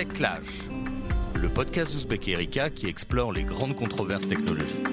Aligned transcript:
TechLash, 0.00 0.70
le 1.34 1.50
podcast 1.50 1.92
d'Ouzbek 1.92 2.28
Erika 2.28 2.70
qui 2.70 2.86
explore 2.86 3.32
les 3.32 3.42
grandes 3.42 3.76
controverses 3.76 4.26
technologiques. 4.26 4.88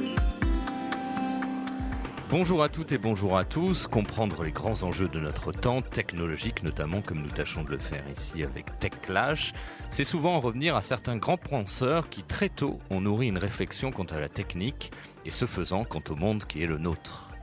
Bonjour 2.30 2.62
à 2.62 2.68
toutes 2.68 2.92
et 2.92 2.98
bonjour 2.98 3.38
à 3.38 3.46
tous. 3.46 3.88
Comprendre 3.88 4.44
les 4.44 4.52
grands 4.52 4.84
enjeux 4.84 5.08
de 5.08 5.22
notre 5.22 5.54
temps, 5.54 5.82
technologique 5.82 6.62
notamment, 6.62 7.02
comme 7.02 7.22
nous 7.22 7.30
tâchons 7.30 7.64
de 7.64 7.70
le 7.70 7.78
faire 7.78 8.04
ici 8.14 8.44
avec 8.44 8.80
TechClash, 8.80 9.54
c'est 9.92 10.04
souvent 10.04 10.36
en 10.36 10.42
revenir 10.42 10.76
à 10.76 10.82
certains 10.82 11.16
grands 11.16 11.38
penseurs 11.38 12.10
qui 12.10 12.24
très 12.24 12.50
tôt 12.50 12.82
ont 12.90 13.00
nourri 13.00 13.30
une 13.30 13.38
réflexion 13.38 13.94
quant 13.94 14.04
à 14.04 14.20
la 14.20 14.28
technique 14.28 14.92
et 15.26 15.32
ce 15.32 15.46
faisant 15.46 15.86
quant 15.86 16.04
au 16.10 16.16
monde 16.18 16.44
qui 16.44 16.62
est 16.62 16.68
le 16.68 16.80
nôtre. 16.80 17.37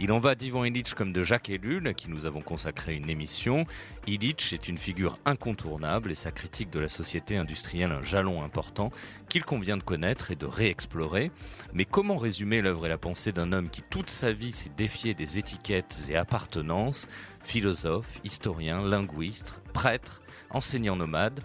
Il 0.00 0.12
en 0.12 0.20
va 0.20 0.36
d'Ivan 0.36 0.64
Illich 0.64 0.94
comme 0.94 1.12
de 1.12 1.24
Jacques 1.24 1.50
Ellul, 1.50 1.88
à 1.88 1.92
qui 1.92 2.08
nous 2.08 2.24
avons 2.24 2.40
consacré 2.40 2.94
une 2.94 3.10
émission. 3.10 3.66
Illich 4.06 4.52
est 4.52 4.68
une 4.68 4.78
figure 4.78 5.18
incontournable 5.24 6.12
et 6.12 6.14
sa 6.14 6.30
critique 6.30 6.70
de 6.70 6.78
la 6.78 6.86
société 6.86 7.36
industrielle 7.36 7.90
un 7.90 8.04
jalon 8.04 8.44
important 8.44 8.92
qu'il 9.28 9.44
convient 9.44 9.76
de 9.76 9.82
connaître 9.82 10.30
et 10.30 10.36
de 10.36 10.46
réexplorer. 10.46 11.32
Mais 11.72 11.84
comment 11.84 12.16
résumer 12.16 12.62
l'œuvre 12.62 12.86
et 12.86 12.88
la 12.88 12.96
pensée 12.96 13.32
d'un 13.32 13.52
homme 13.52 13.70
qui 13.70 13.82
toute 13.82 14.08
sa 14.08 14.30
vie 14.30 14.52
s'est 14.52 14.70
défié 14.76 15.14
des 15.14 15.36
étiquettes 15.36 15.98
et 16.08 16.14
appartenances? 16.14 17.08
Philosophe, 17.42 18.20
historien, 18.22 18.80
linguiste, 18.80 19.62
prêtre, 19.72 20.22
enseignant 20.50 20.94
nomade 20.94 21.40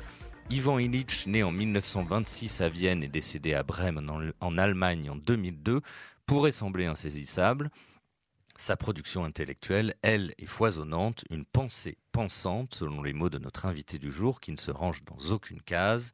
Ivan 0.52 0.78
Illich, 0.78 1.26
né 1.26 1.42
en 1.42 1.52
1926 1.52 2.62
à 2.62 2.70
Vienne 2.70 3.02
et 3.02 3.08
décédé 3.08 3.56
à 3.56 3.64
Brême 3.64 4.32
en 4.40 4.58
Allemagne 4.60 5.10
en 5.10 5.16
2002, 5.16 5.82
pourrait 6.28 6.52
sembler 6.52 6.86
insaisissable. 6.86 7.72
Sa 8.56 8.78
production 8.78 9.24
intellectuelle, 9.24 9.96
elle, 10.04 10.34
est 10.38 10.46
foisonnante, 10.46 11.26
une 11.32 11.46
pensée 11.46 11.98
pensante, 12.12 12.76
selon 12.76 13.02
les 13.02 13.14
mots 13.14 13.30
de 13.30 13.40
notre 13.40 13.66
invité 13.66 13.98
du 13.98 14.12
jour, 14.12 14.40
qui 14.40 14.52
ne 14.52 14.58
se 14.58 14.70
range 14.70 15.04
dans 15.04 15.32
aucune 15.32 15.62
case, 15.62 16.12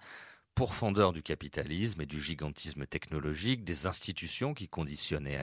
pourfendeur 0.56 1.14
du 1.14 1.24
capitalisme 1.24 2.02
et 2.02 2.06
du 2.06 2.20
gigantisme 2.20 2.86
technologique, 2.86 3.64
des 3.64 3.88
institutions 3.88 4.54
qui 4.54 4.68
conditionnent 4.68 5.28
et 5.28 5.38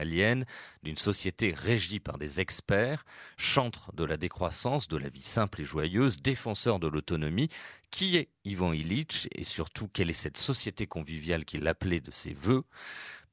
d'une 0.83 0.95
société 0.95 1.53
régie 1.55 1.99
par 1.99 2.17
des 2.17 2.39
experts, 2.39 3.03
chantre 3.35 3.91
de 3.93 4.03
la 4.03 4.17
décroissance, 4.17 4.87
de 4.87 4.97
la 4.97 5.09
vie 5.09 5.21
simple 5.21 5.61
et 5.61 5.65
joyeuse, 5.65 6.17
défenseur 6.17 6.79
de 6.79 6.87
l'autonomie, 6.87 7.49
qui 7.89 8.17
est 8.17 8.29
Ivan 8.43 8.73
Illich 8.73 9.27
et 9.31 9.43
surtout 9.43 9.87
quelle 9.87 10.11
est 10.11 10.13
cette 10.13 10.37
société 10.37 10.85
conviviale 10.85 11.45
qu'il 11.45 11.67
appelait 11.67 12.01
de 12.01 12.11
ses 12.11 12.33
voeux? 12.33 12.65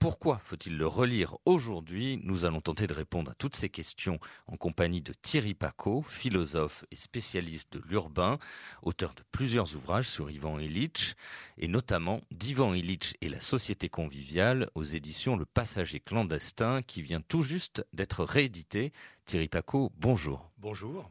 Pourquoi 0.04 0.38
faut-il 0.44 0.76
le 0.76 0.86
relire 0.86 1.38
aujourd'hui? 1.46 2.20
Nous 2.24 2.44
allons 2.44 2.60
tenter 2.60 2.86
de 2.86 2.92
répondre 2.92 3.30
à 3.30 3.34
toutes 3.34 3.56
ces 3.56 3.70
questions 3.70 4.18
en 4.46 4.58
compagnie 4.58 5.00
de 5.00 5.14
Thierry 5.14 5.54
Paco, 5.54 6.04
philosophe 6.06 6.84
et 6.90 6.96
spécialiste 6.96 7.72
de 7.72 7.82
l'urbain, 7.88 8.38
auteur 8.82 9.14
de 9.14 9.22
plusieurs 9.32 9.74
ouvrages 9.74 10.06
sur 10.06 10.30
Ivan 10.30 10.58
Illich, 10.58 11.14
et 11.56 11.68
notamment 11.68 12.20
d'Ivan 12.30 12.74
Illich 12.74 13.14
et 13.22 13.30
la 13.30 13.40
société 13.40 13.88
conviviale 13.88 14.68
aux 14.74 14.84
éditions 14.84 15.36
Le 15.36 15.46
Passager 15.46 16.00
clandestin 16.00 16.82
qui 16.82 17.00
vient 17.00 17.22
tout 17.22 17.42
juste 17.42 17.82
d'être 17.94 18.24
réédité. 18.24 18.92
Thierry 19.24 19.48
Paco, 19.48 19.90
bonjour. 19.96 20.50
Bonjour. 20.58 21.10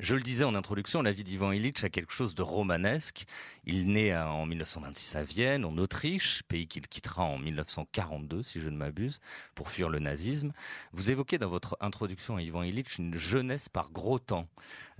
Je 0.00 0.14
le 0.14 0.22
disais 0.22 0.44
en 0.44 0.54
introduction, 0.54 1.02
la 1.02 1.12
vie 1.12 1.24
d'Ivan 1.24 1.52
Illich 1.52 1.84
a 1.84 1.90
quelque 1.90 2.12
chose 2.12 2.34
de 2.34 2.40
romanesque. 2.40 3.24
Il 3.66 3.92
naît 3.92 4.16
en 4.16 4.46
1926 4.46 5.16
à 5.16 5.22
Vienne, 5.22 5.62
en 5.66 5.76
Autriche, 5.76 6.42
pays 6.48 6.66
qu'il 6.66 6.88
quittera 6.88 7.22
en 7.22 7.36
1942, 7.36 8.42
si 8.42 8.62
je 8.62 8.70
ne 8.70 8.78
m'abuse, 8.78 9.20
pour 9.54 9.68
fuir 9.68 9.90
le 9.90 9.98
nazisme. 9.98 10.52
Vous 10.94 11.12
évoquez 11.12 11.36
dans 11.36 11.50
votre 11.50 11.76
introduction 11.82 12.36
à 12.36 12.42
Ivan 12.42 12.62
Illich 12.62 12.98
une 12.98 13.18
jeunesse 13.18 13.68
par 13.68 13.90
gros 13.90 14.18
temps. 14.18 14.48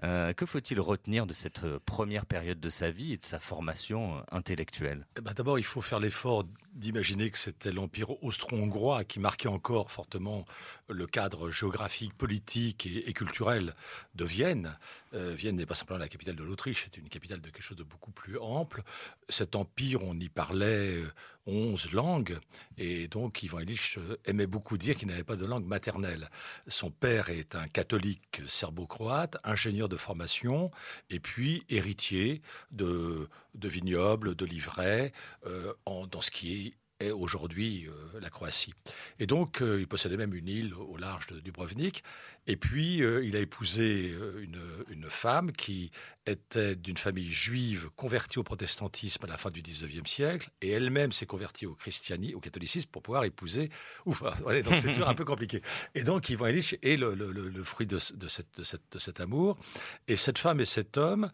Euh, 0.03 0.33
que 0.33 0.47
faut-il 0.47 0.81
retenir 0.81 1.27
de 1.27 1.35
cette 1.35 1.65
euh, 1.65 1.79
première 1.85 2.25
période 2.25 2.59
de 2.59 2.71
sa 2.71 2.91
vie 2.91 3.13
et 3.13 3.17
de 3.19 3.25
sa 3.25 3.39
formation 3.39 4.17
euh, 4.17 4.21
intellectuelle? 4.33 5.07
Eh 5.19 5.21
ben 5.21 5.33
D'abord, 5.35 5.59
il 5.59 5.65
faut 5.65 5.83
faire 5.83 5.99
l'effort 5.99 6.45
d'imaginer 6.73 7.31
que 7.31 7.37
c'était 7.37 7.73
l'Empire 7.73 8.23
austro-hongrois 8.23 9.05
qui 9.05 9.21
marquait 9.21 9.49
encore 9.49 9.91
fortement 9.91 10.47
le 10.89 11.07
cadre 11.07 11.51
géographique, 11.51 12.15
politique 12.17 12.87
et, 12.87 13.13
culturel 13.13 13.75
de 14.15 14.25
Vienne. 14.25 14.79
Vienne 15.13 15.57
n'est 15.57 15.67
pas 15.67 15.75
simplement 15.75 15.99
la 15.99 16.09
capitale 16.09 16.37
de 16.37 16.45
l'Autriche, 16.45 16.85
c'était 16.85 17.01
une 17.01 17.09
capitale 17.09 17.41
de 17.41 17.51
quelque 17.51 17.63
chose 17.63 17.77
de 17.77 17.83
beaucoup 17.83 18.13
plus 18.13 18.39
ample. 18.39 18.83
Cet 19.29 19.57
empire, 19.57 20.03
on 20.03 20.19
y 20.19 20.29
parlait 20.29 21.03
onze 21.47 21.93
langues, 21.93 22.39
et 22.77 23.09
donc 23.09 23.43
Ivan 23.43 23.61
Illich 23.61 23.99
aimait 24.25 24.47
beaucoup 24.47 24.79
dire 24.79 24.97
qu'il 24.97 25.09
n'avait 25.09 25.25
pas 25.25 25.37
de 25.37 25.47
langue 25.47 25.67
maternelle. 25.67 26.31
Son 26.69 26.91
père 26.91 27.31
est 27.31 27.55
un 27.55 27.67
catholique 27.67 28.43
serbo-croate, 28.47 29.37
ingénieur 29.45 29.89
de 29.89 29.97
formation, 29.97 30.71
et 31.09 31.21
puis 31.21 31.65
héritier 31.69 32.43
de, 32.71 33.29
vignobles, 33.55 34.35
de 34.35 34.45
livrets, 34.45 35.13
euh, 35.47 35.73
dans 35.87 36.21
ce 36.21 36.31
qui 36.31 36.67
est 36.67 36.75
est 37.01 37.11
aujourd'hui 37.11 37.89
euh, 37.89 38.21
la 38.21 38.31
Croatie. 38.31 38.75
Et 39.19 39.27
donc, 39.27 39.63
euh, 39.63 39.81
il 39.81 39.89
possédait 39.89 40.17
même 40.17 40.35
une 40.35 40.49
île 40.49 40.75
au 40.75 40.97
large 40.97 41.27
de 41.29 41.41
Dubrovnik. 41.41 42.05
Et 42.47 42.57
puis, 42.57 43.03
euh, 43.03 43.25
il 43.25 43.37
a 43.37 43.41
épousé 43.41 44.15
une, 44.41 45.09
femme 45.09 45.51
qui 45.51 45.91
était 46.25 46.77
d'une 46.77 46.97
famille 46.97 47.29
juive 47.29 47.91
convertie 47.97 48.39
au 48.39 48.45
protestantisme 48.45 49.25
à 49.25 49.29
la 49.29 49.37
fin 49.37 49.51
du 49.51 49.61
19e 49.61 50.07
siècle. 50.07 50.51
Et 50.63 50.71
elle-même 50.71 51.11
s'est 51.11 51.27
convertie 51.27 51.67
au 51.67 51.75
christianisme, 51.75 52.37
au 52.37 52.41
catholicisme, 52.41 52.89
pour 52.93 53.03
pouvoir 53.03 53.25
épouser. 53.25 53.71
Ouf, 54.07 54.23
donc 54.23 54.79
c'est 54.79 55.03
un 55.03 55.15
peu 55.15 55.25
compliqué. 55.25 55.63
Et 55.97 56.05
donc, 56.05 56.29
Ivan 56.29 56.47
Illich 56.47 56.77
est 56.83 56.97
le, 56.97 57.65
fruit 57.65 57.89
de, 57.89 57.99
de, 58.15 58.99
cet 58.99 59.21
amour. 59.21 59.59
Et 60.07 60.15
cette 60.15 60.39
femme 60.39 60.61
et 60.61 60.65
cet 60.65 60.97
homme 60.97 61.31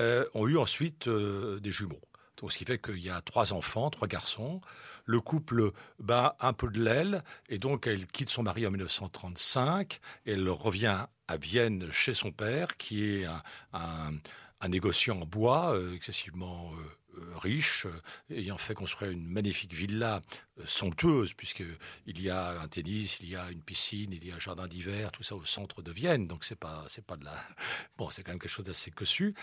ont 0.00 0.48
eu 0.48 0.56
ensuite 0.56 1.06
des 1.08 1.70
jumeaux. 1.70 2.00
Donc, 2.38 2.52
ce 2.52 2.58
qui 2.58 2.64
fait 2.64 2.78
qu'il 2.78 3.02
y 3.02 3.10
a 3.10 3.20
trois 3.20 3.52
enfants, 3.52 3.90
trois 3.90 4.08
garçons 4.08 4.62
le 5.08 5.20
couple 5.22 5.72
bat 5.98 6.36
un 6.38 6.52
peu 6.52 6.68
de 6.68 6.82
l'aile 6.82 7.24
et 7.48 7.58
donc 7.58 7.86
elle 7.86 8.06
quitte 8.06 8.30
son 8.30 8.42
mari 8.42 8.66
en 8.66 8.70
1935. 8.70 10.00
Elle 10.26 10.48
revient 10.50 11.06
à 11.26 11.36
Vienne 11.38 11.88
chez 11.90 12.12
son 12.12 12.30
père, 12.30 12.76
qui 12.76 13.04
est 13.04 13.26
un, 13.72 14.68
négociant 14.68 15.20
en 15.20 15.26
bois 15.26 15.74
euh, 15.74 15.94
excessivement 15.94 16.72
euh, 16.74 16.97
riche, 17.36 17.86
euh, 17.86 18.34
ayant 18.34 18.58
fait 18.58 18.74
construire 18.74 19.10
une 19.10 19.26
magnifique 19.26 19.72
villa 19.72 20.20
euh, 20.58 20.62
somptueuse, 20.66 21.34
puisqu'il 21.34 22.20
y 22.20 22.30
a 22.30 22.60
un 22.60 22.68
tennis, 22.68 23.18
il 23.20 23.28
y 23.28 23.36
a 23.36 23.50
une 23.50 23.62
piscine, 23.62 24.12
il 24.12 24.26
y 24.26 24.32
a 24.32 24.36
un 24.36 24.40
jardin 24.40 24.66
d'hiver, 24.66 25.12
tout 25.12 25.22
ça 25.22 25.36
au 25.36 25.44
centre 25.44 25.82
de 25.82 25.92
Vienne. 25.92 26.26
Donc 26.26 26.44
c'est 26.44 26.58
pas, 26.58 26.84
c'est 26.88 27.04
pas 27.04 27.16
de 27.16 27.24
la, 27.24 27.34
bon, 27.98 28.10
c'est 28.10 28.22
quand 28.22 28.32
même 28.32 28.38
quelque 28.38 28.50
chose 28.50 28.64
d'assez 28.64 28.90
cossu, 28.90 29.34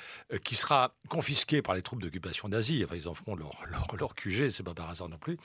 qui 0.43 0.55
sera 0.55 0.95
confisqué 1.09 1.61
par 1.61 1.75
les 1.75 1.81
troupes 1.81 2.01
d'occupation 2.01 2.47
nazie. 2.47 2.83
Enfin, 2.85 2.95
ils 2.95 3.07
en 3.07 3.13
feront 3.13 3.35
leur, 3.35 3.65
leur, 3.69 3.95
leur 3.97 4.15
QG, 4.15 4.49
c'est 4.49 4.63
pas 4.63 4.73
par 4.73 4.89
hasard 4.89 5.09
non 5.09 5.17
plus. 5.17 5.37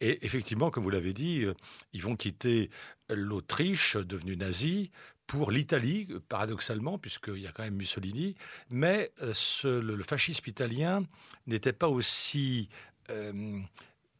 Et 0.00 0.24
effectivement, 0.24 0.70
comme 0.70 0.84
vous 0.84 0.90
l'avez 0.90 1.12
dit, 1.12 1.44
ils 1.92 2.02
vont 2.02 2.16
quitter 2.16 2.70
l'Autriche, 3.08 3.96
devenue 3.96 4.36
nazie, 4.36 4.90
pour 5.32 5.50
l'Italie, 5.50 6.08
paradoxalement, 6.28 6.98
puisqu'il 6.98 7.38
y 7.38 7.46
a 7.46 7.52
quand 7.52 7.62
même 7.62 7.76
Mussolini, 7.76 8.34
mais 8.68 9.12
euh, 9.22 9.32
le, 9.80 10.02
fascisme 10.02 10.44
italien 10.46 11.04
n'était 11.46 11.72
pas 11.72 11.88
aussi, 11.88 12.68
euh, 13.08 13.58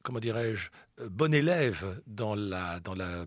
comment 0.03 0.21
dirais-je, 0.21 0.71
euh, 1.01 1.11
bon 1.11 1.35
élève 1.35 2.01
dans 2.07 2.35
la, 2.35 2.81
dans 2.81 2.95
la 2.95 3.27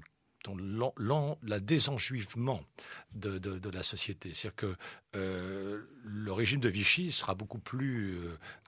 la 1.44 1.60
désenjuivement 1.60 2.62
de, 3.14 3.70
la 3.70 3.82
société. 3.82 4.32
C'est-à-dire 4.36 4.56
que 4.56 4.76
le 6.04 6.32
régime 6.32 6.60
de 6.60 6.70
Vichy 6.70 7.12
sera 7.12 7.34
beaucoup 7.34 7.58
plus 7.58 8.20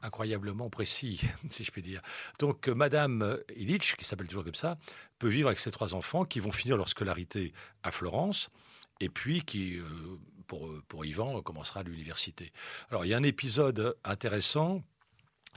incroyablement 0.02 0.72
précis, 0.72 1.22
si 1.52 1.64
je 1.64 1.72
puis 1.72 1.84
dire. 1.84 2.02
Donc, 2.40 2.68
Madame 2.68 3.38
Illich, 3.56 3.96
qui 3.96 4.06
s'appelle 4.06 4.26
toujours 4.26 4.44
comme 4.44 4.56
ça, 4.56 4.80
peut 5.20 5.28
vivre 5.28 5.50
avec 5.50 5.60
ses 5.60 5.70
trois 5.70 5.94
enfants 5.94 6.26
qui 6.26 6.40
vont 6.40 6.52
finir 6.52 6.78
leur 6.78 6.90
scolarité 6.90 7.54
à 7.84 7.92
Florence 7.92 8.50
et 9.00 9.10
puis 9.10 9.44
qui, 9.44 9.78
euh, 9.78 9.84
pour, 10.48 10.70
pour 10.88 11.06
Yvan, 11.06 11.42
commencera 11.42 11.84
l'université. 11.84 12.52
Alors 12.90 13.06
il 13.06 13.10
y 13.10 13.14
a 13.14 13.18
un 13.18 13.24
épisode 13.24 13.96
intéressant 14.04 14.84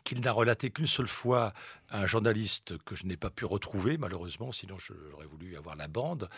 qu'il 0.05 0.21
n'a 0.21 0.33
relaté 0.33 0.71
qu'une 0.71 0.87
seule 0.87 1.09
fois 1.09 1.53
à 1.89 2.01
un 2.01 2.07
journaliste 2.07 2.79
que 2.85 2.95
je 2.95 3.07
n'ai 3.07 3.17
pas 3.17 3.31
pu 3.31 3.45
retrouver, 3.45 3.99
malheureusement, 3.99 4.53
sinon 4.53 4.79
j'aurais 4.79 5.27
voulu 5.27 5.57
avoir 5.57 5.77
la 5.77 5.89
bande. 5.89 6.29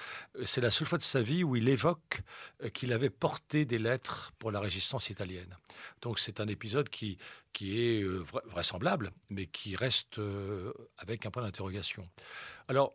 C'est 0.45 0.61
la 0.61 0.71
seule 0.71 0.87
fois 0.87 0.99
de 0.99 1.03
sa 1.03 1.23
vie 1.23 1.45
où 1.45 1.57
il 1.57 1.69
évoque 1.69 2.23
qu'il 2.73 2.93
avait 2.93 3.11
porté 3.11 3.65
des 3.65 3.79
lettres 3.79 4.33
pour 4.39 4.51
la 4.51 4.61
résistance 4.61 5.11
italienne. 5.11 5.57
Donc 6.01 6.19
c'est 6.19 6.41
un 6.41 6.49
épisode 6.49 6.89
qui, 6.89 7.19
qui 7.53 7.81
est 7.81 8.03
euh, 8.03 8.25
vraisemblable, 8.47 9.13
mais 9.31 9.47
qui 9.47 9.77
reste 9.77 10.19
euh, 10.19 10.73
avec 10.99 11.27
un 11.27 11.31
point 11.31 11.43
d'interrogation. 11.43 12.09
Alors, 12.69 12.95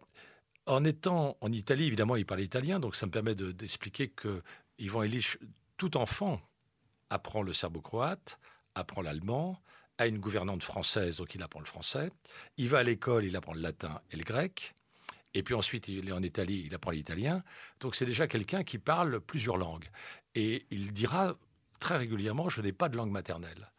en 0.67 0.83
étant 0.83 1.37
en 1.41 1.51
Italie, 1.51 1.85
évidemment, 1.85 2.15
il 2.15 2.25
parlait 2.25 2.43
italien, 2.43 2.79
donc 2.79 2.95
ça 2.95 3.05
me 3.05 3.11
permet 3.11 3.35
d'expliquer 3.35 4.09
que 4.09 4.43
Ivan 4.77 5.03
Illich, 5.03 5.37
tout 5.77 5.97
enfant, 5.97 6.41
apprend 7.09 7.41
le 7.41 7.53
serbo-croate, 7.53 8.39
apprend 8.75 9.01
l'allemand, 9.01 9.61
a 9.97 10.07
une 10.07 10.19
gouvernante 10.19 10.63
française, 10.63 11.17
donc 11.17 11.33
il 11.35 11.41
apprend 11.41 11.59
le 11.59 11.65
français. 11.65 12.11
Il 12.57 12.69
va 12.69 12.79
à 12.79 12.83
l'école, 12.83 13.25
il 13.25 13.35
apprend 13.35 13.53
le 13.53 13.61
latin 13.61 14.01
et 14.11 14.17
le 14.17 14.23
grec. 14.23 14.75
Et 15.33 15.43
puis 15.43 15.55
ensuite, 15.55 15.87
il 15.87 16.07
est 16.07 16.11
en 16.11 16.23
Italie, 16.23 16.63
il 16.65 16.75
apprend 16.75 16.91
l'italien. 16.91 17.43
Donc 17.79 17.95
c'est 17.95 18.05
déjà 18.05 18.27
quelqu'un 18.27 18.63
qui 18.63 18.77
parle 18.77 19.19
plusieurs 19.19 19.57
langues. 19.57 19.89
Et 20.35 20.65
il 20.69 20.93
dira 20.93 21.35
très 21.79 21.97
régulièrement, 21.97 22.49
je 22.49 22.61
n'ai 22.61 22.71
pas 22.71 22.89
de 22.89 22.97
langue 22.97 23.11
maternelle. 23.11 23.71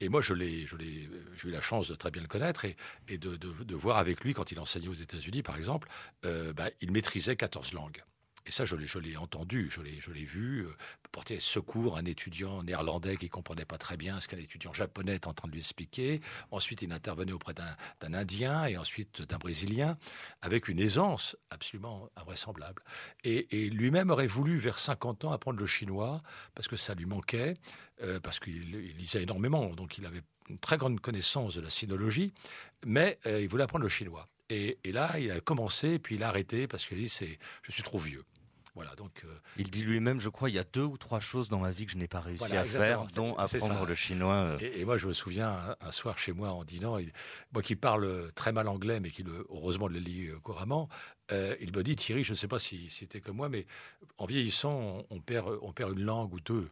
Et 0.00 0.08
moi, 0.08 0.20
je 0.20 0.34
l'ai, 0.34 0.66
je 0.66 0.76
l'ai, 0.76 1.08
j'ai 1.36 1.48
eu 1.48 1.52
la 1.52 1.60
chance 1.60 1.88
de 1.88 1.94
très 1.94 2.10
bien 2.10 2.20
le 2.20 2.28
connaître 2.28 2.64
et, 2.64 2.76
de, 3.18 3.74
voir 3.74 3.96
avec 3.96 4.22
lui 4.22 4.34
quand 4.34 4.52
il 4.52 4.60
enseignait 4.60 4.88
aux 4.88 4.94
États-Unis, 4.94 5.42
par 5.42 5.56
exemple, 5.56 5.88
euh, 6.24 6.52
bah, 6.52 6.68
il 6.80 6.90
maîtrisait 6.92 7.36
14 7.36 7.72
langues. 7.72 8.02
Et 8.46 8.52
ça, 8.52 8.64
je 8.64 8.76
l'ai 8.76 9.16
entendu, 9.16 9.68
je 9.70 9.82
l'ai 9.82 10.24
vu 10.24 10.60
euh, 10.60 10.76
porter 11.10 11.40
secours 11.40 11.96
à 11.96 12.00
un 12.00 12.04
étudiant 12.04 12.62
néerlandais 12.62 13.16
qui 13.16 13.28
comprenait 13.28 13.64
pas 13.64 13.76
très 13.76 13.96
bien 13.96 14.20
ce 14.20 14.28
qu'un 14.28 14.38
étudiant 14.38 14.72
japonais 14.72 15.16
était 15.16 15.26
en 15.26 15.34
train 15.34 15.48
de 15.48 15.52
lui 15.52 15.60
expliquer. 15.60 16.20
Ensuite, 16.52 16.82
il 16.82 16.92
intervenait 16.92 17.32
auprès 17.32 17.54
d'un 17.54 18.14
Indien 18.14 18.66
et 18.66 18.76
ensuite 18.76 19.22
d'un 19.22 19.38
Brésilien 19.38 19.98
avec 20.42 20.68
une 20.68 20.78
aisance 20.78 21.36
absolument 21.50 22.08
invraisemblable. 22.16 22.82
Et, 23.24 23.68
lui-même 23.70 24.10
aurait 24.10 24.28
voulu, 24.28 24.56
vers 24.56 24.78
50 24.78 25.24
ans, 25.24 25.32
apprendre 25.32 25.58
le 25.58 25.66
chinois 25.66 26.22
parce 26.54 26.68
que 26.68 26.76
ça 26.76 26.94
lui 26.94 27.06
manquait, 27.06 27.54
euh, 28.02 28.20
parce 28.20 28.38
qu'il 28.38 28.70
lisait 28.96 29.24
énormément, 29.24 29.74
donc 29.74 29.98
il 29.98 30.06
avait 30.06 30.22
une 30.48 30.58
très 30.58 30.76
grande 30.76 31.00
connaissance 31.00 31.56
de 31.56 31.60
la 31.60 31.70
sinologie, 31.70 32.32
mais 32.84 33.18
euh, 33.26 33.40
il 33.40 33.48
voulait 33.48 33.64
apprendre 33.64 33.82
le 33.82 33.88
chinois. 33.88 34.28
Et, 34.48 34.78
là, 34.84 35.18
il 35.18 35.30
a 35.32 35.40
commencé, 35.40 35.98
puis 35.98 36.14
il 36.14 36.22
a 36.22 36.28
arrêté 36.28 36.68
parce 36.68 36.86
qu'il 36.86 36.98
dit 36.98 37.08
c'est, 37.08 37.38
je 37.62 37.72
suis 37.72 37.82
trop 37.82 37.98
vieux. 37.98 38.24
Voilà, 38.76 38.94
donc, 38.94 39.22
euh... 39.24 39.28
Il 39.56 39.70
dit 39.70 39.82
lui-même, 39.82 40.20
je 40.20 40.28
crois, 40.28 40.50
il 40.50 40.54
y 40.54 40.58
a 40.58 40.64
deux 40.64 40.82
ou 40.82 40.98
trois 40.98 41.18
choses 41.18 41.48
dans 41.48 41.58
ma 41.58 41.70
vie 41.70 41.86
que 41.86 41.92
je 41.92 41.96
n'ai 41.96 42.08
pas 42.08 42.20
réussi 42.20 42.44
voilà, 42.46 42.60
à 42.60 42.64
faire, 42.64 43.06
dont 43.16 43.34
apprendre 43.36 43.86
le 43.86 43.94
chinois. 43.94 44.34
Euh... 44.34 44.58
Et, 44.60 44.80
et, 44.80 44.84
moi, 44.84 44.98
je 44.98 45.06
me 45.06 45.14
souviens 45.14 45.48
un, 45.48 45.76
un, 45.80 45.90
soir 45.90 46.18
chez 46.18 46.32
moi 46.32 46.52
en 46.52 46.62
dînant, 46.62 46.98
il, 46.98 47.10
moi 47.52 47.62
qui 47.62 47.74
parle 47.74 48.30
très 48.34 48.52
mal 48.52 48.68
anglais, 48.68 49.00
mais 49.00 49.10
qui 49.10 49.22
le, 49.22 49.46
heureusement 49.48 49.88
le 49.88 49.98
lit 49.98 50.26
euh, 50.26 50.38
couramment, 50.40 50.90
euh, 51.32 51.56
il 51.60 51.74
me 51.74 51.82
dit 51.82 51.96
Thierry, 51.96 52.22
je 52.22 52.32
ne 52.32 52.36
sais 52.36 52.48
pas 52.48 52.58
si 52.58 52.88
c'était 52.90 53.20
comme 53.20 53.36
moi, 53.36 53.48
mais 53.48 53.66
en 54.18 54.26
vieillissant, 54.26 54.72
on, 54.72 55.06
on, 55.08 55.20
perd, 55.20 55.58
on 55.62 55.72
perd 55.72 55.98
une 55.98 56.04
langue 56.04 56.32
ou 56.34 56.40
deux. 56.40 56.68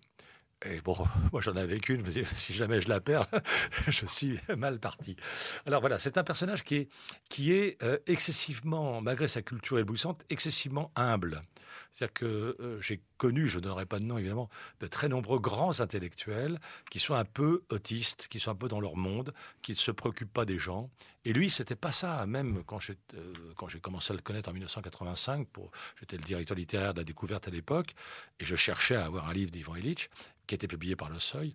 Et 0.64 0.80
bon, 0.80 0.96
moi 1.32 1.40
j'en 1.40 1.56
avais 1.56 1.78
qu'une, 1.78 2.02
si 2.34 2.52
jamais 2.52 2.80
je 2.80 2.88
la 2.88 3.00
perds, 3.00 3.26
je 3.88 4.06
suis 4.06 4.38
mal 4.56 4.78
parti. 4.78 5.16
Alors 5.66 5.80
voilà, 5.80 5.98
c'est 5.98 6.18
un 6.18 6.24
personnage 6.24 6.62
qui 6.62 6.76
est, 6.76 6.88
qui 7.28 7.52
est 7.52 7.82
euh, 7.82 7.98
excessivement, 8.06 9.00
malgré 9.00 9.28
sa 9.28 9.42
culture 9.42 9.78
éblouissante, 9.78 10.24
excessivement 10.30 10.90
humble. 10.96 11.42
C'est-à-dire 11.92 12.14
que 12.14 12.56
euh, 12.60 12.80
j'ai 12.80 13.00
connu, 13.16 13.46
je 13.46 13.58
ne 13.58 13.64
donnerai 13.64 13.86
pas 13.86 13.98
de 13.98 14.04
nom 14.04 14.18
évidemment, 14.18 14.48
de 14.80 14.86
très 14.86 15.08
nombreux 15.08 15.38
grands 15.38 15.80
intellectuels 15.80 16.60
qui 16.90 17.00
sont 17.00 17.14
un 17.14 17.24
peu 17.24 17.62
autistes, 17.70 18.28
qui 18.28 18.40
sont 18.40 18.50
un 18.50 18.56
peu 18.56 18.68
dans 18.68 18.80
leur 18.80 18.96
monde, 18.96 19.32
qui 19.62 19.72
ne 19.72 19.76
se 19.76 19.90
préoccupent 19.90 20.32
pas 20.32 20.44
des 20.44 20.58
gens. 20.58 20.90
Et 21.24 21.32
lui, 21.32 21.50
c'était 21.50 21.76
pas 21.76 21.92
ça. 21.92 22.24
Même 22.26 22.62
quand 22.64 22.78
j'ai 22.78 22.96
euh, 23.14 23.78
commencé 23.80 24.12
à 24.12 24.16
le 24.16 24.22
connaître 24.22 24.48
en 24.50 24.52
1985, 24.52 25.48
pour 25.48 25.70
j'étais 25.98 26.16
le 26.16 26.22
directeur 26.24 26.56
littéraire 26.56 26.94
de 26.94 27.00
la 27.00 27.04
découverte 27.04 27.48
à 27.48 27.50
l'époque, 27.50 27.94
et 28.40 28.44
je 28.44 28.56
cherchais 28.56 28.96
à 28.96 29.04
avoir 29.04 29.28
un 29.28 29.32
livre 29.32 29.50
d'Ivan 29.50 29.76
Illich 29.76 30.10
qui 30.46 30.54
était 30.54 30.68
publié 30.68 30.96
par 30.96 31.08
Le 31.08 31.18
Seuil. 31.18 31.54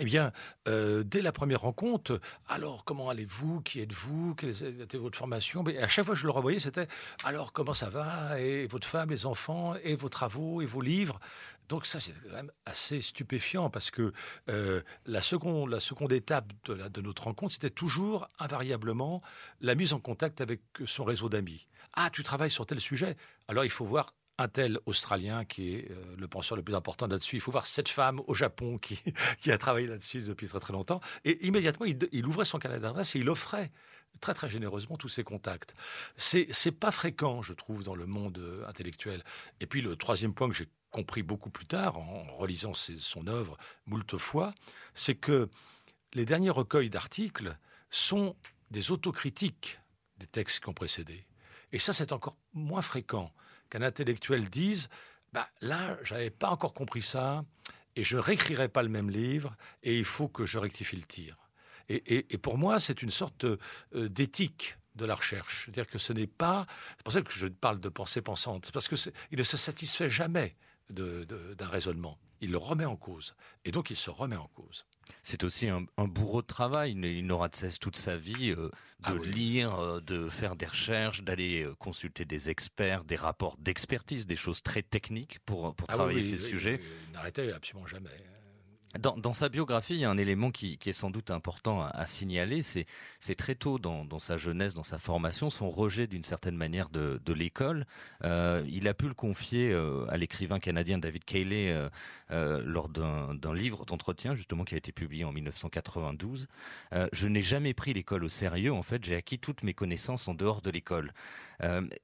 Eh 0.00 0.04
bien, 0.04 0.32
euh, 0.66 1.04
dès 1.04 1.22
la 1.22 1.30
première 1.30 1.60
rencontre, 1.60 2.20
alors 2.48 2.84
comment 2.84 3.10
allez-vous? 3.10 3.60
Qui 3.60 3.80
êtes-vous? 3.80 4.34
Quelle 4.34 4.50
était 4.50 4.98
votre 4.98 5.16
formation? 5.16 5.62
Mais 5.62 5.78
À 5.78 5.86
chaque 5.86 6.04
fois 6.04 6.14
que 6.14 6.20
je 6.20 6.26
le 6.26 6.32
revoyais, 6.32 6.58
c'était 6.58 6.88
alors 7.22 7.52
comment 7.52 7.74
ça 7.74 7.90
va? 7.90 8.40
Et 8.40 8.66
votre 8.66 8.88
femme, 8.88 9.10
les 9.10 9.24
enfants, 9.24 9.74
et 9.84 9.94
vos 9.94 10.08
travaux, 10.08 10.62
et 10.62 10.66
vos 10.66 10.80
livres? 10.80 11.20
Donc 11.68 11.86
ça, 11.86 12.00
c'est 12.00 12.12
quand 12.28 12.34
même 12.34 12.50
assez 12.66 13.00
stupéfiant 13.00 13.70
parce 13.70 13.90
que 13.90 14.12
euh, 14.48 14.82
la, 15.06 15.22
seconde, 15.22 15.70
la 15.70 15.80
seconde 15.80 16.12
étape 16.12 16.52
de 16.66 17.00
notre 17.00 17.24
rencontre, 17.24 17.54
c'était 17.54 17.70
toujours 17.70 18.28
invariablement 18.38 19.20
la 19.60 19.74
mise 19.74 19.92
en 19.92 20.00
contact 20.00 20.40
avec 20.40 20.60
son 20.86 21.04
réseau 21.04 21.28
d'amis. 21.28 21.68
Ah, 21.94 22.10
tu 22.10 22.24
travailles 22.24 22.50
sur 22.50 22.66
tel 22.66 22.80
sujet! 22.80 23.16
Alors 23.48 23.64
il 23.64 23.70
faut 23.70 23.84
voir 23.84 24.14
un 24.38 24.48
tel 24.48 24.78
Australien 24.86 25.44
qui 25.44 25.74
est 25.74 25.90
euh, 25.90 26.16
le 26.18 26.28
penseur 26.28 26.56
le 26.56 26.62
plus 26.62 26.74
important 26.74 27.06
là-dessus. 27.06 27.36
Il 27.36 27.40
faut 27.40 27.52
voir 27.52 27.66
cette 27.66 27.88
femme 27.88 28.20
au 28.26 28.34
Japon 28.34 28.78
qui, 28.78 29.00
a 29.50 29.58
travaillé 29.58 29.86
là-dessus 29.86 30.22
depuis 30.22 30.48
très 30.48 30.60
très 30.60 30.72
longtemps. 30.72 31.00
Et 31.24 31.46
immédiatement, 31.46 31.86
il, 31.86 32.26
ouvrait 32.26 32.44
son 32.44 32.58
carnet 32.58 32.80
d'adresse 32.80 33.14
et 33.14 33.20
il 33.20 33.28
offrait 33.28 33.70
très 34.20 34.34
très 34.34 34.48
généreusement 34.48 34.96
tous 34.96 35.08
ses 35.08 35.24
contacts. 35.24 35.74
C'est 36.16 36.72
pas 36.72 36.90
fréquent, 36.90 37.42
je 37.42 37.52
trouve, 37.52 37.82
dans 37.82 37.94
le 37.94 38.06
monde 38.06 38.38
euh, 38.38 38.66
intellectuel. 38.66 39.22
Et 39.60 39.66
puis 39.66 39.82
le 39.82 39.96
troisième 39.96 40.34
point 40.34 40.48
que 40.48 40.54
j'ai 40.54 40.68
compris 40.90 41.22
beaucoup 41.22 41.50
plus 41.50 41.66
tard 41.66 41.98
en 41.98 42.24
relisant 42.36 42.72
son 42.74 43.26
œuvre 43.26 43.56
moult 43.86 44.16
fois, 44.16 44.54
c'est 44.94 45.16
que 45.16 45.48
les 46.12 46.24
derniers 46.24 46.50
recueils 46.50 46.90
d'articles 46.90 47.56
sont 47.90 48.36
des 48.70 48.92
autocritiques 48.92 49.80
des 50.18 50.26
textes 50.26 50.62
qui 50.62 50.68
ont 50.68 50.74
précédé. 50.74 51.26
Et 51.72 51.80
ça, 51.80 51.92
c'est 51.92 52.12
encore 52.12 52.36
moins 52.52 52.82
fréquent 52.82 53.32
qu'un 53.74 53.82
intellectuel 53.82 54.48
dise 54.48 54.88
bah, 55.32 55.48
là, 55.60 55.98
j'avais 56.02 56.30
pas 56.30 56.48
encore 56.48 56.74
compris 56.74 57.02
ça, 57.02 57.44
et 57.96 58.04
je 58.04 58.16
réécrirai 58.16 58.68
pas 58.68 58.84
le 58.84 58.88
même 58.88 59.10
livre, 59.10 59.56
et 59.82 59.98
il 59.98 60.04
faut 60.04 60.28
que 60.28 60.46
je 60.46 60.58
rectifie 60.58 60.96
le 60.96 61.02
tir. 61.02 61.36
Et, 61.88 62.22
pour 62.38 62.56
moi, 62.56 62.80
c'est 62.80 63.02
une 63.02 63.10
sorte 63.10 63.44
euh, 63.44 63.58
d'éthique 63.92 64.78
de 64.94 65.04
la 65.04 65.14
recherche. 65.14 65.64
C'est-à-dire 65.64 65.86
que 65.86 65.98
ce 65.98 66.14
n'est 66.14 66.26
pas. 66.28 66.66
C'est 66.96 67.02
pour 67.02 67.12
ça 67.12 67.20
que 67.20 67.30
je 67.30 67.46
parle 67.48 67.78
de 67.78 67.90
pensée 67.90 68.22
pensante, 68.22 68.70
parce 68.72 68.88
que 68.88 68.94
il 69.32 69.38
ne 69.38 69.42
se 69.42 69.56
satisfait 69.56 70.08
jamais 70.08 70.56
d'un 70.88 71.68
raisonnement. 71.68 72.16
Il 72.44 72.50
le 72.50 72.58
remet 72.58 72.84
en 72.84 72.96
cause. 72.96 73.34
Et 73.64 73.72
donc, 73.72 73.88
il 73.88 73.96
se 73.96 74.10
remet 74.10 74.36
en 74.36 74.48
cause. 74.48 74.84
C'est 75.22 75.44
aussi 75.44 75.68
un, 75.68 75.86
un, 75.96 76.06
bourreau 76.06 76.42
de 76.42 76.46
travail. 76.46 76.92
Il 76.92 77.26
n'aura 77.26 77.48
de 77.48 77.56
cesse 77.56 77.78
toute 77.78 77.96
sa 77.96 78.16
vie 78.16 78.50
euh, 78.50 78.68
de 78.68 78.70
ah 79.04 79.14
oui. 79.14 79.30
lire, 79.30 79.74
euh, 79.76 80.00
de 80.00 80.28
faire 80.28 80.54
des 80.54 80.66
recherches, 80.66 81.22
d'aller 81.22 81.62
euh, 81.62 81.74
consulter 81.76 82.26
des 82.26 82.50
experts, 82.50 83.04
des 83.04 83.16
rapports 83.16 83.56
d'expertise, 83.58 84.26
des 84.26 84.36
choses 84.36 84.62
très 84.62 84.82
techniques 84.82 85.38
pour, 85.46 85.74
pour 85.74 85.88
ah 85.88 85.94
travailler 85.94 86.20
oui, 86.20 86.30
ces 86.30 86.38
sujets. 86.38 86.82
Il 87.08 87.14
n'arrêtait 87.14 87.50
absolument 87.50 87.86
jamais. 87.86 88.10
Dans, 88.98 89.32
sa 89.32 89.48
biographie, 89.48 89.94
il 89.94 90.00
y 90.00 90.04
a 90.04 90.10
un 90.10 90.18
élément 90.18 90.52
qui, 90.52 90.78
est 90.84 90.92
sans 90.92 91.10
doute 91.10 91.32
important 91.32 91.82
à, 91.82 92.06
signaler, 92.06 92.62
c'est 92.62 93.34
très 93.34 93.56
tôt 93.56 93.78
dans, 93.78 94.18
sa 94.20 94.36
jeunesse, 94.36 94.74
dans 94.74 94.84
sa 94.84 94.98
formation, 94.98 95.50
son 95.50 95.70
rejet 95.70 96.06
d'une 96.06 96.22
certaine 96.22 96.56
manière 96.56 96.88
de, 96.90 97.32
l'école. 97.32 97.86
Euh, 98.22 98.64
il 98.68 98.86
a 98.86 98.94
pu 98.94 99.08
le 99.08 99.14
confier 99.14 99.72
euh, 99.72 100.06
à 100.08 100.16
l'écrivain 100.16 100.60
canadien 100.60 100.98
David 100.98 101.24
Cayley 101.24 101.74
euh, 102.30 102.62
lors 102.64 102.88
d'un 102.88 103.54
livre 103.54 103.84
d'entretien, 103.84 104.34
justement, 104.34 104.64
qui 104.64 104.74
a 104.74 104.78
été 104.78 104.92
publié 104.92 105.24
en 105.24 105.32
1992. 105.32 106.46
Euh, 106.92 107.08
je 107.12 107.26
n'ai 107.26 107.42
jamais 107.42 107.74
pris 107.74 107.94
l'école 107.94 108.24
au 108.24 108.28
sérieux, 108.28 108.72
en 108.72 108.82
fait, 108.82 109.04
j'ai 109.04 109.16
acquis 109.16 109.38
toutes 109.38 109.62
mes 109.62 109.74
connaissances 109.74 110.28
en 110.28 110.34
dehors 110.34 110.62
de 110.62 110.70
l'école. 110.70 111.12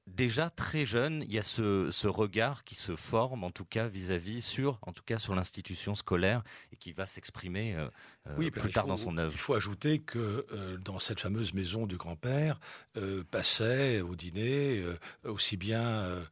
Déjà 0.06 0.48
très 0.48 0.86
jeune, 0.86 1.22
il 1.26 1.34
y 1.34 1.38
a 1.38 1.42
ce, 1.42 2.06
regard 2.06 2.64
qui 2.64 2.76
se 2.76 2.96
forme, 2.96 3.44
en 3.44 3.50
tout 3.50 3.64
cas 3.64 3.88
vis-à-vis 3.88 4.38
-vis 4.38 4.42
sur, 4.42 4.78
en 4.82 4.92
tout 4.92 5.02
cas 5.04 5.18
sur 5.18 5.34
l'institution 5.34 5.94
scolaire 5.94 6.42
qui 6.80 6.92
va 6.92 7.06
s'exprimer 7.06 7.76
euh, 7.76 7.88
oui, 8.36 8.50
plus 8.50 8.70
tard 8.70 8.84
faut, 8.84 8.90
dans 8.90 8.96
son 8.96 9.16
œuvre. 9.18 9.32
Il 9.32 9.38
faut 9.38 9.54
ajouter 9.54 10.00
que 10.00 10.46
euh, 10.50 10.76
dans 10.78 10.98
cette 10.98 11.20
fameuse 11.20 11.54
maison 11.54 11.86
du 11.86 11.96
grand-père 11.96 12.58
euh, 12.96 13.22
passait 13.30 14.00
au 14.00 14.16
dîner 14.16 14.78
euh, 14.78 14.98
aussi 15.24 15.56
bien 15.56 16.26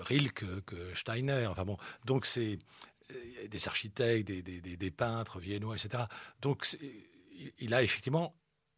Rilke 0.00 0.64
que 0.64 0.94
Steiner. 0.94 1.46
Enfin 1.46 1.64
bon, 1.64 1.76
donc 2.04 2.26
c'est 2.26 2.58
des 3.48 3.68
architectes, 3.68 4.26
des, 4.26 4.42
des, 4.42 4.60
des, 4.60 4.76
des, 4.76 4.90
peintres 4.90 5.38
viennois, 5.38 5.76
etc. 5.76 6.04
Donc 6.40 6.76
il 7.58 7.74
a 7.74 7.82
effectivement 7.82 8.34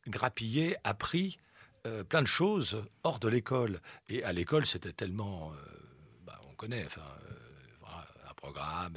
grappillé, 0.06 0.76
appris 0.84 1.38
euh, 1.86 2.04
plein 2.04 2.22
de 2.22 2.26
choses 2.26 2.82
hors 3.04 3.18
de 3.18 3.28
l'école. 3.28 3.80
Et 4.08 4.24
à 4.24 4.32
l'école, 4.32 4.66
c'était 4.66 4.92
tellement, 4.92 5.52
euh, 5.52 5.54
bah, 6.24 6.40
on 6.50 6.54
connaît, 6.54 6.84
enfin, 6.86 7.02
euh, 7.30 7.34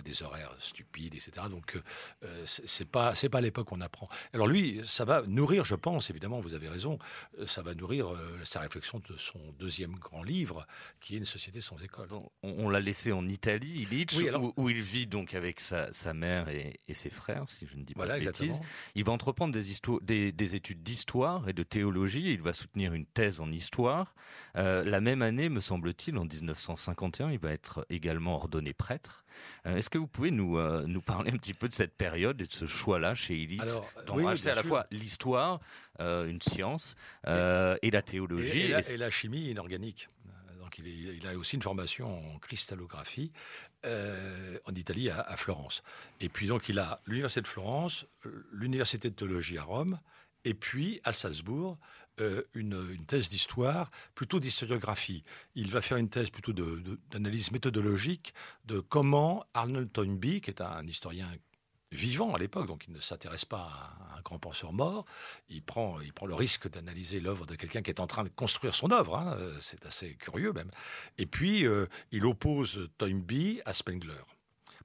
des 0.04 0.24
horaires 0.24 0.56
stupides, 0.60 1.16
etc. 1.16 1.48
Donc, 1.50 1.80
euh, 2.24 2.44
c'est 2.46 2.88
pas, 2.88 3.16
c'est 3.16 3.30
pas 3.30 3.40
à 3.40 3.42
l'époque 3.42 3.68
qu'on 3.68 3.82
apprend. 3.82 4.10
Alors 4.34 4.48
lui, 4.48 4.82
ça 4.84 5.06
va 5.06 5.22
nourrir, 5.28 5.64
je 5.64 5.76
pense, 5.76 6.10
évidemment, 6.10 6.40
vous 6.40 6.54
avez 6.54 6.70
raison, 6.70 6.98
ça 7.46 7.62
va 7.62 7.74
nourrir 7.74 8.08
sa 8.44 8.62
réflexion 8.62 9.02
de 9.10 9.18
son 9.18 9.40
deuxième 9.60 9.94
grand 9.96 10.24
livre, 10.24 10.66
qui 11.00 11.16
est 11.16 11.18
Une 11.18 11.26
société 11.26 11.62
sans 11.62 11.82
école. 11.84 12.08
On, 12.12 12.30
on 12.44 12.70
l'a 12.70 12.80
laissé 12.80 13.12
en 13.12 13.28
Italie, 13.28 13.82
Illich, 13.84 14.12
oui, 14.18 14.30
alors... 14.30 14.44
où, 14.44 14.54
où, 14.58 14.70
il 14.70 14.82
vit 14.82 15.08
donc 15.08 15.34
avec 15.34 15.60
sa, 15.60 15.92
sa 15.94 16.14
mère 16.14 16.50
et, 16.50 16.80
et, 16.88 16.94
ses 16.94 17.10
frères, 17.10 17.48
si 17.48 17.68
je 17.68 17.78
ne 17.78 17.84
dis 17.84 17.94
pas 17.94 18.06
voilà, 18.06 18.20
de 18.20 18.26
bêtises. 18.26 18.44
Exactement. 18.44 18.70
Il 18.96 19.04
va 19.06 19.12
entreprendre 19.12 19.54
des, 19.54 19.64
des, 20.02 20.32
des 20.32 20.56
études 20.56 20.84
d'histoire 20.84 21.48
et 21.48 21.54
de 21.54 21.64
théologie. 21.64 22.32
Il 22.32 22.42
va 22.42 22.54
soutenir 22.54 22.94
une 22.94 23.06
thèse 23.06 23.40
en 23.40 23.52
histoire. 23.52 24.16
Euh, 24.56 24.84
la 24.84 25.02
même 25.02 25.22
année, 25.22 25.50
me 25.50 25.60
semble-t-il, 25.60 26.18
en 26.18 26.26
1951, 26.26 27.32
il 27.32 27.40
va 27.40 27.52
être 27.52 27.86
également 27.90 28.36
ordonné 28.36 28.74
prêtre. 28.74 29.24
Euh, 29.66 29.78
Est-ce 29.78 29.90
que 29.90 29.98
vous 29.98 30.08
pouvez 30.08 30.32
nous, 30.32 30.58
euh, 30.58 30.86
nous 30.88 31.02
parler 31.02 31.32
un 31.32 31.38
petit 31.38 31.54
peu 31.54 31.68
de 31.68 31.74
cette 31.74 31.96
période 31.96 32.42
et 32.42 32.46
de 32.46 32.52
ce 32.52 32.66
choix-là 32.66 33.14
chez 33.14 33.36
Illich 33.36 33.62
d'embrasser 34.06 34.46
oui, 34.46 34.52
à 34.52 34.56
la 34.56 34.64
fois 34.64 34.88
l'histoire, 34.92 35.60
euh, 36.00 36.28
une 36.28 36.42
science, 36.42 36.96
euh, 37.28 37.78
et 37.82 37.92
la 37.92 38.02
théologie 38.02 38.62
et, 38.62 38.66
et, 38.66 38.70
la, 38.70 38.90
et 38.90 38.98
la 38.98 39.10
chimie 39.10 39.50
inorganique 39.50 40.08
donc 40.72 40.78
il, 40.80 40.88
est, 40.88 41.18
il, 41.18 41.28
a 41.28 41.38
aussi 41.38 41.56
une 41.56 41.62
formation 41.62 42.36
en 42.36 42.40
cristallographie 42.40 43.32
euh, 43.86 44.58
en 44.66 44.74
Italie, 44.74 45.10
à, 45.10 45.20
à, 45.20 45.36
Florence. 45.36 45.84
Et 46.22 46.30
puis 46.30 46.48
donc 46.48 46.70
il 46.70 46.80
a 46.80 47.02
l'université 47.06 47.42
de 47.42 47.48
Florence, 47.48 48.06
l'université 48.54 49.10
de 49.10 49.16
théologie 49.16 49.58
à 49.58 49.64
Rome, 49.64 50.00
et 50.46 50.54
puis 50.54 51.02
à 51.04 51.12
Salzbourg, 51.12 51.78
euh, 52.20 52.44
une, 52.54 53.06
thèse 53.08 53.30
d'histoire, 53.30 53.90
plutôt 54.16 54.40
d'historiographie. 54.40 55.24
Il 55.56 55.72
va 55.72 55.82
faire 55.82 55.98
une 55.98 56.10
thèse 56.10 56.30
plutôt 56.30 56.54
d'analyse 56.54 57.52
méthodologique 57.52 58.34
de 58.66 58.80
comment 58.80 59.46
Arnold 59.54 59.92
Toynbee, 59.92 60.42
qui 60.42 60.52
est 60.52 60.62
un 60.62 60.86
historien 60.86 61.28
vivant 61.92 62.34
à 62.34 62.38
l'époque, 62.38 62.68
donc 62.68 62.86
il 62.88 62.94
ne 62.94 63.00
s'intéresse 63.00 63.46
pas 63.46 63.70
à 64.12 64.18
un 64.18 64.22
grand 64.22 64.40
penseur 64.40 64.74
mort. 64.74 65.06
Il 65.50 65.62
prend, 65.62 66.00
il 66.00 66.14
prend 66.14 66.26
le 66.26 66.36
risque 66.36 66.70
d'analyser 66.70 67.20
l'œuvre 67.20 67.46
de 67.46 67.56
quelqu'un 67.56 67.82
qui 67.82 67.92
est 67.92 68.00
en 68.00 68.08
train 68.08 68.24
de 68.24 68.30
construire 68.30 68.76
son 68.76 68.92
œuvre. 68.92 69.18
Hein. 69.18 69.38
C'est 69.60 69.86
assez 69.86 70.16
curieux 70.16 70.54
même. 70.54 70.72
Et 71.18 71.26
puis, 71.26 71.66
euh, 71.66 71.88
il 72.12 72.26
oppose 72.26 72.90
Toynbee 72.98 73.62
à 73.66 73.74
Spengler. 73.74 74.24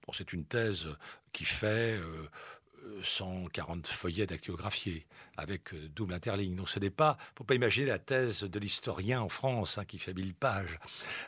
Bon, 0.06 0.12
c'est 0.12 0.32
une 0.32 0.44
thèse 0.44 0.88
qui 1.32 1.44
fait 1.44 1.98
euh, 1.98 2.28
140 3.02 3.86
feuillets 3.86 4.26
dactylographiés 4.26 5.06
avec 5.36 5.74
euh, 5.74 5.88
double 5.88 6.14
interligne. 6.14 6.56
Donc 6.56 6.68
ce 6.68 6.78
n'est 6.78 6.90
pas, 6.90 7.16
faut 7.36 7.44
pas 7.44 7.54
imaginer 7.54 7.86
la 7.86 7.98
thèse 7.98 8.42
de 8.42 8.58
l'historien 8.58 9.20
en 9.20 9.28
France 9.28 9.78
hein, 9.78 9.84
qui 9.84 9.98
fait 9.98 10.14
1000 10.14 10.34
pages 10.34 10.78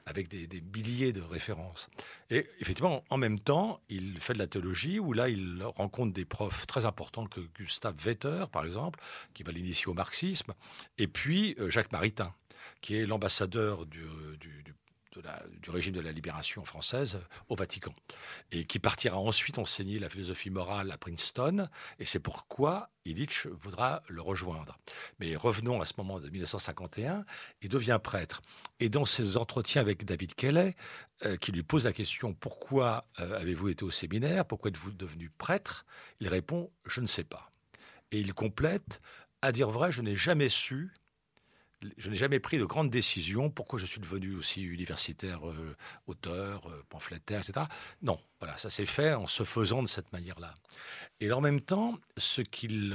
avec 0.07 0.29
des, 0.29 0.47
des, 0.47 0.61
milliers 0.61 1.13
de 1.13 1.21
références. 1.21 1.89
Et 2.31 2.47
effectivement, 2.61 3.05
en 3.11 3.17
même 3.17 3.41
temps, 3.41 3.81
il 3.89 4.21
fait 4.21 4.35
de 4.35 4.39
la 4.39 4.47
théologie 4.47 4.99
où 4.99 5.13
là, 5.13 5.29
il 5.29 5.63
rencontre 5.63 6.13
des 6.13 6.25
profs 6.25 6.67
très 6.67 6.87
importants 6.87 7.27
que 7.27 7.41
Gustave 7.55 7.97
Vetter, 7.99 8.45
par 8.51 8.65
exemple, 8.65 9.01
qui 9.35 9.43
va 9.43 9.53
l'initier 9.53 9.89
au 9.89 9.95
marxisme, 9.95 10.55
et 10.99 11.07
puis 11.07 11.55
euh, 11.59 11.71
Jacques 11.71 11.93
Maritain 11.93 12.35
qui 12.81 12.97
est 12.97 13.07
l'ambassadeur 13.07 13.87
du, 13.87 14.05
du, 14.41 14.58
du, 15.63 15.71
régime 15.71 15.95
de 15.95 16.01
la 16.01 16.13
libération 16.13 16.65
française 16.65 17.21
au 17.49 17.57
Vatican, 17.57 17.93
et 18.51 18.65
qui 18.65 18.79
partira 18.79 19.19
ensuite 19.19 19.59
enseigner 19.59 19.99
la 19.99 20.09
philosophie 20.09 20.51
morale 20.51 20.91
à 20.91 20.99
Princeton, 20.99 21.69
et 21.99 22.05
c'est 22.05 22.21
pourquoi 22.21 22.91
Illich 23.05 23.47
voudra 23.47 24.03
le 24.09 24.21
rejoindre. 24.21 24.79
Mais 25.19 25.37
revenons 25.37 25.81
à 25.81 25.85
ce 25.85 25.95
moment 25.97 26.21
de 26.21 26.29
1951, 26.29 27.25
il 27.63 27.69
devient 27.69 27.99
prêtre. 28.03 28.43
Et 28.81 28.89
dans 28.89 29.05
ses 29.05 29.37
entretiens 29.37 29.81
avec 29.81 30.05
David 30.05 30.35
Kelly, 30.35 30.75
euh, 31.25 31.37
qui 31.37 31.53
lui 31.53 31.63
pose 31.63 31.87
la 31.87 31.93
question 31.93 32.33
pourquoi 32.35 33.07
euh, 33.19 33.39
avez-vous 33.39 33.69
été 33.69 33.85
au 33.85 33.91
séminaire, 33.91 34.45
pourquoi 34.45 34.69
êtes-vous 34.69 34.93
devenu 34.93 35.31
prêtre, 35.31 35.85
il 36.21 36.29
répond 36.29 36.71
je 36.87 37.01
ne 37.01 37.07
sais 37.07 37.25
pas. 37.25 37.51
Et 38.13 38.21
il 38.21 38.35
complète 38.35 39.01
à 39.43 39.53
dire 39.53 39.71
vrai, 39.71 39.93
je 39.93 40.03
n'ai 40.03 40.17
jamais 40.17 40.49
su 40.49 40.93
je 41.97 42.11
n'ai 42.11 42.17
jamais 42.17 42.41
pris 42.41 42.59
de 42.59 42.65
grandes 42.65 42.91
décisions. 42.91 43.51
Pourquoi 43.51 43.79
je 43.79 43.87
suis 43.87 44.01
devenu 44.01 44.35
aussi 44.35 44.63
universitaire, 44.63 45.49
euh, 45.49 45.77
auteur, 46.07 46.69
euh, 46.69 46.85
pamphlétaire, 46.89 47.41
etc. 47.41 47.67
Non, 48.03 48.21
voilà, 48.41 48.59
ça 48.59 48.71
s'est 48.71 48.87
fait 48.87 49.15
en 49.15 49.27
se 49.27 49.45
faisant 49.45 49.83
de 49.83 49.89
cette 49.89 50.13
manière-là. 50.13 50.55
Et 51.21 51.31
en 51.33 51.41
même 51.41 51.61
temps, 51.61 51.99
ce 52.17 52.41
qui 52.41 52.93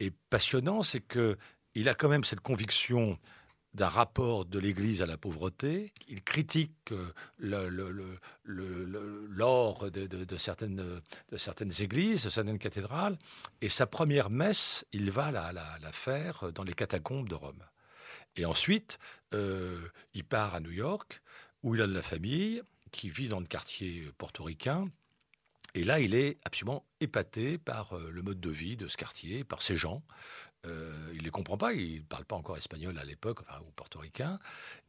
est 0.00 0.12
passionnant, 0.30 0.82
c'est 0.82 1.00
que 1.00 1.38
il 1.74 1.88
a 1.88 1.94
quand 1.94 2.08
même 2.08 2.24
cette 2.24 2.40
conviction 2.40 3.18
d'un 3.72 3.88
rapport 3.88 4.44
de 4.44 4.60
l'Église 4.60 5.02
à 5.02 5.06
la 5.06 5.16
pauvreté. 5.16 5.92
Il 6.06 6.22
critique 6.22 6.94
l'or 7.38 7.72
de, 9.90 10.36
certaines, 10.36 11.02
églises, 11.80 12.24
de 12.24 12.30
certaines 12.30 12.60
cathédrales. 12.60 13.18
Et 13.60 13.68
sa 13.68 13.86
première 13.86 14.30
messe, 14.30 14.86
il 14.92 15.10
va 15.10 15.32
la 15.32 15.92
faire 15.92 16.52
dans 16.52 16.62
les 16.62 16.74
catacombes 16.74 17.28
de 17.28 17.34
Rome. 17.34 17.64
Et 18.36 18.44
ensuite, 18.44 18.98
euh, 19.32 19.88
il 20.14 20.24
part 20.24 20.54
à 20.54 20.60
New 20.60 20.72
York, 20.72 21.20
où 21.62 21.74
il 21.74 21.82
a 21.82 21.86
de 21.86 21.94
la 21.94 22.02
famille, 22.02 22.62
qui 22.90 23.10
vit 23.10 23.28
dans 23.28 23.40
le 23.40 23.46
quartier 23.46 24.08
portoricain. 24.18 24.88
Et 25.74 25.82
là, 25.82 26.00
il 26.00 26.14
est 26.14 26.38
absolument 26.44 26.84
épaté 27.00 27.58
par 27.58 27.96
euh, 27.96 28.10
le 28.10 28.22
mode 28.22 28.40
de 28.40 28.50
vie 28.50 28.76
de 28.76 28.86
ce 28.86 28.96
quartier, 28.96 29.44
par 29.44 29.62
ces 29.62 29.76
gens, 29.76 30.02
euh, 30.66 31.10
il 31.12 31.18
ne 31.18 31.24
les 31.24 31.30
comprend 31.30 31.56
pas, 31.56 31.72
il 31.72 31.96
ne 31.96 32.02
parle 32.02 32.24
pas 32.24 32.36
encore 32.36 32.56
espagnol 32.56 32.98
à 32.98 33.04
l'époque, 33.04 33.40
enfin, 33.42 33.60
ou 33.66 33.70
portoricain, 33.72 34.38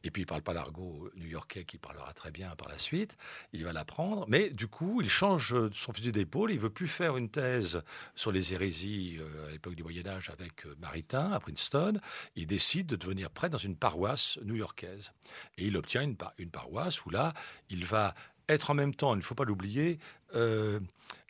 et 0.02 0.10
puis 0.10 0.22
il 0.22 0.26
parle 0.26 0.42
pas 0.42 0.52
l'argot 0.52 1.10
new-yorkais 1.16 1.64
qui 1.64 1.78
parlera 1.78 2.12
très 2.12 2.30
bien 2.30 2.54
par 2.56 2.68
la 2.68 2.78
suite, 2.78 3.16
il 3.52 3.64
va 3.64 3.72
l'apprendre, 3.72 4.24
mais 4.28 4.50
du 4.50 4.68
coup, 4.68 5.00
il 5.02 5.08
change 5.08 5.54
son 5.72 5.92
fusil 5.92 6.12
d'épaule, 6.12 6.52
il 6.52 6.58
veut 6.58 6.70
plus 6.70 6.88
faire 6.88 7.16
une 7.16 7.28
thèse 7.28 7.82
sur 8.14 8.32
les 8.32 8.54
hérésies 8.54 9.18
euh, 9.20 9.48
à 9.48 9.50
l'époque 9.50 9.74
du 9.74 9.82
Moyen-Âge 9.82 10.30
avec 10.30 10.66
euh, 10.66 10.74
Maritain 10.78 11.32
à 11.32 11.40
Princeton, 11.40 12.00
il 12.34 12.46
décide 12.46 12.86
de 12.86 12.96
devenir 12.96 13.30
prêtre 13.30 13.52
dans 13.52 13.58
une 13.58 13.76
paroisse 13.76 14.38
new-yorkaise. 14.44 15.12
Et 15.58 15.66
il 15.66 15.76
obtient 15.76 16.02
une, 16.02 16.16
une, 16.38 16.50
paroisse 16.50 17.04
où 17.04 17.10
là, 17.10 17.34
il 17.68 17.84
va 17.84 18.14
être 18.48 18.70
en 18.70 18.74
même 18.74 18.94
temps, 18.94 19.14
il 19.14 19.18
ne 19.18 19.22
faut 19.22 19.34
pas 19.34 19.44
l'oublier, 19.44 19.98
euh, 20.34 20.80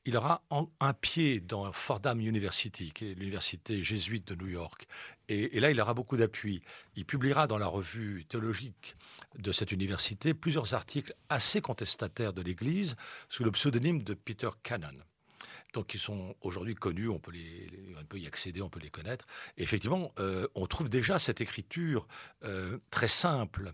il 0.07 0.17
aura 0.17 0.43
un 0.51 0.95
pied 0.95 1.41
dans 1.41 1.73
Fordham 1.73 2.21
University, 2.21 2.93
qui 2.93 3.11
est 3.11 3.15
l'université 3.15 3.83
jésuite 3.83 4.29
de 4.29 4.37
New 4.37 4.49
York. 4.49 4.87
Et, 5.29 5.59
là, 5.59 5.73
il 5.73 5.81
aura 5.81 5.95
beaucoup 5.95 6.17
d'appui. 6.17 6.63
Il 6.95 7.05
publiera 7.05 7.49
dans 7.49 7.59
la 7.59 7.67
revue 7.67 8.25
théologique 8.25 8.97
de 9.37 9.51
cette 9.51 9.73
université 9.73 10.33
plusieurs 10.33 10.75
articles 10.75 11.13
assez 11.29 11.61
contestataires 11.61 12.33
de 12.33 12.43
l'Église 12.43 12.95
sous 13.29 13.43
le 13.43 13.51
pseudonyme 13.51 14.05
de 14.05 14.15
Peter 14.15 14.51
Cannon 14.63 14.97
qui 15.83 15.99
sont 15.99 16.35
aujourd'hui 16.41 16.75
connus, 16.75 17.09
on 17.09 17.19
peut, 17.19 17.33
y 17.35 18.27
accéder, 18.27 18.63
on 18.63 18.69
peut 18.69 18.81
les 18.81 18.91
connaître. 18.91 19.27
Effectivement, 19.57 20.13
euh, 20.19 20.47
on 20.55 20.67
trouve 20.67 20.89
déjà 20.89 21.19
cette 21.19 21.41
écriture 21.41 22.07
euh, 22.45 22.79
très 22.91 23.09
simple, 23.09 23.73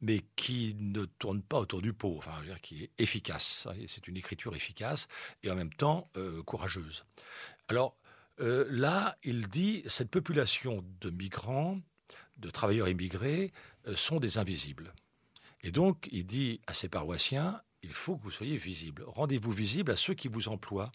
mais 0.00 0.20
qui 0.36 0.76
ne 0.78 1.04
tourne 1.04 1.42
pas 1.42 1.58
autour 1.58 1.82
du 1.82 1.92
pot, 1.92 2.14
enfin, 2.16 2.42
qui 2.62 2.84
est 2.84 2.90
efficace. 2.98 3.68
C'est 3.86 4.08
une 4.08 4.16
écriture 4.16 4.54
efficace 4.54 5.08
et 5.42 5.50
en 5.50 5.54
même 5.54 5.72
temps 5.72 6.10
euh, 6.16 6.42
courageuse. 6.42 7.04
Alors 7.68 7.96
là, 8.38 9.16
il 9.22 9.46
dit 9.46 9.84
cette 9.86 10.10
population 10.10 10.84
de 11.00 11.10
migrants, 11.10 11.78
de 12.38 12.50
travailleurs 12.50 12.88
immigrés, 12.88 13.52
sont 13.94 14.18
des 14.18 14.38
invisibles. 14.38 14.92
Et 15.62 15.70
donc, 15.70 16.08
il 16.10 16.26
dit 16.26 16.60
à 16.66 16.74
ses 16.74 16.88
paroissiens, 16.88 17.62
il 17.84 17.92
faut 17.92 18.16
que 18.16 18.22
vous 18.22 18.30
soyez 18.30 18.56
visibles. 18.56 19.04
Rendez-vous 19.06 19.52
visibles 19.52 19.92
à 19.92 19.96
ceux 19.96 20.14
qui 20.14 20.28
vous 20.28 20.48
emploient 20.48 20.90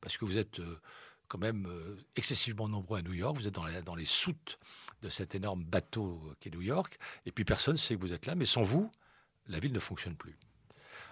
parce 0.00 0.16
que 0.16 0.24
vous 0.24 0.38
êtes 0.38 0.60
euh, 0.60 0.80
quand 1.28 1.38
même 1.38 1.66
euh, 1.66 1.96
excessivement 2.16 2.68
nombreux 2.68 2.98
à 2.98 3.02
New 3.02 3.12
York, 3.12 3.36
vous 3.36 3.46
êtes 3.46 3.54
dans, 3.54 3.94
les 3.94 4.04
soutes 4.04 4.58
de 5.02 5.08
cet 5.08 5.34
énorme 5.34 5.64
bateau 5.64 6.20
qui 6.40 6.48
est 6.48 6.54
New 6.54 6.62
York, 6.62 6.98
et 7.26 7.32
puis 7.32 7.44
personne 7.44 7.74
ne 7.74 7.78
sait 7.78 7.94
que 7.94 8.00
vous 8.00 8.12
êtes 8.12 8.26
là, 8.26 8.34
mais 8.34 8.46
sans 8.46 8.62
vous, 8.62 8.90
la 9.46 9.58
ville 9.58 9.72
ne 9.72 9.78
fonctionne 9.78 10.16
plus. 10.16 10.36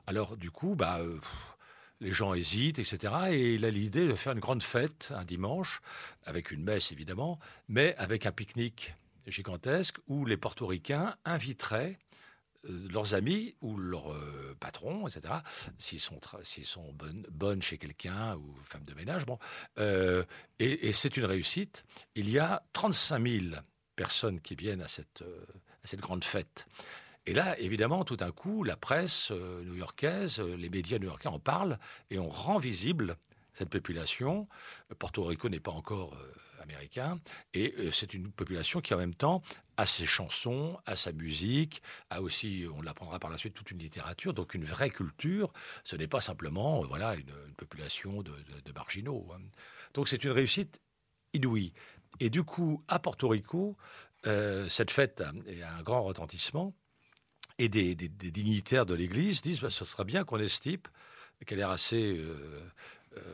Alors 0.07 0.37
du 0.37 0.51
coup, 0.51 0.75
bah, 0.75 0.99
euh, 0.99 1.21
les 2.01 2.13
gens 2.13 2.35
hésitent, 2.35 2.79
etc. 2.79 3.13
Et 3.31 3.55
il 3.55 3.65
a 3.65 3.71
l'idée 3.71 4.07
de 4.07 4.15
faire 4.15 4.33
une 4.33 4.41
grande 4.41 4.63
fête 4.63 5.13
un 5.15 5.25
dimanche, 5.25 5.81
avec 6.25 6.51
une 6.51 6.63
messe 6.63 6.93
évidemment, 6.93 7.39
mais 7.69 7.95
avec 7.97 8.27
un 8.27 8.33
pique-nique 8.33 8.95
gigantesque 9.27 9.99
où 10.07 10.25
les 10.25 10.37
portoricains 10.37 11.15
inviteraient 11.25 11.93
euh, 11.93 12.08
leurs 12.65 13.15
amis 13.15 13.55
ou 13.61 13.77
leurs 13.77 14.13
euh, 14.13 14.57
patrons, 14.59 15.07
etc., 15.07 15.35
s'ils 15.79 16.01
sont, 16.01 16.21
sont 16.43 16.93
bonnes, 16.93 17.27
bonnes 17.31 17.63
chez 17.63 17.79
quelqu'un 17.79 18.37
ou 18.37 18.55
femmes 18.65 18.85
de 18.85 18.95
ménage. 18.95 19.27
Bon, 19.27 19.39
euh, 19.79 20.25
et, 20.59 20.93
c'est 20.93 21.17
une 21.17 21.25
réussite. 21.25 21.85
Il 22.15 22.29
y 22.31 22.39
a 22.39 22.63
35 22.73 23.27
000 23.27 23.57
personnes 23.97 24.41
qui 24.41 24.55
viennent 24.55 24.83
à 24.83 24.89
cette, 24.89 25.23
euh, 25.23 25.45
à 25.85 25.87
cette 25.87 26.01
grande 26.01 26.25
fête. 26.25 26.67
Et 27.27 27.35
là, 27.35 27.59
évidemment, 27.59 28.05
tout 28.05 28.17
d'un 28.17 28.33
coup, 28.33 28.65
la 28.65 28.77
presse 28.77 29.31
euh, 29.31 29.63
new-yorkaise, 29.65 30.41
les 30.41 30.71
médias 30.71 30.99
new-yorkais 30.99 31.29
en 31.29 31.39
parlent 31.39 31.79
et 32.11 32.19
on 32.19 32.29
rend 32.29 32.59
visible 32.59 33.17
cette 33.53 33.71
population. 33.71 34.49
Porto 34.99 35.25
Rico 35.25 35.49
n'est 35.49 35.61
pas 35.61 35.73
encore 35.73 36.17
Et 37.55 37.75
euh, 37.79 37.91
c'est 37.91 38.15
une 38.15 38.31
population 38.31 38.81
qui, 38.81 38.95
en 38.95 38.99
même 38.99 39.15
temps, 39.15 39.43
a 39.77 39.87
ses 39.87 40.07
chansons, 40.07 40.79
a 40.87 40.97
sa 40.97 41.13
musique, 41.13 41.83
a 42.11 42.21
aussi, 42.21 42.67
on 42.75 42.83
l'apprendra 42.83 43.19
par 43.19 43.31
la 43.31 43.39
suite, 43.39 43.55
toute 43.55 43.71
une 43.71 43.79
littérature, 43.79 44.35
donc 44.35 44.55
une 44.55 44.65
vraie 44.65 44.91
culture. 44.91 45.53
Ce 45.85 45.97
n'est 45.97 46.09
pas 46.09 46.21
simplement, 46.21 46.83
euh, 46.83 46.87
voilà, 46.87 47.15
une, 47.15 47.33
population 47.57 48.23
de, 48.23 48.33
marginaux. 48.75 49.27
Hein. 49.35 49.41
Donc 49.95 50.09
c'est 50.09 50.25
une 50.25 50.31
réussite 50.31 50.81
inouïe. 51.33 51.73
Et 52.21 52.31
du 52.31 52.43
coup, 52.43 52.83
à 52.89 52.99
Porto 52.99 53.29
Rico, 53.29 53.77
euh, 54.27 54.69
cette 54.69 54.91
fête 54.91 55.21
a, 55.21 55.31
un 55.31 55.83
grand 55.83 56.03
retentissement. 56.03 56.75
Et 57.61 57.69
des, 57.69 57.97
dignitaires 57.97 58.87
de 58.87 58.95
l'Église 58.95 59.43
disent 59.43 59.61
bah, 59.61 59.71
ce 59.71 59.85
serait 59.85 60.05
bien 60.05 60.25
qu'on 60.25 60.39
ait 60.39 60.49
ce 60.49 60.61
type, 60.61 60.87
a 61.51 61.55
l'air 61.55 61.71
assez 61.71 62.21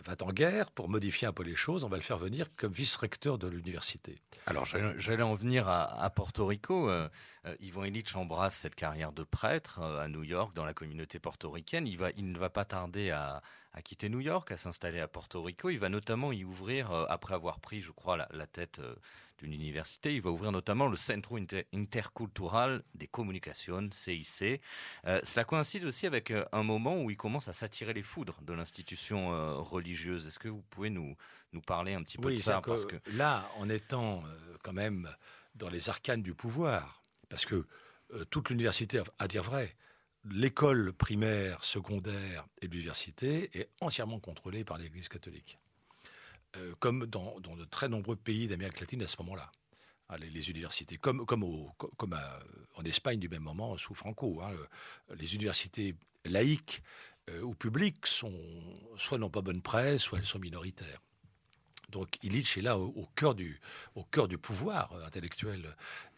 va 0.04 0.14
en 0.22 0.32
guerre 0.32 0.70
pour 0.70 0.88
modifier 0.88 1.26
un 1.26 1.32
peu 1.32 1.42
les 1.42 1.56
choses, 1.56 1.84
on 1.84 1.88
va 1.88 1.96
le 1.96 2.02
faire 2.02 2.18
venir 2.18 2.46
comme 2.56 2.72
vice-recteur 2.72 3.38
de 3.38 3.48
l'université. 3.48 4.20
Alors 4.46 4.64
j'allais 4.64 5.22
en 5.22 5.34
venir 5.34 5.68
à, 5.68 6.10
Porto 6.10 6.46
Rico. 6.46 6.90
Euh, 6.90 7.08
euh, 7.46 7.56
Yvon 7.60 7.84
Illich 7.84 8.14
embrasse 8.14 8.56
cette 8.56 8.74
carrière 8.74 9.12
de 9.12 9.22
prêtre 9.22 9.80
euh, 9.80 10.04
à 10.04 10.08
New 10.08 10.22
York 10.22 10.54
dans 10.54 10.64
la 10.64 10.74
communauté 10.74 11.18
portoricaine. 11.18 11.86
Il 11.86 12.32
ne 12.32 12.38
va 12.38 12.50
pas 12.50 12.64
tarder 12.64 13.10
à, 13.10 13.42
à 13.74 13.82
quitter 13.82 14.08
New 14.08 14.20
York, 14.20 14.50
à 14.52 14.56
s'installer 14.56 15.00
à 15.00 15.08
Porto 15.08 15.42
Rico. 15.42 15.68
Il 15.68 15.78
va 15.78 15.88
notamment 15.88 16.32
y 16.32 16.44
ouvrir, 16.44 16.92
euh, 16.92 17.06
après 17.08 17.34
avoir 17.34 17.58
pris, 17.58 17.80
je 17.80 17.90
crois, 17.90 18.16
la, 18.16 18.28
la 18.32 18.46
tête 18.46 18.78
euh, 18.78 18.94
d'une 19.38 19.52
université, 19.52 20.14
il 20.14 20.22
va 20.22 20.30
ouvrir 20.30 20.52
notamment 20.52 20.86
le 20.86 20.96
Centro 20.96 21.36
Inter 21.36 21.66
Intercultural 21.74 22.84
des 22.94 23.08
Communications, 23.08 23.88
CIC. 23.92 24.60
Euh, 25.06 25.18
cela 25.24 25.44
coïncide 25.44 25.84
aussi 25.84 26.06
avec 26.06 26.32
un 26.52 26.62
moment 26.62 27.02
où 27.02 27.10
il 27.10 27.16
commence 27.16 27.48
à 27.48 27.52
s'attirer 27.52 27.92
les 27.92 28.04
foudres 28.04 28.40
de 28.42 28.52
l'institution 28.52 29.62
religieuse. 29.64 30.28
Est-ce 30.28 30.38
que 30.38 30.48
vous 30.48 30.62
pouvez 30.70 30.88
nous, 30.88 31.16
nous 31.52 31.60
parler 31.60 31.94
un 31.94 32.02
petit 32.04 32.16
peu 32.16 32.28
oui, 32.28 32.36
de 32.36 32.40
ça? 32.40 32.62
parce 32.64 32.86
que 32.86 32.96
Là, 33.14 33.50
en 33.58 33.68
étant 33.68 34.22
quand 34.62 34.72
même 34.72 35.10
dans 35.56 35.68
les 35.68 35.90
arcanes 35.90 36.22
du 36.22 36.32
pouvoir, 36.32 37.02
parce 37.28 37.44
que 37.44 37.66
toute 38.30 38.50
l'université, 38.50 39.02
à 39.18 39.26
dire 39.26 39.42
vrai, 39.42 39.74
l'école 40.24 40.92
primaire, 40.92 41.62
secondaire 41.64 42.46
et 42.60 42.66
l'université 42.66 43.50
est 43.58 43.68
entièrement 43.80 44.20
contrôlée 44.20 44.64
par 44.64 44.78
l'Église 44.78 45.08
catholique, 45.08 45.58
euh, 46.56 46.74
comme 46.78 47.06
dans, 47.06 47.40
de 47.40 47.64
très 47.64 47.88
nombreux 47.88 48.16
pays 48.16 48.48
d'Amérique 48.48 48.80
latine 48.80 49.02
à 49.02 49.06
ce 49.06 49.16
moment-là. 49.22 49.50
Ah, 50.08 50.18
les, 50.18 50.50
universités, 50.50 50.98
comme, 50.98 51.24
en 51.24 52.84
Espagne 52.84 53.18
du 53.18 53.28
même 53.28 53.42
moment 53.42 53.76
sous 53.78 53.94
Franco, 53.94 54.42
hein, 54.42 54.52
les 55.16 55.34
universités 55.34 55.96
laïques 56.26 56.82
euh, 57.30 57.40
ou 57.40 57.54
publiques 57.54 58.06
sont 58.06 58.38
soit 58.98 59.16
n'ont 59.16 59.30
pas 59.30 59.40
bonne 59.40 59.62
presse, 59.62 60.02
soit 60.02 60.18
elles 60.18 60.26
sont 60.26 60.38
minoritaires. 60.38 61.00
Donc 61.88 62.18
Illich 62.22 62.58
est 62.58 62.62
là 62.62 62.78
au, 62.78 63.08
cœur 63.14 63.34
du, 63.34 63.60
au 63.94 64.04
cœur 64.04 64.28
du 64.28 64.36
pouvoir 64.36 64.94
intellectuel 65.06 65.74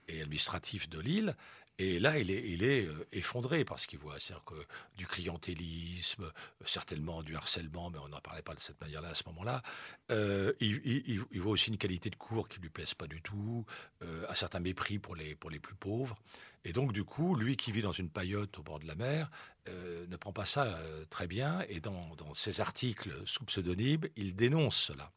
et 0.08 0.20
administratif 0.20 0.88
de 0.88 1.00
l'île. 1.00 1.36
Et 1.78 1.98
là, 1.98 2.18
il 2.18 2.30
est, 2.30 2.86
euh, 2.86 3.06
effondré 3.12 3.64
parce 3.64 3.86
qu'il 3.86 3.98
voit 3.98 4.16
que 4.46 4.54
du 4.96 5.06
clientélisme, 5.06 6.32
certainement 6.64 7.22
du 7.22 7.36
harcèlement, 7.36 7.90
mais 7.90 7.98
on 7.98 8.08
n'en 8.08 8.20
parlait 8.20 8.42
pas 8.42 8.54
de 8.54 8.60
cette 8.60 8.80
manière-là 8.80 9.10
à 9.10 9.14
ce 9.14 9.24
moment-là. 9.26 9.62
Euh, 10.10 10.54
il, 10.60 11.20
voit 11.34 11.52
aussi 11.52 11.68
une 11.70 11.76
qualité 11.76 12.08
de 12.08 12.16
cours 12.16 12.48
qui 12.48 12.60
lui 12.60 12.70
plaise 12.70 12.94
pas 12.94 13.06
du 13.06 13.20
tout, 13.20 13.66
euh, 14.02 14.24
un 14.28 14.34
certain 14.34 14.60
mépris 14.60 14.98
pour 14.98 15.14
les, 15.16 15.34
pour 15.34 15.50
les 15.50 15.58
plus 15.58 15.74
pauvres. 15.74 16.16
Et 16.64 16.72
donc, 16.72 16.92
du 16.92 17.04
coup, 17.04 17.36
lui 17.36 17.56
qui 17.56 17.72
vit 17.72 17.82
dans 17.82 17.92
une 17.92 18.08
paillote 18.08 18.58
au 18.58 18.62
bord 18.62 18.78
de 18.78 18.86
la 18.86 18.94
mer, 18.94 19.30
ne 19.68 20.16
prend 20.16 20.32
pas 20.32 20.46
ça 20.46 20.78
très 21.10 21.28
bien. 21.28 21.64
Et 21.68 21.80
dans 21.80 22.34
ses 22.34 22.60
articles 22.60 23.10
sous 23.24 23.44
pseudonyme, 23.44 24.02
il 24.16 24.34
dénonce 24.34 24.76
cela. 24.76 25.12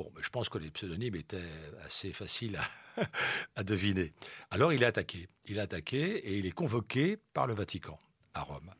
Bon, 0.00 0.10
mais 0.16 0.22
je 0.22 0.30
pense 0.30 0.48
que 0.48 0.56
les 0.56 0.70
pseudonymes 0.70 1.16
étaient 1.16 1.52
assez 1.84 2.14
faciles 2.14 2.58
à, 3.54 3.62
deviner. 3.62 4.14
Alors 4.50 4.72
il 4.72 4.82
est 4.82 4.86
attaqué. 4.86 5.28
Il 5.44 5.58
est 5.58 5.60
attaqué 5.60 6.16
et 6.26 6.38
il 6.38 6.46
est 6.46 6.52
convoqué 6.52 7.18
par 7.34 7.46
le 7.46 7.52
Vatican 7.52 7.98
à 8.32 8.40
Rome. 8.40 8.72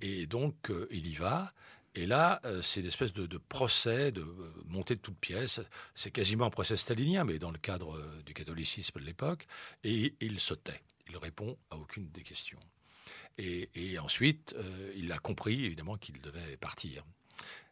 Et 0.00 0.26
donc 0.26 0.72
euh, 0.72 0.88
il 0.90 1.06
y 1.06 1.14
va. 1.14 1.54
Et 1.94 2.06
là, 2.06 2.40
euh, 2.44 2.60
c'est 2.60 2.80
une 2.80 2.86
espèce 2.86 3.12
de, 3.12 3.38
procès, 3.38 4.10
de 4.10 4.22
euh, 4.22 4.52
montée 4.64 4.96
de 4.96 5.00
toutes 5.00 5.20
pièces. 5.20 5.60
C'est 5.94 6.10
quasiment 6.10 6.46
un 6.46 6.50
procès 6.50 6.76
stalinien, 6.76 7.22
mais 7.22 7.38
dans 7.38 7.52
le 7.52 7.58
cadre 7.58 7.96
du 8.26 8.34
catholicisme 8.34 8.98
de 8.98 9.04
l'époque. 9.04 9.46
Et 9.84 10.16
il 10.20 10.40
se 10.40 10.54
tait. 10.54 10.82
Il 11.08 11.18
répond 11.18 11.56
à 11.70 11.76
aucune 11.76 12.10
des 12.10 12.22
questions. 12.22 12.58
Et 13.38 13.96
ensuite, 14.00 14.56
il 14.96 15.12
a 15.12 15.18
compris, 15.18 15.64
évidemment, 15.64 15.96
qu'il 15.96 16.20
devait 16.20 16.56
partir. 16.56 17.04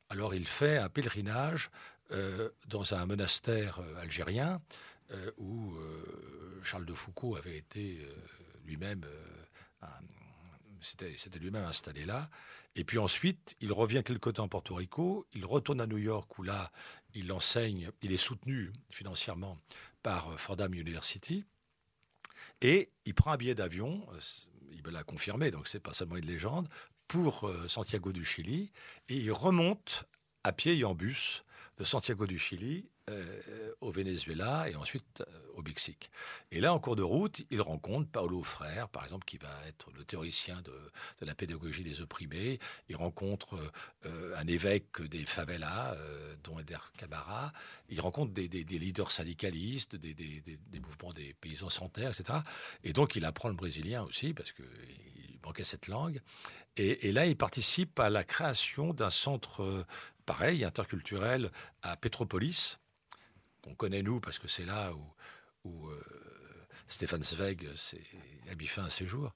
Alors 0.08 0.34
il 0.34 0.46
fait 0.46 0.78
un 0.78 0.88
pèlerinage 0.88 1.70
euh, 2.12 2.50
dans 2.68 2.94
un 2.94 3.04
monastère 3.04 3.80
euh, 3.80 3.96
algérien 3.96 4.62
euh, 5.10 5.32
où 5.38 5.76
Charles 6.62 6.86
de 6.86 6.94
Foucault 6.94 7.36
avait 7.36 7.56
été 7.56 8.04
lui-même 8.64 9.04
c'était 10.82 11.38
lui-même 11.38 11.64
installé 11.64 12.04
là. 12.04 12.28
Et 12.76 12.84
puis 12.84 12.98
ensuite, 12.98 13.56
il 13.60 13.72
revient 13.72 14.02
quelque 14.04 14.30
temps 14.30 14.44
à 14.44 14.48
Porto 14.48 14.74
Rico, 14.74 15.26
il 15.32 15.44
retourne 15.44 15.80
à 15.80 15.86
New 15.86 15.98
York 15.98 16.38
où 16.38 16.42
là, 16.42 16.70
il 17.14 17.32
enseigne, 17.32 17.90
il 18.02 18.12
est 18.12 18.16
soutenu 18.16 18.72
financièrement 18.90 19.58
par 20.02 20.38
Fordham 20.38 20.74
University. 20.74 21.44
Et 22.60 22.90
il 23.04 23.14
prend 23.14 23.32
un 23.32 23.36
billet 23.36 23.54
d'avion, 23.54 24.06
il 24.70 24.82
me 24.82 24.90
l'a 24.90 25.02
confirmé, 25.02 25.50
donc 25.50 25.66
c'est 25.66 25.80
pas 25.80 25.94
seulement 25.94 26.16
une 26.16 26.26
légende, 26.26 26.68
pour 27.08 27.50
Santiago 27.66 28.12
du 28.12 28.24
Chili, 28.24 28.72
et 29.08 29.16
il 29.16 29.32
remonte 29.32 30.04
à 30.44 30.52
pied 30.52 30.76
et 30.76 30.84
en 30.84 30.94
bus 30.94 31.44
de 31.76 31.84
Santiago 31.84 32.26
du 32.26 32.38
Chili 32.38 32.88
euh, 33.08 33.72
au 33.80 33.92
Venezuela 33.92 34.68
et 34.68 34.74
ensuite 34.74 35.20
euh, 35.20 35.40
au 35.54 35.62
Mexique. 35.62 36.10
Et 36.50 36.58
là, 36.58 36.72
en 36.74 36.80
cours 36.80 36.96
de 36.96 37.02
route, 37.02 37.42
il 37.50 37.60
rencontre 37.60 38.10
Paulo 38.10 38.42
Frère, 38.42 38.88
par 38.88 39.04
exemple, 39.04 39.24
qui 39.26 39.36
va 39.36 39.50
être 39.68 39.92
le 39.92 40.04
théoricien 40.04 40.60
de, 40.62 41.24
la 41.24 41.34
pédagogie 41.34 41.84
des 41.84 42.00
opprimés. 42.00 42.58
Il 42.88 42.96
rencontre 42.96 43.58
euh, 44.06 44.36
un 44.36 44.46
évêque 44.46 45.02
des 45.02 45.24
favelas, 45.24 45.96
dont 46.42 46.58
Eder 46.58 46.78
Camara. 46.96 47.52
Il 47.88 48.00
rencontre 48.00 48.32
des, 48.32 48.48
leaders 48.48 49.12
syndicalistes, 49.12 49.94
des, 49.94 50.14
des, 50.14 50.80
mouvements 50.80 51.12
des 51.12 51.34
paysans 51.34 51.68
sans 51.68 51.88
terre, 51.88 52.08
etc. 52.08 52.40
Et 52.82 52.92
donc, 52.92 53.14
il 53.14 53.24
apprend 53.24 53.48
le 53.48 53.54
brésilien 53.54 54.02
aussi, 54.02 54.34
parce 54.34 54.50
qu'il 54.50 55.38
manquait 55.44 55.64
cette 55.64 55.86
langue. 55.86 56.20
Et, 56.76 57.08
et, 57.08 57.12
là, 57.12 57.26
il 57.26 57.36
participe 57.36 57.98
à 58.00 58.10
la 58.10 58.24
création 58.24 58.92
d'un 58.92 59.10
centre 59.10 59.86
pareil, 60.26 60.64
interculturel 60.64 61.50
à 61.82 61.96
Petropolis, 61.96 62.78
qu'on 63.62 63.74
connaît 63.74 64.02
nous 64.02 64.20
parce 64.20 64.38
que 64.38 64.48
c'est 64.48 64.66
là 64.66 64.92
où, 65.64 65.88
euh, 65.88 66.02
Stéphane 66.88 67.22
Zweig 67.22 67.66
a 68.50 68.54
mis 68.54 68.66
fin 68.66 68.84
à 68.84 68.90
ses 68.90 69.06
jours. 69.06 69.34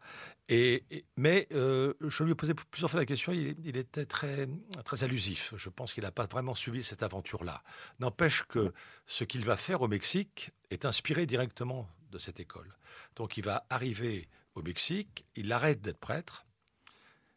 Mais 1.16 1.48
euh, 1.52 1.94
je 2.00 2.24
lui 2.24 2.32
ai 2.32 2.34
posé 2.34 2.54
plusieurs 2.54 2.90
fois 2.90 3.00
la 3.00 3.06
question, 3.06 3.32
il, 3.32 3.76
était 3.76 4.04
très, 4.04 4.48
très 4.84 5.02
allusif. 5.02 5.54
Je 5.56 5.68
pense 5.68 5.92
qu'il 5.92 6.04
n'a 6.04 6.12
pas 6.12 6.26
vraiment 6.26 6.54
suivi 6.54 6.82
cette 6.82 7.02
aventure-là. 7.02 7.62
N'empêche 7.98 8.44
que 8.44 8.72
ce 9.06 9.24
qu'il 9.24 9.44
va 9.44 9.56
faire 9.56 9.82
au 9.82 9.88
Mexique 9.88 10.50
est 10.70 10.84
inspiré 10.84 11.26
directement 11.26 11.88
de 12.10 12.18
cette 12.18 12.40
école. 12.40 12.76
Donc 13.16 13.36
il 13.36 13.44
va 13.44 13.66
arriver 13.70 14.28
au 14.54 14.62
Mexique, 14.62 15.24
il 15.36 15.52
arrête 15.52 15.80
d'être 15.80 15.98
prêtre, 15.98 16.44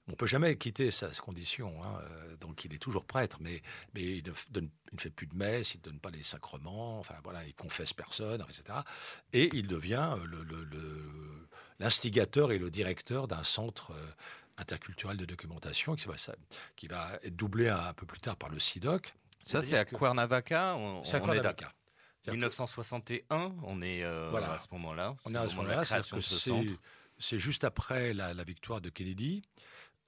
on 0.07 0.15
peut 0.15 0.27
jamais 0.27 0.57
quitter 0.57 0.91
sa 0.91 1.09
condition, 1.09 1.81
hein, 1.83 2.01
euh, 2.01 2.35
donc 2.37 2.65
il 2.65 2.73
est 2.73 2.79
toujours 2.79 3.05
prêtre, 3.05 3.37
mais, 3.39 3.61
mais 3.93 4.17
il, 4.17 4.23
ne 4.25 4.97
fait 4.97 5.09
plus 5.09 5.27
de 5.27 5.35
messe, 5.35 5.75
il 5.75 5.77
ne 5.77 5.83
donne 5.83 5.99
pas 5.99 6.09
les 6.09 6.23
sacrements, 6.23 6.99
enfin 6.99 7.15
voilà, 7.23 7.45
il 7.45 7.53
confesse 7.53 7.93
personne, 7.93 8.43
etc. 8.49 8.79
Et 9.31 9.49
il 9.53 9.67
devient 9.67 10.15
euh, 10.17 11.47
l'instigateur 11.79 12.51
et 12.51 12.57
le 12.57 12.69
directeur 12.69 13.27
d'un 13.27 13.43
centre 13.43 13.91
euh, 13.91 14.11
interculturel 14.57 15.15
de 15.15 15.25
documentation 15.25 15.95
qui 15.95 16.07
va, 16.07 16.15
qui 16.75 16.87
va 16.87 17.11
être 17.23 17.35
doublé 17.35 17.69
un, 17.69 17.93
peu 17.93 18.05
plus 18.05 18.19
tard 18.19 18.35
par 18.35 18.49
le 18.49 18.59
SIDOC. 18.59 19.13
Ça, 19.45 19.61
c'est 19.61 19.77
à 19.77 19.85
Cuernavaca 19.85 20.77
C'est 21.03 21.17
à 21.17 21.19
Cuernavaca. 21.21 21.73
1961, 22.29 23.53
on 23.63 23.81
est 23.81 24.03
à 24.03 24.57
ce 24.57 24.67
moment-là. 24.71 25.15
On 25.25 25.33
est 25.33 25.37
à 25.37 25.47
ce 25.47 25.55
moment-là, 25.55 25.83
c'est 27.19 27.39
juste 27.39 27.63
après 27.63 28.13
la, 28.13 28.33
la, 28.33 28.43
victoire 28.43 28.81
de 28.81 28.89
Kennedy. 28.89 29.43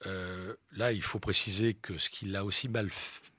Euh, 0.04 0.54
là, 0.72 0.92
il 0.92 1.02
faut 1.02 1.18
préciser 1.18 1.74
que 1.74 1.96
ce 1.96 2.10
qu'il 2.10 2.36
a 2.36 2.44
aussi 2.44 2.68
mal 2.68 2.90
fait, 2.90 3.32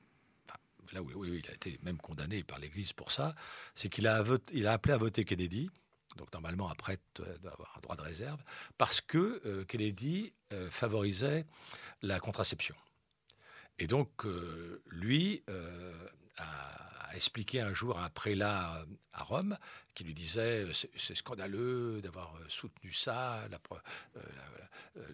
là 0.91 1.01
oui, 1.01 1.41
il 1.43 1.51
a 1.51 1.53
été 1.53 1.79
même 1.83 1.97
condamné 1.97 2.43
par 2.43 2.59
l'Église 2.59 2.93
pour 2.93 3.11
ça, 3.11 3.35
c'est 3.75 3.89
qu'il 3.89 4.07
a, 4.07 4.23
il 4.53 4.65
a 4.65 4.73
appelé 4.73 4.93
à 4.93 4.97
voter 4.97 5.23
Kennedy, 5.25 5.69
donc 6.15 6.33
normalement 6.33 6.69
après 6.69 6.97
d'avoir 7.41 7.75
un 7.77 7.81
droit 7.81 7.95
de 7.95 8.01
réserve, 8.01 8.41
parce 8.77 9.01
que 9.01 9.41
euh, 9.45 9.65
Kennedy 9.65 10.33
euh, 10.53 10.69
favorisait 10.71 11.45
la 12.01 12.19
contraception. 12.19 12.75
Et 13.79 13.85
donc, 13.85 14.25
lui 14.87 15.43
a 16.37 17.15
expliqué 17.15 17.61
un 17.61 17.73
jour 17.73 17.97
à 17.97 18.05
un 18.05 18.09
prélat 18.09 18.85
à 19.13 19.23
Rome 19.23 19.57
qui 19.93 20.03
lui 20.03 20.13
disait 20.13 20.65
c'est 20.73 21.15
scandaleux 21.15 22.01
d'avoir 22.01 22.35
soutenu 22.47 22.93
ça, 22.93 23.47
la, 23.49 23.59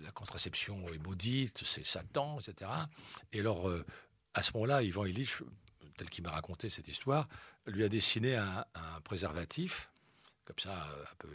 la, 0.02 0.12
contraception 0.12 0.88
est 0.90 0.98
maudite, 0.98 1.64
c'est 1.64 1.86
Satan, 1.86 2.40
etc. 2.40 2.70
Et 3.32 3.40
alors, 3.40 3.72
à 4.34 4.44
ce 4.44 4.52
moment-là, 4.56 4.82
Ivan 4.82 5.06
Illich, 5.06 5.42
tel 5.98 6.10
qu'il 6.10 6.24
m'a 6.24 6.32
raconté 6.32 6.70
cette 6.70 6.88
histoire, 6.88 7.28
lui 7.68 7.84
a 7.84 7.90
dessiné 7.90 8.36
un, 8.36 8.66
préservatif, 9.04 9.92
comme 10.46 10.60
ça, 10.60 10.86
un 10.86 11.16
peu, 11.18 11.30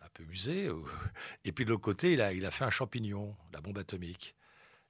un 0.00 0.08
peu 0.14 0.24
usé. 0.24 0.68
Et 1.44 1.52
puis 1.52 1.64
de 1.64 1.70
l'autre 1.70 1.82
côté, 1.82 2.12
il 2.12 2.20
a, 2.20 2.32
il 2.32 2.44
a 2.46 2.50
fait 2.50 2.64
un 2.64 2.70
champignon, 2.70 3.36
la 3.52 3.60
bombe 3.60 3.78
atomique. 3.78 4.34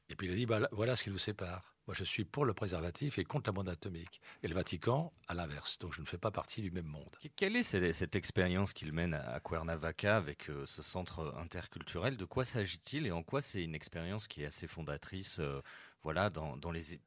Et 0.09 0.17
puis 0.17 0.27
il 0.27 0.33
a 0.33 0.37
dit 0.37 0.47
bah, 0.47 0.69
voilà 0.73 0.97
ce 0.97 1.05
qui 1.05 1.11
nous 1.11 1.19
sépare. 1.19 1.75
Moi, 1.89 1.95
je 1.95 2.05
suis 2.05 2.27
pour 2.27 2.45
le 2.45 2.53
préservatif 2.53 3.19
et 3.19 3.25
contre 3.25 3.49
la 3.49 3.53
bombe 3.53 3.71
atomique. 3.71 4.21
Et 4.43 4.49
le 4.49 4.55
Vatican, 4.55 5.11
à 5.27 5.33
l'inverse. 5.33 5.79
Donc, 5.79 5.95
je 5.95 6.03
ne 6.03 6.07
fais 6.07 6.19
pas 6.19 6.31
partie 6.31 6.61
du 6.61 6.71
même 6.71 6.85
monde. 6.85 7.17
Quelle 7.35 7.57
est 7.57 7.63
cette, 7.63 8.15
expérience 8.15 8.75
qu'il 8.75 8.93
mène 8.93 9.15
à 9.15 9.41
Cuernavaca 9.41 10.19
avec 10.19 10.51
euh, 10.51 10.67
ce 10.67 10.83
centre 10.83 11.35
interculturel? 11.39 12.19
De 12.19 12.27
quoi 12.27 12.45
s'agit-il 12.45 13.07
et 13.07 13.11
en 13.11 13.23
quoi 13.23 13.41
c'est 13.41 13.65
une 13.65 13.75
expérience 13.75 14.27
qui 14.27 14.43
est 14.43 14.45
assez 14.45 14.67
fondatrice 14.67 15.39
euh, 15.39 15.63
voilà, 16.03 16.29
dans, 16.29 16.71
les, 16.71 17.01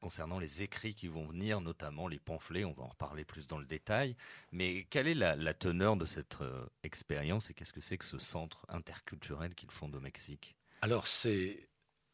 concernant 0.00 0.40
les 0.40 0.62
écrits 0.64 0.96
qui 0.96 1.06
vont 1.06 1.24
venir, 1.24 1.60
notamment 1.60 2.08
les 2.08 2.18
pamphlets, 2.18 2.64
on 2.64 2.72
va 2.72 2.82
en 2.82 2.88
reparler 2.88 3.24
plus 3.24 3.46
dans 3.46 3.58
le 3.58 3.66
détail. 3.66 4.16
Mais 4.50 4.82
quelle 4.90 5.06
est 5.06 5.14
la, 5.14 5.54
teneur 5.54 5.96
de 5.96 6.06
cette 6.06 6.40
euh, 6.40 6.66
expérience 6.82 7.50
et 7.50 7.54
qu'est-ce 7.54 7.72
que 7.72 7.80
c'est 7.80 7.98
que 7.98 8.04
ce 8.04 8.18
centre 8.18 8.66
interculturel 8.68 9.54
qu'ils 9.54 9.70
font 9.70 9.92
au 9.92 10.00
Mexique? 10.00 10.56
Alors, 10.80 11.06
c'est. 11.06 11.68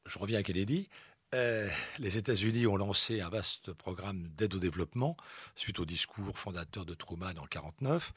Je 0.05 0.19
reviens 0.19 0.39
à 0.39 0.43
Kennedy. 0.43 0.91
Euh, 1.35 1.69
les 1.99 2.17
États-Unis 2.17 2.67
ont 2.67 2.77
lancé 2.77 3.21
un 3.21 3.29
vaste 3.29 3.73
programme 3.75 4.29
d'aide 4.39 4.55
au 4.55 4.59
développement 4.59 5.15
suite 5.57 5.79
au 5.79 5.85
discours 5.85 6.39
fondateur 6.39 6.87
de 6.87 6.95
Truman 6.95 7.27
en 7.27 7.45
1949 7.45 8.15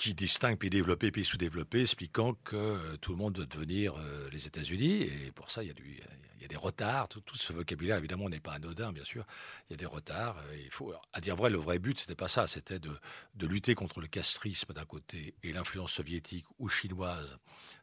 qui 0.00 0.14
distingue 0.14 0.56
pays 0.56 0.70
développés, 0.70 1.10
pays 1.10 1.26
sous-développés, 1.26 1.82
expliquant 1.82 2.32
que 2.42 2.96
tout 3.02 3.12
le 3.12 3.18
monde 3.18 3.34
doit 3.34 3.44
devenir 3.44 3.92
les 4.32 4.46
États-Unis. 4.46 5.02
Et 5.02 5.30
pour 5.30 5.50
ça, 5.50 5.62
il 5.62 5.68
y 5.68 6.44
a, 6.44 6.48
des 6.48 6.56
retards. 6.56 7.06
Tout, 7.10 7.22
ce 7.34 7.52
vocabulaire, 7.52 7.98
évidemment, 7.98 8.30
n'est 8.30 8.40
pas 8.40 8.54
anodin, 8.54 8.94
bien 8.94 9.04
sûr. 9.04 9.26
Il 9.68 9.72
y 9.72 9.74
a 9.74 9.76
des 9.76 9.84
retards. 9.84 10.42
Il 10.54 10.70
à 11.12 11.20
dire 11.20 11.36
vrai, 11.36 11.50
le 11.50 11.58
vrai 11.58 11.78
but, 11.78 12.00
c'était 12.00 12.14
pas 12.14 12.28
ça. 12.28 12.46
C'était 12.46 12.78
de, 12.78 12.98
lutter 13.46 13.74
contre 13.74 14.00
le 14.00 14.06
castrisme 14.06 14.72
d'un 14.72 14.86
côté 14.86 15.34
et 15.42 15.52
l'influence 15.52 15.92
soviétique 15.92 16.46
ou 16.58 16.70
chinoise 16.70 17.36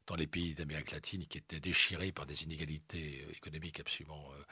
dans 0.07 0.15
les 0.15 0.25
pays 0.25 0.55
d'Amérique 0.55 0.93
latine 0.93 1.23
qui 1.27 1.37
étaient 1.37 1.59
déchirés 1.59 2.11
par 2.11 2.25
des 2.25 2.45
inégalités 2.45 3.27
économiques 3.35 3.79
absolument 3.79 4.27
euh, 4.31 4.43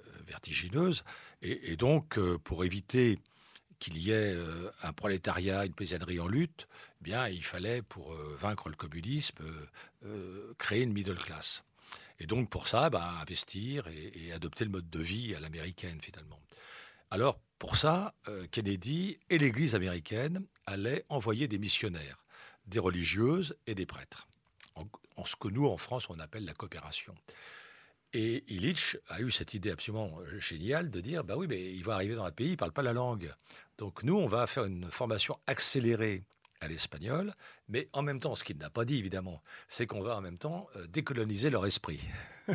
euh, 0.00 0.10
vertigineuses. 0.26 1.04
Et, 1.40 1.76
donc, 1.76 2.18
euh, 2.18 2.36
pour 2.36 2.66
éviter 2.66 3.18
qu'il 3.78 3.98
y 3.98 4.10
ait 4.10 4.36
un 4.82 4.92
prolétariat, 4.92 5.64
une 5.64 5.74
paysannerie 5.74 6.20
en 6.20 6.26
lutte, 6.26 6.68
eh 7.00 7.04
bien, 7.04 7.28
il 7.28 7.44
fallait, 7.44 7.82
pour 7.82 8.14
vaincre 8.14 8.68
le 8.68 8.76
communisme, 8.76 9.44
créer 10.58 10.82
une 10.82 10.92
middle 10.92 11.16
class. 11.16 11.64
Et 12.20 12.26
donc, 12.26 12.48
pour 12.48 12.68
ça, 12.68 12.90
bah, 12.90 13.14
investir 13.20 13.86
et, 13.88 14.32
adopter 14.32 14.64
le 14.64 14.70
mode 14.70 14.88
de 14.88 15.00
vie 15.00 15.34
à 15.34 15.40
l'américaine, 15.40 16.00
finalement. 16.00 16.40
Alors, 17.10 17.38
pour 17.58 17.76
ça, 17.76 18.14
Kennedy 18.50 19.18
et 19.30 19.38
l'Église 19.38 19.74
américaine 19.74 20.44
allaient 20.66 21.04
envoyer 21.08 21.48
des 21.48 21.58
missionnaires, 21.58 22.24
des 22.66 22.78
religieuses 22.78 23.56
et 23.66 23.74
des 23.74 23.86
prêtres 23.86 24.28
en 25.16 25.24
ce 25.24 25.36
que 25.36 25.48
nous, 25.48 25.66
en 25.66 25.76
France, 25.76 26.08
on 26.10 26.18
appelle 26.18 26.44
la 26.44 26.54
coopération. 26.54 27.14
Et 28.16 28.44
Illich 28.46 28.96
a 29.08 29.20
eu 29.20 29.32
cette 29.32 29.54
idée 29.54 29.72
absolument 29.72 30.20
géniale 30.38 30.88
de 30.88 31.00
dire, 31.00 31.24
bah 31.24 31.34
oui, 31.36 31.48
mais 31.48 31.72
il 31.72 31.82
va 31.82 31.94
arriver 31.94 32.14
dans 32.14 32.24
un 32.24 32.30
pays, 32.30 32.46
il 32.46 32.52
ne 32.52 32.56
parle 32.56 32.72
pas 32.72 32.82
la 32.82 32.92
langue. 32.92 33.34
Donc 33.76 34.04
nous, 34.04 34.16
on 34.16 34.28
va 34.28 34.46
faire 34.46 34.64
une 34.64 34.88
formation 34.88 35.36
accélérée 35.48 36.22
à 36.60 36.68
l'espagnol, 36.68 37.34
mais 37.68 37.88
en 37.92 38.02
même 38.02 38.20
temps, 38.20 38.36
ce 38.36 38.44
qu'il 38.44 38.56
n'a 38.56 38.70
pas 38.70 38.84
dit 38.84 38.98
évidemment, 38.98 39.42
c'est 39.66 39.88
qu'on 39.88 40.00
va 40.00 40.16
en 40.16 40.20
même 40.20 40.38
temps 40.38 40.68
euh, 40.76 40.86
décoloniser 40.86 41.50
leur 41.50 41.66
esprit. 41.66 42.00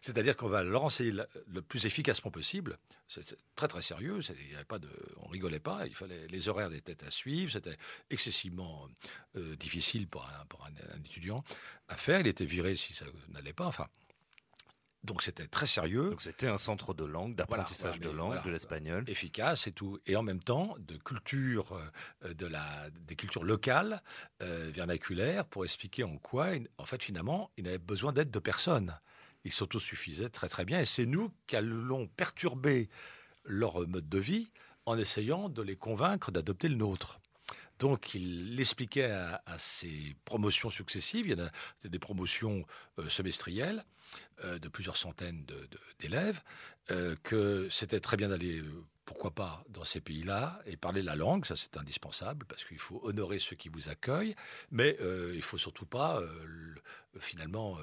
C'est-à-dire 0.00 0.36
qu'on 0.36 0.48
va 0.48 0.64
leur 0.64 0.82
enseigner 0.82 1.12
le 1.52 1.62
plus 1.62 1.86
efficacement 1.86 2.32
possible. 2.32 2.76
C'est 3.06 3.36
très 3.54 3.68
très 3.68 3.82
sérieux. 3.82 4.18
Il 4.28 4.60
y 4.60 4.64
pas 4.64 4.80
de, 4.80 4.88
on 5.18 5.28
rigolait 5.28 5.60
pas. 5.60 5.86
Il 5.86 5.94
fallait 5.94 6.26
les 6.26 6.48
horaires 6.48 6.72
étaient 6.72 7.04
à 7.04 7.10
suivre. 7.12 7.52
C'était 7.52 7.76
excessivement 8.10 8.88
euh, 9.36 9.54
difficile 9.54 10.08
pour, 10.08 10.26
un, 10.26 10.44
pour 10.46 10.66
un, 10.66 10.98
étudiant 11.04 11.44
à 11.88 11.96
faire. 11.96 12.20
Il 12.20 12.26
était 12.26 12.44
viré 12.44 12.74
si 12.74 12.92
ça 12.92 13.06
n'allait 13.28 13.52
pas. 13.52 13.66
Enfin, 13.66 13.86
donc 15.06 15.22
c'était 15.22 15.46
très 15.46 15.66
sérieux. 15.66 16.10
Donc 16.10 16.22
c'était 16.22 16.48
un 16.48 16.58
centre 16.58 16.92
de 16.92 17.04
langue, 17.04 17.34
d'apprentissage 17.34 18.00
de 18.00 18.10
langue, 18.10 18.42
de 18.44 18.50
l'espagnol. 18.50 19.04
Efficace 19.06 19.66
et 19.66 19.72
tout. 19.72 19.98
Et 20.06 20.16
en 20.16 20.22
même 20.22 20.42
temps, 20.42 20.74
de 20.78 20.96
culture, 20.96 21.80
euh, 22.24 22.34
de 22.34 22.46
la, 22.46 22.90
des 22.90 23.16
cultures 23.16 23.44
locales, 23.44 24.02
euh, 24.42 24.70
vernaculaires, 24.74 25.46
pour 25.46 25.64
expliquer 25.64 26.04
en 26.04 26.18
quoi, 26.18 26.48
en 26.78 26.84
fait, 26.84 27.02
finalement, 27.02 27.50
il 27.56 27.64
n'avait 27.64 27.78
besoin 27.78 28.12
d'aide 28.12 28.30
de 28.30 28.38
personne. 28.38 28.98
Il 29.44 29.52
s'autosuffisait 29.52 30.28
très 30.28 30.48
très 30.48 30.64
bien. 30.64 30.80
Et 30.80 30.84
c'est 30.84 31.06
nous 31.06 31.32
qui 31.46 31.56
allons 31.56 32.08
perturber 32.08 32.88
leur 33.44 33.86
mode 33.86 34.08
de 34.08 34.18
vie 34.18 34.50
en 34.86 34.98
essayant 34.98 35.48
de 35.48 35.62
les 35.62 35.76
convaincre 35.76 36.32
d'adopter 36.32 36.68
le 36.68 36.76
nôtre. 36.76 37.20
Donc, 37.78 38.14
il 38.14 38.56
l'expliquait 38.56 39.10
à, 39.10 39.58
ses 39.58 40.16
promotions 40.24 40.70
successives. 40.70 41.26
Il 41.26 41.38
y 41.38 41.42
en 41.42 41.46
a 41.46 41.50
des 41.88 41.98
promotions 41.98 42.64
euh, 42.98 43.08
semestrielles 43.08 43.84
euh, 44.44 44.58
de 44.58 44.68
plusieurs 44.68 44.96
centaines 44.96 45.44
d'élèves, 45.98 46.42
euh, 46.90 47.16
que 47.22 47.68
c'était 47.70 48.00
très 48.00 48.16
bien 48.16 48.28
d'aller, 48.30 48.62
pourquoi 49.04 49.30
pas, 49.32 49.62
dans 49.68 49.84
ces 49.84 50.00
pays-là 50.00 50.60
et 50.64 50.76
parler 50.76 51.02
la 51.02 51.16
langue. 51.16 51.44
Ça, 51.44 51.54
c'est 51.56 51.76
indispensable 51.76 52.46
parce 52.46 52.64
qu'il 52.64 52.78
faut 52.78 53.00
honorer 53.04 53.38
ceux 53.38 53.56
qui 53.56 53.68
vous 53.68 53.90
accueillent. 53.90 54.36
Mais 54.70 54.96
il 55.34 55.42
faut 55.42 55.58
surtout 55.58 55.86
pas, 55.86 56.20
finalement, 57.20 57.78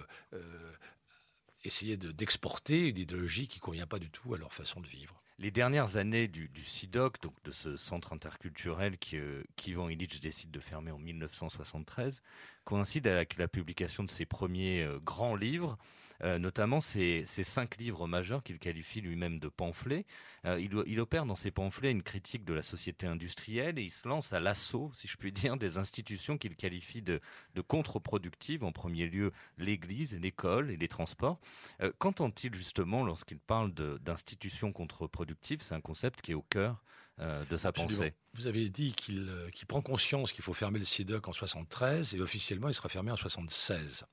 essayer 1.64 1.98
d'exporter 1.98 2.90
une 2.90 2.98
idéologie 2.98 3.48
qui 3.48 3.60
ne 3.60 3.64
convient 3.64 3.88
pas 3.88 4.00
du 4.00 4.10
tout 4.10 4.34
à 4.34 4.38
leur 4.38 4.54
façon 4.54 4.82
de 4.82 4.88
vivre. 4.88 5.23
Les 5.40 5.50
dernières 5.50 5.98
années 5.98 6.28
du, 6.28 6.48
du 6.50 6.64
CIDOC, 6.64 7.22
donc 7.22 7.34
de 7.44 7.52
ce 7.52 7.76
centre 7.76 8.14
interculturel 8.14 8.98
euh, 9.14 9.44
qu'Ivan 9.56 9.90
Illich 9.90 10.20
décide 10.20 10.52
de 10.52 10.60
fermer 10.60 10.92
en 10.92 11.00
1973, 11.00 12.22
coïncident 12.66 13.12
avec 13.12 13.38
la 13.38 13.48
publication 13.48 14.04
de 14.04 14.12
ses 14.12 14.26
premiers 14.26 14.84
euh, 14.84 15.00
grands 15.00 15.36
livres, 15.36 15.78
euh, 16.24 16.40
notamment 16.40 16.80
ces, 16.80 17.26
cinq 17.26 17.78
livres 17.78 18.08
majeurs 18.08 18.44
qu'il 18.44 18.58
qualifie 18.58 19.02
lui-même 19.02 19.40
de 19.40 19.50
pamphlets. 19.50 20.06
Euh, 20.46 20.58
il, 20.60 21.00
opère 21.00 21.26
dans 21.26 21.36
ces 21.36 21.52
pamphlets 21.52 21.92
une 21.92 22.04
critique 22.04 22.46
de 22.46 22.54
la 22.54 22.62
société 22.62 23.08
industrielle 23.08 23.78
et 23.78 23.84
il 23.84 23.92
se 23.92 24.08
lance 24.08 24.32
à 24.32 24.40
l'assaut, 24.40 24.92
si 24.94 25.08
je 25.10 25.18
puis 25.18 25.34
dire, 25.34 25.58
des 25.58 25.78
institutions 25.78 26.38
qu'il 26.38 26.56
qualifie 26.56 27.02
de, 27.02 27.20
contre-productives, 27.68 28.64
en 28.64 28.72
premier 28.72 29.08
lieu 29.08 29.34
l'Église, 29.58 30.18
l'école 30.18 30.72
et 30.72 30.78
les 30.78 30.88
transports. 30.88 31.40
Euh, 31.82 31.92
qu'entend-il 31.98 32.56
justement 32.56 33.04
lorsqu'il 33.04 33.40
parle 33.40 33.74
d'institutions 33.74 34.72
contre-productives? 34.72 35.62
C'est 35.62 35.76
un 35.76 35.82
concept 35.82 36.22
qui 36.22 36.32
est 36.32 36.36
au 36.36 36.44
cœur 36.44 36.82
de 37.20 37.58
sa 37.58 37.72
pensée. 37.72 38.14
Vous 38.34 38.48
avez 38.48 38.70
dit 38.70 38.94
qu'il 38.94 39.28
prend 39.68 39.82
conscience 39.82 40.32
qu'il 40.32 40.44
faut 40.44 40.54
fermer 40.54 40.80
le 40.80 40.86
CIDOC 40.86 41.28
en 41.28 41.32
73 41.32 42.16
et 42.16 42.22
officiellement 42.22 42.70
il 42.70 42.74
sera 42.74 42.90
fermé 42.90 43.12
en 43.12 43.18
76. 43.18 44.06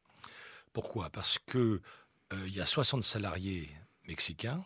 Pourquoi? 0.72 1.10
Parce 1.10 1.38
que 1.38 1.80
euh, 2.32 2.46
il 2.46 2.54
y 2.54 2.60
a 2.60 2.66
60 2.66 3.02
salariés 3.02 3.68
mexicains 4.06 4.64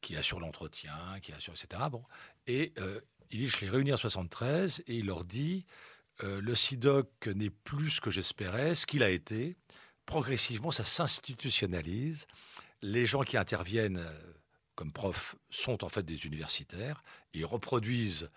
qui 0.00 0.16
assurent 0.16 0.40
l'entretien, 0.40 0.96
qui 1.22 1.32
assurent, 1.32 1.54
etc. 1.54 1.82
Bon, 1.90 2.04
et 2.46 2.72
euh, 2.78 3.00
il 3.30 3.50
les 3.60 3.68
réunit 3.68 3.92
en 3.92 3.96
73 3.96 4.84
et 4.86 4.96
il 4.96 5.06
leur 5.06 5.24
dit 5.24 5.66
euh, 6.22 6.40
le 6.40 6.54
SIDOC 6.54 7.28
n'est 7.28 7.50
plus 7.50 7.90
ce 7.90 8.00
que 8.00 8.10
j'espérais, 8.10 8.74
ce 8.74 8.86
qu'il 8.86 9.02
a 9.02 9.10
été. 9.10 9.56
Progressivement, 10.06 10.70
ça 10.70 10.84
s'institutionnalise. 10.84 12.26
Les 12.80 13.06
gens 13.06 13.22
qui 13.22 13.36
interviennent 13.36 14.06
comme 14.74 14.92
profs 14.92 15.34
sont 15.50 15.84
en 15.84 15.88
fait 15.88 16.04
des 16.04 16.26
universitaires 16.26 17.02
et 17.34 17.42
reproduisent 17.42 18.30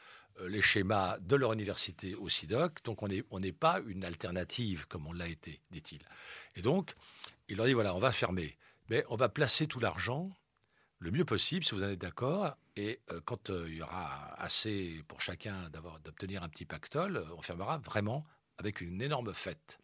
les 0.48 0.62
schémas 0.62 1.20
de 1.20 1.36
leur 1.36 1.54
université 1.54 2.16
au 2.16 2.28
SIDOC. 2.28 2.84
Donc 2.84 3.04
on 3.04 3.40
n'est 3.40 3.52
pas 3.52 3.80
une 3.86 4.04
alternative 4.04 4.88
comme 4.88 5.06
on 5.06 5.14
l'a 5.14 5.28
été, 5.28 5.62
dit-il. 5.70 6.00
Et 6.56 6.64
donc, 6.64 6.96
il 7.52 7.58
leur 7.58 7.66
dit, 7.66 7.74
voilà, 7.74 7.94
on 7.94 8.00
va 8.00 8.14
fermer, 8.14 8.58
mais 8.90 9.04
on 9.10 9.18
va 9.18 9.28
placer 9.28 9.68
tout 9.68 9.80
l'argent 9.80 10.32
le 11.00 11.12
mieux 11.12 11.26
possible, 11.26 11.66
si 11.66 11.76
vous 11.76 11.84
en 11.84 11.90
êtes 11.90 12.00
d'accord. 12.00 12.56
Et 12.78 13.02
euh, 13.12 13.20
quand 13.26 13.50
euh, 13.50 13.66
il 13.68 13.76
y 13.76 13.82
aura 13.82 14.34
assez 14.42 15.04
pour 15.08 15.22
chacun 15.22 15.70
d'obtenir 16.04 16.44
un 16.44 16.50
petit 16.50 16.64
pactole, 16.64 17.18
euh, 17.18 17.36
on 17.36 17.42
fermera 17.42 17.80
vraiment 17.80 18.26
avec 18.58 18.80
une 18.80 19.02
énorme 19.02 19.34
fête. 19.34 19.80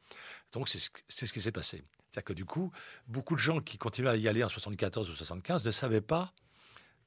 Donc 0.54 0.70
c'est 0.70 0.80
ce, 0.80 1.34
qui 1.34 1.42
s'est 1.42 1.52
passé. 1.52 1.84
C'est-à-dire 2.08 2.24
que 2.24 2.34
du 2.34 2.46
coup, 2.46 2.72
beaucoup 3.08 3.36
de 3.36 3.40
gens 3.40 3.60
qui 3.60 3.78
continuaient 3.78 4.12
à 4.12 4.16
y 4.16 4.28
aller 4.30 4.44
en 4.44 4.50
74 4.50 5.10
ou 5.10 5.16
75 5.16 5.66
ne 5.66 5.72
savaient 5.72 6.00
pas 6.00 6.32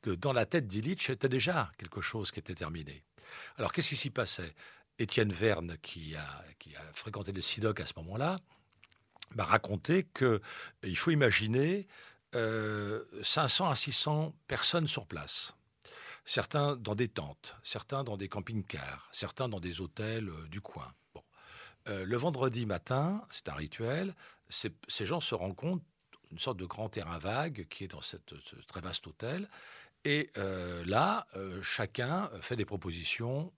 que 0.03 0.11
dans 0.11 0.35
la 0.35 0.44
tête 0.44 0.66
d'Illich, 0.66 1.07
c'était 1.07 1.29
déjà 1.29 1.73
quelque 1.79 2.03
chose 2.03 2.33
qui 2.33 2.40
était 2.40 2.55
terminé. 2.55 3.03
Alors 3.57 3.73
qu'est-ce 3.73 3.88
qui 3.88 3.96
s'y 3.96 4.11
passait? 4.11 4.55
Étienne 4.99 5.33
Verne, 5.33 5.79
qui 5.81 6.16
a, 6.16 6.44
qui 6.59 6.77
a 6.77 6.83
fréquenté 6.92 7.33
le 7.33 7.40
SIDOC 7.40 7.81
à 7.81 7.87
ce 7.87 7.94
moment-là, 7.99 8.38
m'a 9.35 9.45
raconté 9.45 10.07
qu'il 10.14 10.97
faut 10.97 11.11
imaginer 11.11 11.87
500 12.33 12.37
euh, 12.37 13.71
à 13.71 13.75
600 13.75 14.35
personnes 14.47 14.87
sur 14.87 15.07
place. 15.07 15.57
Certains 16.25 16.77
dans 16.77 16.95
des 16.95 17.09
tentes, 17.09 17.57
certains 17.64 18.05
dans 18.05 18.16
des 18.16 18.29
camping-cars, 18.29 19.09
certains 19.11 19.49
dans 19.49 19.61
des 19.61 19.81
hôtels 19.81 20.29
euh, 20.29 20.47
du 20.49 20.61
coin. 20.61 20.93
Bon. 21.14 21.23
Euh, 21.88 22.05
le 22.05 22.16
vendredi 22.16 22.66
matin, 22.66 23.25
c'est 23.31 23.49
un 23.49 23.55
rituel, 23.55 24.14
ces, 24.49 25.07
gens 25.07 25.21
se 25.21 25.35
rencontrent 25.35 25.85
une 26.31 26.38
sorte 26.38 26.59
de 26.59 26.66
grand 26.66 26.88
terrain 26.88 27.19
vague 27.19 27.66
qui 27.69 27.85
est 27.85 27.88
dans 27.88 28.01
ce 28.01 28.16
très 28.66 28.81
vaste 28.81 29.07
hôtel. 29.07 29.49
Et 30.05 30.31
là, 30.87 31.27
chacun 31.63 32.31
fait 32.41 32.57
des 32.57 32.65
propositions 32.65 33.53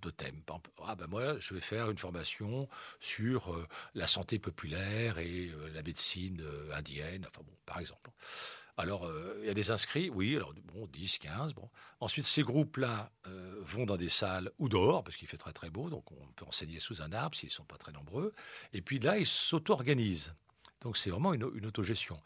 de 0.00 0.10
thèmes. 0.10 0.42
Ah 0.84 0.96
ben 0.96 1.06
moi, 1.06 1.38
je 1.38 1.54
vais 1.54 1.60
faire 1.60 1.90
une 1.90 1.98
formation 1.98 2.68
sur 3.00 3.52
euh, 3.52 3.66
la 3.94 4.06
santé 4.06 4.38
populaire 4.38 5.18
et 5.18 5.48
euh, 5.48 5.70
la 5.74 5.82
médecine 5.82 6.40
euh, 6.42 6.74
indienne, 6.74 7.26
enfin 7.28 7.42
bon, 7.44 7.52
par 7.66 7.78
exemple. 7.78 8.10
Alors, 8.76 9.06
il 9.40 9.46
y 9.46 9.50
a 9.50 9.54
des 9.54 9.70
inscrits, 9.70 10.08
oui, 10.08 10.36
alors 10.36 10.54
bon, 10.72 10.86
10, 10.86 11.18
15, 11.18 11.52
bon. 11.52 11.68
Ensuite, 11.98 12.26
ces 12.26 12.40
groupes-là 12.40 13.12
vont 13.60 13.84
dans 13.84 13.98
des 13.98 14.08
salles 14.08 14.50
ou 14.58 14.70
dehors, 14.70 15.04
parce 15.04 15.18
qu'il 15.18 15.28
fait 15.28 15.36
très 15.36 15.52
très 15.52 15.68
beau, 15.68 15.90
donc 15.90 16.10
on 16.12 16.26
peut 16.34 16.46
enseigner 16.46 16.80
sous 16.80 17.02
un 17.02 17.12
arbre 17.12 17.36
s'ils 17.36 17.48
ne 17.48 17.52
sont 17.52 17.64
pas 17.64 17.76
très 17.76 17.92
nombreux. 17.92 18.32
Et 18.72 18.80
puis 18.80 18.98
là, 18.98 19.18
ils 19.18 19.26
s'auto-organisent. 19.26 20.32
Donc 20.80 20.96
c'est 20.96 21.10
vraiment 21.10 21.34
une, 21.34 21.50
une 21.54 21.66
autogestion. 21.66 22.20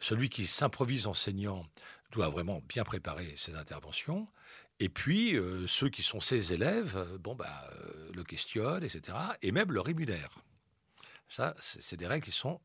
Celui 0.00 0.28
qui 0.28 0.46
s'improvise 0.46 1.06
enseignant 1.06 1.64
doit 2.10 2.28
vraiment 2.28 2.62
bien 2.68 2.84
préparer 2.84 3.34
ses 3.36 3.54
interventions. 3.54 4.28
Et 4.78 4.88
puis, 4.88 5.36
euh, 5.36 5.66
ceux 5.66 5.88
qui 5.88 6.02
sont 6.02 6.20
ses 6.20 6.52
élèves, 6.52 6.96
euh, 6.96 7.18
bon, 7.18 7.34
bah, 7.34 7.64
euh, 7.72 8.10
le 8.14 8.24
questionnent, 8.24 8.84
etc., 8.84 9.16
et 9.42 9.50
même 9.50 9.72
le 9.72 9.80
rémunèrent. 9.80 10.38
Ça, 11.28 11.54
c'est 11.58 11.96
des 11.96 12.06
règles 12.06 12.24
qui 12.24 12.30
sont 12.30 12.60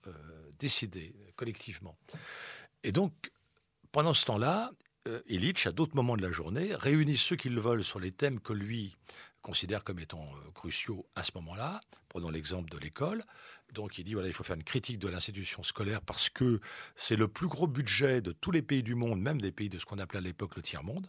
décidées 0.60 1.16
collectivement. 1.36 1.98
Et 2.84 2.92
donc, 2.92 3.32
pendant 3.92 4.14
ce 4.14 4.24
temps-là, 4.26 4.72
Illich, 5.26 5.66
à 5.66 5.72
d'autres 5.72 5.96
moments 5.96 6.16
de 6.16 6.22
la 6.22 6.32
journée, 6.32 6.76
réunit 6.76 7.18
ceux 7.18 7.36
qui 7.36 7.50
le 7.50 7.60
veulent 7.60 7.84
sur 7.84 8.00
les 8.00 8.12
thèmes 8.12 8.40
que 8.40 8.54
lui 8.54 8.96
considère 9.42 9.84
comme 9.84 9.98
étant 9.98 10.30
cruciaux 10.54 11.08
à 11.16 11.24
ce 11.24 11.32
moment-là. 11.38 11.82
Prenons 12.08 12.30
l'exemple 12.30 12.70
de 12.70 12.78
l'école. 12.78 13.26
Donc 13.72 13.98
il 13.98 14.04
dit 14.04 14.14
voilà, 14.14 14.28
il 14.28 14.34
faut 14.34 14.44
faire 14.44 14.56
une 14.56 14.64
critique 14.64 15.00
de 15.00 15.08
l'institution 15.08 15.64
scolaire 15.64 16.02
parce 16.02 16.30
que 16.30 16.60
c'est 16.96 17.16
le 17.16 17.28
plus 17.28 17.48
gros 17.48 17.68
budget 17.68 18.22
de 18.22 18.32
tous 18.32 18.52
les 18.52 18.62
pays 18.62 18.84
du 18.84 18.96
monde, 18.96 19.22
même 19.22 19.42
des 19.42 19.52
pays 19.52 19.70
de 19.70 19.80
ce 19.80 19.86
qu'on 19.86 20.00
appelait 20.00 20.20
à 20.20 20.22
l'époque 20.22 20.56
le 20.56 20.62
tiers-monde. 20.62 21.08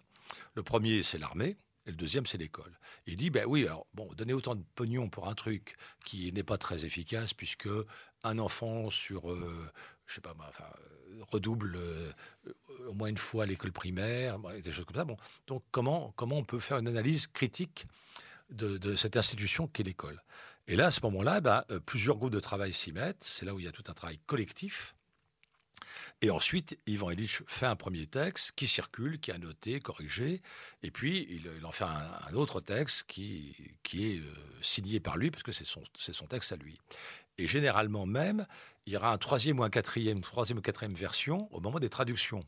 Le 0.55 0.63
premier, 0.63 1.03
c'est 1.03 1.19
l'armée. 1.19 1.57
Et 1.87 1.91
le 1.91 1.97
deuxième, 1.97 2.27
c'est 2.27 2.39
l'école. 2.39 2.79
Il 3.07 3.17
dit, 3.17 3.31
ben 3.31 3.45
oui, 3.47 3.67
alors, 3.67 3.87
bon, 3.93 4.09
donner 4.15 4.33
autant 4.33 4.55
de 4.55 4.63
pognon 4.77 5.09
pour 5.09 5.29
un 5.29 5.35
truc 5.35 5.77
qui 6.05 6.31
n'est 6.33 6.45
pas 6.45 6.57
très 6.57 6.85
efficace, 6.85 7.35
puisque 7.35 7.69
un 8.23 8.39
enfant 8.39 8.89
sur, 8.89 9.33
euh, 9.33 9.69
je 10.07 10.15
sais 10.15 10.21
pas, 10.21 10.35
enfin, 10.39 10.65
redouble 11.31 11.75
euh, 11.75 12.13
au 12.87 12.95
moins 12.95 13.09
une 13.09 13.19
fois 13.19 13.47
l'école 13.47 13.73
primaire, 13.73 14.39
des 14.39 14.71
choses 14.71 14.85
comme 14.85 14.97
ça. 14.97 15.05
Bon, 15.05 15.17
donc 15.49 15.65
comment, 15.73 16.13
comment 16.17 16.39
on 16.39 16.45
peut 16.45 16.61
faire 16.61 16.79
une 16.79 16.89
analyse 16.89 17.27
critique 17.27 17.87
de, 18.51 18.95
cette 18.95 19.17
institution 19.17 19.67
qu'est 19.67 19.83
l'école? 19.83 20.23
Et 20.69 20.77
là, 20.77 20.87
à 20.87 20.91
ce 20.91 21.01
moment-là, 21.03 21.41
ben, 21.41 21.65
plusieurs 21.87 22.17
groupes 22.17 22.33
de 22.33 22.41
travail 22.41 22.73
s'y 22.73 22.93
mettent. 22.93 23.25
C'est 23.25 23.45
là 23.45 23.55
où 23.55 23.59
il 23.59 23.65
y 23.65 23.69
a 23.69 23.73
tout 23.73 23.85
un 23.89 23.95
travail 23.95 24.19
collectif 24.27 24.95
et 26.21 26.31
ensuite, 26.31 26.79
Ivan 26.87 27.11
Illich 27.11 27.43
fait 27.47 27.67
un 27.67 27.77
premier 27.77 28.07
texte 28.07 28.53
qui 28.53 28.67
circule, 28.67 29.19
qui 29.19 29.31
est 29.31 29.35
annoté, 29.35 29.81
corrigé, 29.81 30.41
et 30.83 30.91
puis 30.91 31.27
il, 31.31 31.67
en 31.67 31.73
fait 31.73 31.85
un, 31.85 32.35
autre 32.35 32.61
texte 32.61 33.05
qui, 33.09 33.57
qui 33.83 34.13
est 34.13 34.19
euh, 34.19 34.35
signé 34.61 35.01
par 35.01 35.17
lui, 35.17 35.31
parce 35.31 35.43
que 35.43 35.53
c'est 35.53 35.65
son, 35.65 35.83
son 35.99 36.27
texte 36.27 36.53
à 36.53 36.57
lui. 36.57 36.79
Et 37.39 37.47
généralement 37.47 38.07
même, 38.07 38.47
il 38.87 38.93
y 38.93 38.97
aura 38.97 39.13
un 39.13 39.19
troisième 39.19 39.59
ou 39.59 39.65
un 39.65 39.71
quatrième, 39.71 40.21
troisième 40.21 40.59
ou 40.59 40.63
quatrième 40.63 40.95
version 40.95 41.53
au 41.53 41.61
moment 41.61 41.79
des 41.79 41.91
traductions. 41.91 42.45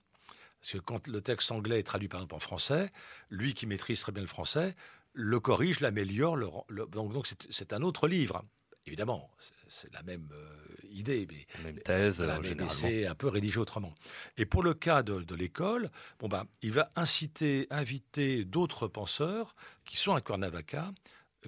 Parce 0.60 0.72
que 0.74 0.78
quand 0.78 1.08
le 1.08 1.20
texte 1.20 1.50
anglais 1.52 1.80
est 1.80 1.84
traduit 1.84 2.08
par 2.08 2.20
exemple 2.20 2.36
en 2.36 2.38
français, 2.38 2.90
lui 3.28 3.54
qui 3.54 3.66
maîtrise 3.66 4.00
très 4.00 4.12
bien 4.12 4.22
le 4.22 4.28
français, 4.28 4.74
le 5.14 5.40
corrige, 5.40 5.80
l'améliore, 5.80 6.66
donc 6.92 7.12
donc 7.12 7.26
c'est 7.50 7.72
un 7.72 7.82
autre 7.82 8.08
livre. 8.08 8.44
Évidemment, 8.86 9.30
c'est 9.66 9.90
la 9.94 10.02
même 10.02 10.28
euh, 10.32 10.86
idée, 10.90 11.26
mais, 11.30 11.46
la 11.56 11.64
même 11.64 11.78
thèse, 11.78 12.20
mais, 12.20 12.68
c'est 12.68 13.06
un 13.06 13.14
peu 13.14 13.28
rédigé 13.28 13.58
autrement. 13.58 13.94
Et 14.36 14.44
pour 14.44 14.62
le 14.62 14.74
cas 14.74 15.02
de, 15.02 15.34
l'école, 15.34 15.90
bon 16.18 16.28
ben, 16.28 16.44
il 16.60 16.72
va 16.72 16.90
inciter, 16.94 17.66
inviter 17.70 18.44
d'autres 18.44 18.86
penseurs 18.86 19.54
qui 19.86 19.96
sont 19.96 20.14
à 20.14 20.20
Cuernavaca, 20.20 20.92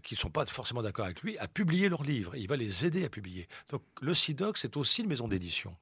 qui 0.03 0.15
ne 0.15 0.19
sont 0.19 0.31
pas 0.31 0.47
forcément 0.47 0.83
d'accord 0.83 1.05
avec 1.05 1.21
lui, 1.23 1.37
à 1.37 1.47
publier 1.47 1.91
leurs 1.91 2.05
livres. 2.05 2.37
Il 2.37 2.49
va 2.49 2.57
les 2.57 2.87
aider 2.87 3.05
à 3.05 3.11
publier. 3.11 3.49
Donc 3.69 3.83
le 4.01 4.15
CIDOC, 4.15 4.57
c'est 4.57 4.77
aussi 4.79 5.03
une 5.03 5.09
maison 5.09 5.29
d'édition 5.29 5.77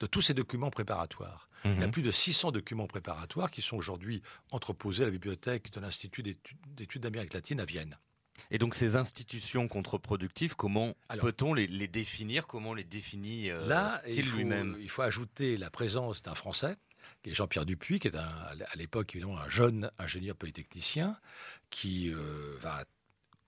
de 0.00 0.06
tous 0.06 0.20
ces 0.20 0.34
documents 0.34 0.70
préparatoires. 0.70 1.48
Il 1.64 1.72
y 1.72 1.82
a 1.82 1.86
mhm. 1.86 1.90
plus 1.90 2.02
de 2.02 2.10
600 2.10 2.52
documents 2.52 2.86
préparatoires 2.86 3.50
qui 3.50 3.62
sont 3.62 3.76
aujourd'hui 3.76 4.22
entreposés 4.52 5.02
à 5.02 5.06
la 5.06 5.12
bibliothèque 5.12 5.72
de 5.72 5.80
l'Institut 5.80 6.22
d'études 6.22 7.02
d'Amérique 7.02 7.34
latine 7.34 7.60
à 7.60 7.64
Vienne. 7.64 7.98
Et 8.52 8.58
donc 8.58 8.76
ces 8.76 8.94
institutions 8.94 9.66
contre-productives, 9.66 10.54
comment 10.54 10.94
peut-on 11.20 11.54
les, 11.54 11.88
définir? 11.88 12.46
Comment 12.46 12.74
les 12.74 12.84
définit 12.84 13.50
euh, 13.50 13.66
Là, 13.66 14.00
il 14.06 14.30
lui-même? 14.30 14.76
Il 14.80 14.88
faut 14.88 15.02
ajouter 15.02 15.56
la 15.56 15.70
présence 15.70 16.22
d'un 16.22 16.34
Français, 16.34 16.76
qui 17.22 17.30
est 17.30 17.34
Jean-Pierre 17.34 17.66
Dupuis, 17.66 17.98
qui 17.98 18.08
est 18.08 18.16
à 18.16 18.54
l'époque 18.76 19.16
évidemment 19.16 19.38
un 19.38 19.48
jeune 19.48 19.90
ingénieur 19.98 20.36
polytechnicien, 20.36 21.18
qui 21.70 22.12
euh, 22.12 22.56
va 22.60 22.84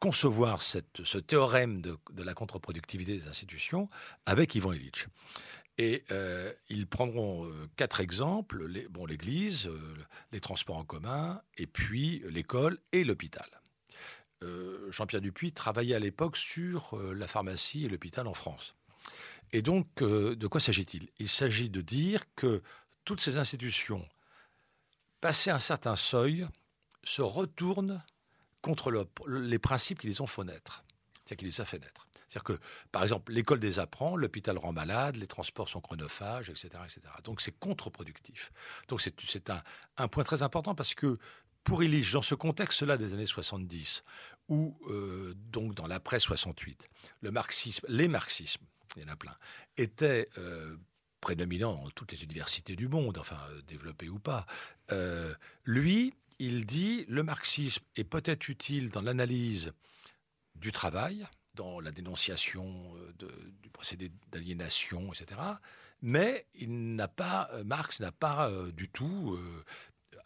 concevoir 0.00 0.62
cette, 0.62 1.04
ce 1.04 1.18
théorème 1.18 1.82
de, 1.82 1.98
la 2.16 2.32
contre-productivité 2.34 3.18
des 3.18 3.28
institutions 3.28 3.88
avec 4.26 4.54
Ivan 4.54 4.72
Illich. 4.72 5.06
Et 5.82 6.04
euh, 6.10 6.52
ils 6.68 6.86
prendront 6.86 7.50
quatre 7.76 8.00
exemples 8.00 8.66
l'église, 9.06 9.70
les 10.30 10.40
transports 10.40 10.76
en 10.76 10.84
commun, 10.84 11.40
et 11.56 11.66
puis 11.66 12.22
l'école 12.28 12.78
et 12.92 13.02
l'hôpital. 13.02 13.48
Euh, 14.42 14.90
Jean-Pierre 14.90 15.20
Dupuis 15.20 15.52
travaillait 15.52 15.94
à 15.94 15.98
l'époque 15.98 16.36
sur 16.36 16.94
euh, 16.94 17.12
la 17.12 17.26
pharmacie 17.26 17.84
et 17.84 17.88
l'hôpital 17.88 18.26
en 18.26 18.34
France. 18.34 18.74
Et 19.52 19.62
donc, 19.62 19.86
euh, 20.02 20.34
de 20.34 20.46
quoi 20.46 20.60
s'agit-il? 20.60 21.08
Il, 21.18 21.28
s'agit 21.28 21.68
de 21.68 21.80
dire 21.80 22.22
que 22.36 22.62
toutes 23.04 23.20
ces 23.20 23.36
institutions, 23.36 24.06
passé 25.20 25.50
un 25.50 25.58
certain 25.58 25.96
seuil, 25.96 26.46
se 27.02 27.22
retournent 27.22 28.02
contre 28.62 29.08
les 29.26 29.58
principes 29.58 29.98
qui 29.98 30.06
les 30.06 30.20
ont 30.20 30.26
fait 30.26 30.44
naître, 30.44 30.84
c'est-à-dire 31.24 31.36
qui 31.38 31.44
les 31.46 31.60
a 31.60 31.64
fait 31.64 31.78
naître. 31.78 32.06
C'est-à-dire 32.30 32.44
que, 32.44 32.62
par 32.92 33.02
exemple, 33.02 33.32
l'école 33.32 33.58
des 33.58 33.80
apprend, 33.80 34.14
l'hôpital 34.14 34.56
rend 34.56 34.72
malade, 34.72 35.16
les 35.16 35.26
transports 35.26 35.68
sont 35.68 35.80
chronophages, 35.80 36.48
etc. 36.48 36.68
etc. 36.84 37.00
Donc 37.24 37.40
c'est 37.40 37.50
contre-productif. 37.50 38.52
Donc 38.86 39.00
c'est 39.00 39.50
un, 39.96 40.08
point 40.08 40.22
très 40.22 40.44
important 40.44 40.76
parce 40.76 40.94
que 40.94 41.18
pour 41.64 41.82
Illich, 41.82 42.12
dans 42.12 42.22
ce 42.22 42.36
contexte-là 42.36 42.96
des 42.96 43.14
années 43.14 43.26
70, 43.26 44.04
où, 44.48 44.78
euh, 44.88 45.34
donc 45.50 45.74
dans 45.74 45.88
l'après 45.88 46.20
68, 46.20 46.88
le 47.20 47.32
marxisme, 47.32 47.84
les 47.88 48.06
marxismes, 48.06 48.64
il 48.94 49.02
y 49.02 49.04
en 49.04 49.08
a 49.08 49.16
plein, 49.16 49.34
étaient 49.76 50.28
euh, 50.38 50.76
prédominants 51.20 51.82
dans 51.82 51.90
toutes 51.90 52.12
les 52.12 52.22
universités 52.22 52.76
du 52.76 52.86
monde, 52.86 53.18
enfin 53.18 53.38
euh, 53.50 53.60
développés 53.62 54.08
ou 54.08 54.20
pas, 54.20 54.46
lui, 55.64 56.14
il 56.38 56.64
dit 56.64 57.04
le 57.08 57.24
marxisme 57.24 57.84
est 57.96 58.04
peut-être 58.04 58.48
utile 58.48 58.90
dans 58.90 59.02
l'analyse 59.02 59.72
du 60.54 60.70
travail, 60.70 61.26
dans 61.54 61.80
la 61.80 61.90
dénonciation 61.90 62.94
du 63.18 63.70
procédé 63.70 64.10
d'aliénation, 64.30 65.12
etc. 65.12 65.40
Mais 66.02 66.46
il 66.54 66.94
n'a 66.94 67.08
pas, 67.08 67.50
Marx 67.64 68.00
n'a 68.00 68.12
pas 68.12 68.50
du 68.72 68.88
tout 68.88 69.38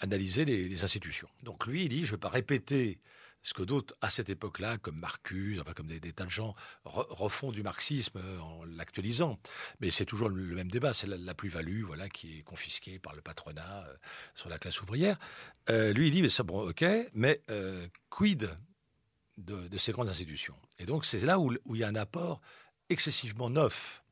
analyser 0.00 0.44
les, 0.44 0.84
institutions. 0.84 1.28
Donc 1.42 1.66
lui, 1.66 1.84
il 1.84 1.88
dit, 1.88 2.04
je 2.04 2.12
ne 2.12 2.16
vais 2.16 2.20
pas 2.20 2.28
répéter 2.28 3.00
ce 3.42 3.52
que 3.52 3.62
d'autres, 3.62 3.94
à 4.00 4.08
cette 4.08 4.30
époque-là, 4.30 4.78
comme 4.78 4.98
Marcus, 4.98 5.60
enfin 5.60 5.74
comme 5.74 5.86
des, 5.86 6.00
tas 6.12 6.24
de 6.24 6.30
gens, 6.30 6.54
refont 6.84 7.52
du 7.52 7.62
marxisme 7.62 8.18
euh, 8.18 8.38
en 8.38 8.64
l'actualisant. 8.64 9.38
Mais 9.80 9.90
c'est 9.90 10.06
toujours 10.06 10.30
le, 10.30 10.54
même 10.54 10.70
débat, 10.70 10.94
c'est 10.94 11.06
la, 11.06 11.34
plus-value 11.34 11.82
voilà, 11.82 12.08
qui 12.08 12.38
est 12.38 12.42
confisquée 12.42 12.98
par 12.98 13.14
le 13.14 13.20
patronat 13.20 13.84
euh, 13.86 13.94
sur 14.34 14.48
la 14.48 14.58
classe 14.58 14.80
ouvrière. 14.80 15.18
Euh, 15.68 15.92
lui, 15.92 16.08
il 16.08 16.10
dit, 16.10 16.22
mais 16.22 16.30
ça, 16.30 16.42
bon, 16.42 16.68
ok, 16.68 16.84
mais 17.12 17.42
quid 18.08 18.50
de, 19.36 19.76
ces 19.78 19.92
grandes 19.92 20.08
institutions. 20.08 20.56
Et 20.78 20.86
donc 20.86 21.04
c'est 21.04 21.20
là 21.20 21.38
où, 21.38 21.52
il 21.52 21.80
y 21.80 21.84
a 21.84 21.88
un 21.88 21.94
apport 21.94 22.40
excessivement 22.90 23.50
neuf 23.50 24.03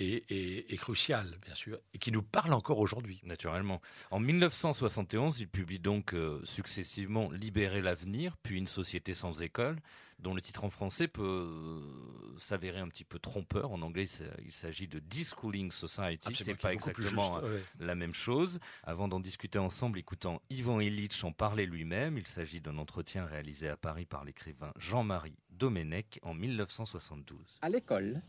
est, 0.00 0.76
crucial, 0.76 1.38
bien 1.44 1.54
sûr, 1.54 1.78
et 1.94 1.98
qui 1.98 2.12
nous 2.12 2.22
parle 2.22 2.52
encore 2.52 2.78
aujourd'hui. 2.78 3.20
Naturellement. 3.24 3.80
En 4.10 4.20
1971, 4.20 5.40
il 5.40 5.48
publie 5.48 5.78
donc 5.78 6.14
euh, 6.14 6.40
successivement 6.44 7.30
Libérer 7.30 7.80
l'avenir, 7.80 8.36
puis 8.42 8.56
Une 8.56 8.66
société 8.66 9.14
sans 9.14 9.42
école, 9.42 9.76
dont 10.18 10.34
le 10.34 10.40
titre 10.40 10.64
en 10.64 10.70
français 10.70 11.08
peut 11.08 11.22
euh, 11.22 12.38
s'avérer 12.38 12.78
un 12.78 12.88
petit 12.88 13.04
peu 13.04 13.18
trompeur. 13.18 13.72
En 13.72 13.82
anglais, 13.82 14.04
il 14.44 14.52
s'agit 14.52 14.86
de 14.86 14.98
Deschooling 14.98 15.70
Society. 15.70 16.34
C'est 16.34 16.54
pas 16.54 16.72
exactement 16.72 17.40
la 17.78 17.94
même 17.94 18.14
chose. 18.14 18.60
Avant 18.82 19.08
d'en 19.08 19.20
discuter 19.20 19.58
ensemble, 19.58 19.98
écoutant 19.98 20.42
Ivan 20.50 20.80
Illich 20.80 21.24
en 21.24 21.32
parler 21.32 21.66
lui-même, 21.66 22.18
il 22.18 22.26
s'agit 22.26 22.60
d'un 22.60 22.78
entretien 22.78 23.24
réalisé 23.24 23.68
à 23.68 23.76
Paris 23.76 24.06
par 24.06 24.24
l'écrivain 24.24 24.72
Jean-Marie 24.76 25.36
Domenech 25.50 26.20
en 26.22 26.34
1972. 26.34 27.58
À 27.62 27.68
l'école, 27.68 28.22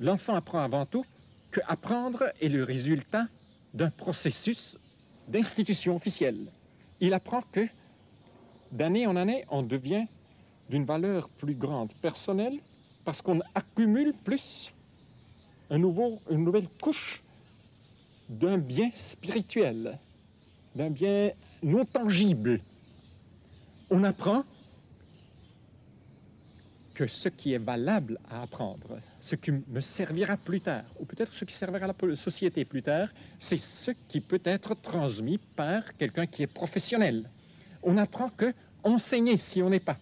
l'enfant 0.00 0.34
apprend 0.34 0.60
avant 0.60 0.86
tout 0.86 1.04
que 1.50 1.60
apprendre 1.66 2.24
est 2.40 2.48
le 2.48 2.64
résultat 2.64 3.26
d'un 3.74 3.90
processus 3.90 4.78
d'institution 5.28 5.96
officielle. 5.96 6.46
Il 7.00 7.14
apprend 7.14 7.42
que 7.52 7.66
d'année 8.70 9.06
en 9.06 9.16
année, 9.16 9.44
on 9.50 9.62
devient 9.62 10.06
d'une 10.70 10.84
valeur 10.84 11.28
plus 11.28 11.54
grande 11.54 11.92
personnelle 11.94 12.58
parce 13.04 13.20
qu'on 13.20 13.40
accumule 13.54 14.14
plus 14.24 14.72
un 15.70 15.78
nouveau, 15.78 16.20
une 16.30 16.44
nouvelle 16.44 16.68
couche 16.80 17.22
d'un 18.28 18.58
bien 18.58 18.90
spirituel, 18.92 19.98
d'un 20.74 20.90
bien 20.90 21.32
non 21.62 21.84
tangible. 21.84 22.60
On 23.90 24.04
apprend 24.04 24.44
ce 27.06 27.28
qui 27.28 27.52
est 27.52 27.58
valable 27.58 28.18
à 28.30 28.42
apprendre, 28.42 29.00
ce 29.20 29.34
qui 29.34 29.50
me 29.50 29.80
servira 29.80 30.36
plus 30.36 30.60
tard, 30.60 30.84
ou 30.98 31.04
peut-être 31.04 31.32
ce 31.32 31.44
qui 31.44 31.54
servira 31.54 31.86
à 31.86 31.94
la 32.06 32.16
société 32.16 32.64
plus 32.64 32.82
tard, 32.82 33.08
c'est 33.38 33.58
ce 33.58 33.90
qui 34.08 34.20
peut 34.20 34.40
être 34.44 34.74
transmis 34.80 35.38
par 35.56 35.96
quelqu'un 35.96 36.26
qui 36.26 36.42
est 36.42 36.46
professionnel. 36.46 37.28
On 37.82 37.96
apprend 37.96 38.28
que 38.30 38.52
enseigner, 38.84 39.36
si 39.36 39.62
on 39.62 39.70
n'est 39.70 39.80
pas 39.80 39.98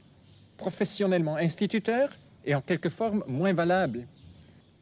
professionnellement 0.57 1.37
instituteur, 1.37 2.11
est 2.45 2.55
en 2.55 2.61
quelque 2.61 2.89
forme 2.89 3.25
moins 3.27 3.53
valable. 3.53 4.07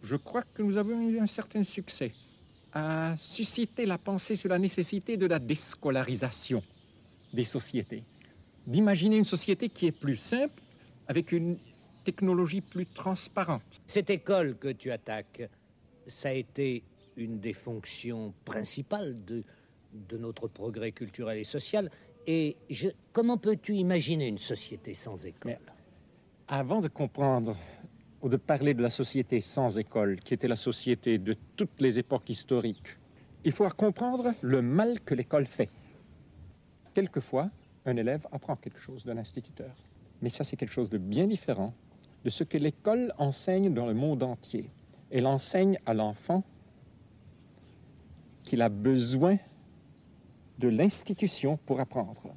Je 0.02 0.16
crois 0.16 0.42
que 0.42 0.62
nous 0.62 0.76
avons 0.76 1.00
eu 1.08 1.18
un 1.18 1.26
certain 1.26 1.62
succès 1.62 2.12
à 2.72 3.14
susciter 3.16 3.86
la 3.86 3.98
pensée 3.98 4.36
sur 4.36 4.50
la 4.50 4.58
nécessité 4.58 5.16
de 5.16 5.26
la 5.26 5.38
déscolarisation 5.38 6.62
des 7.32 7.44
sociétés, 7.44 8.04
d'imaginer 8.66 9.16
une 9.16 9.24
société 9.24 9.68
qui 9.68 9.86
est 9.86 9.92
plus 9.92 10.16
simple, 10.16 10.62
avec 11.06 11.32
une 11.32 11.58
technologie 12.08 12.62
plus 12.62 12.86
transparente. 12.86 13.82
Cette 13.86 14.08
école 14.08 14.56
que 14.56 14.68
tu 14.68 14.90
attaques, 14.90 15.42
ça 16.06 16.30
a 16.30 16.32
été 16.32 16.82
une 17.18 17.38
des 17.38 17.52
fonctions 17.52 18.32
principales 18.46 19.14
de, 19.26 19.44
de 19.92 20.16
notre 20.16 20.48
progrès 20.48 20.92
culturel 20.92 21.36
et 21.36 21.44
social. 21.44 21.90
Et 22.26 22.56
je, 22.70 22.88
comment 23.12 23.36
peux-tu 23.36 23.74
imaginer 23.74 24.26
une 24.26 24.38
société 24.38 24.94
sans 24.94 25.26
école? 25.26 25.58
Avant 26.48 26.80
de 26.80 26.88
comprendre 26.88 27.54
ou 28.22 28.30
de 28.30 28.38
parler 28.38 28.72
de 28.72 28.80
la 28.80 28.88
société 28.88 29.42
sans 29.42 29.78
école, 29.78 30.18
qui 30.20 30.32
était 30.32 30.48
la 30.48 30.56
société 30.56 31.18
de 31.18 31.36
toutes 31.56 31.78
les 31.78 31.98
époques 31.98 32.30
historiques, 32.30 32.96
il 33.44 33.52
faut 33.52 33.68
comprendre 33.68 34.32
le 34.40 34.62
mal 34.62 35.00
que 35.00 35.14
l'école 35.14 35.46
fait. 35.46 35.68
Quelquefois, 36.94 37.50
un 37.84 37.98
élève 37.98 38.26
apprend 38.32 38.56
quelque 38.56 38.80
chose 38.80 39.04
d'un 39.04 39.18
instituteur. 39.18 39.74
Mais 40.22 40.30
ça, 40.30 40.42
c'est 40.42 40.56
quelque 40.56 40.72
chose 40.72 40.88
de 40.88 40.96
bien 40.96 41.26
différent 41.26 41.74
de 42.24 42.30
ce 42.30 42.44
que 42.44 42.58
l'école 42.58 43.12
enseigne 43.18 43.72
dans 43.72 43.86
le 43.86 43.94
monde 43.94 44.22
entier. 44.22 44.70
Elle 45.10 45.26
enseigne 45.26 45.78
à 45.86 45.94
l'enfant 45.94 46.42
qu'il 48.42 48.62
a 48.62 48.68
besoin 48.68 49.38
de 50.58 50.68
l'institution 50.68 51.58
pour 51.66 51.80
apprendre. 51.80 52.34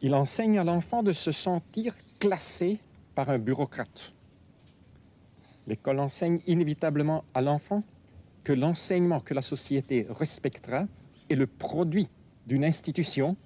Il 0.00 0.14
enseigne 0.14 0.58
à 0.58 0.64
l'enfant 0.64 1.02
de 1.02 1.12
se 1.12 1.32
sentir 1.32 1.94
classé 2.20 2.78
par 3.14 3.30
un 3.30 3.38
bureaucrate. 3.38 4.12
L'école 5.66 6.00
enseigne 6.00 6.40
inévitablement 6.46 7.24
à 7.34 7.40
l'enfant 7.40 7.82
que 8.44 8.52
l'enseignement 8.52 9.20
que 9.20 9.34
la 9.34 9.42
société 9.42 10.06
respectera 10.08 10.86
est 11.28 11.34
le 11.34 11.46
produit 11.46 12.08
d'une 12.46 12.64
institution 12.64 13.36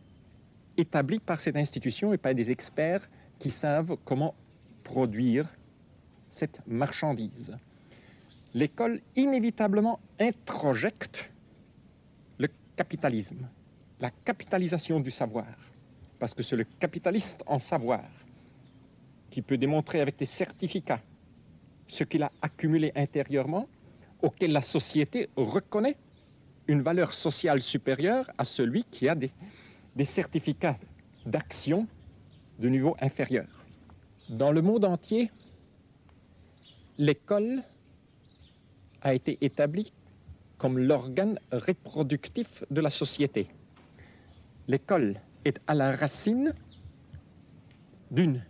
établie 0.76 1.18
par 1.18 1.40
cette 1.40 1.56
institution 1.56 2.12
et 2.12 2.18
par 2.18 2.34
des 2.34 2.50
experts 2.50 3.08
qui 3.38 3.50
savent 3.50 3.96
comment 4.04 4.34
produire 4.92 5.46
cette 6.28 6.60
marchandise. 6.66 7.56
L'école 8.52 9.00
inévitablement 9.16 9.98
introjecte 10.20 11.30
le 12.36 12.48
capitalisme, 12.76 13.48
la 14.00 14.10
capitalisation 14.10 15.00
du 15.00 15.10
savoir, 15.10 15.46
parce 16.18 16.34
que 16.34 16.42
c'est 16.42 16.56
le 16.56 16.66
capitaliste 16.78 17.42
en 17.46 17.58
savoir 17.58 18.04
qui 19.30 19.40
peut 19.40 19.56
démontrer 19.56 20.02
avec 20.02 20.18
des 20.18 20.26
certificats 20.26 21.00
ce 21.88 22.04
qu'il 22.04 22.22
a 22.22 22.30
accumulé 22.42 22.92
intérieurement, 22.94 23.66
auquel 24.20 24.52
la 24.52 24.60
société 24.60 25.30
reconnaît 25.36 25.96
une 26.66 26.82
valeur 26.82 27.14
sociale 27.14 27.62
supérieure 27.62 28.30
à 28.36 28.44
celui 28.44 28.84
qui 28.84 29.08
a 29.08 29.14
des, 29.14 29.30
des 29.96 30.04
certificats 30.04 30.78
d'action 31.24 31.86
de 32.58 32.68
niveau 32.68 32.94
inférieur. 33.00 33.61
Dans 34.32 34.50
le 34.50 34.62
monde 34.62 34.86
entier, 34.86 35.30
l'école 36.96 37.62
a 39.02 39.12
été 39.12 39.36
établie 39.42 39.92
comme 40.56 40.78
l'organe 40.78 41.38
reproductif 41.52 42.64
de 42.70 42.80
la 42.80 42.88
société. 42.88 43.48
L'école 44.68 45.20
est 45.44 45.60
à 45.66 45.74
la 45.74 45.94
racine 45.94 46.54
d'une 48.10 48.42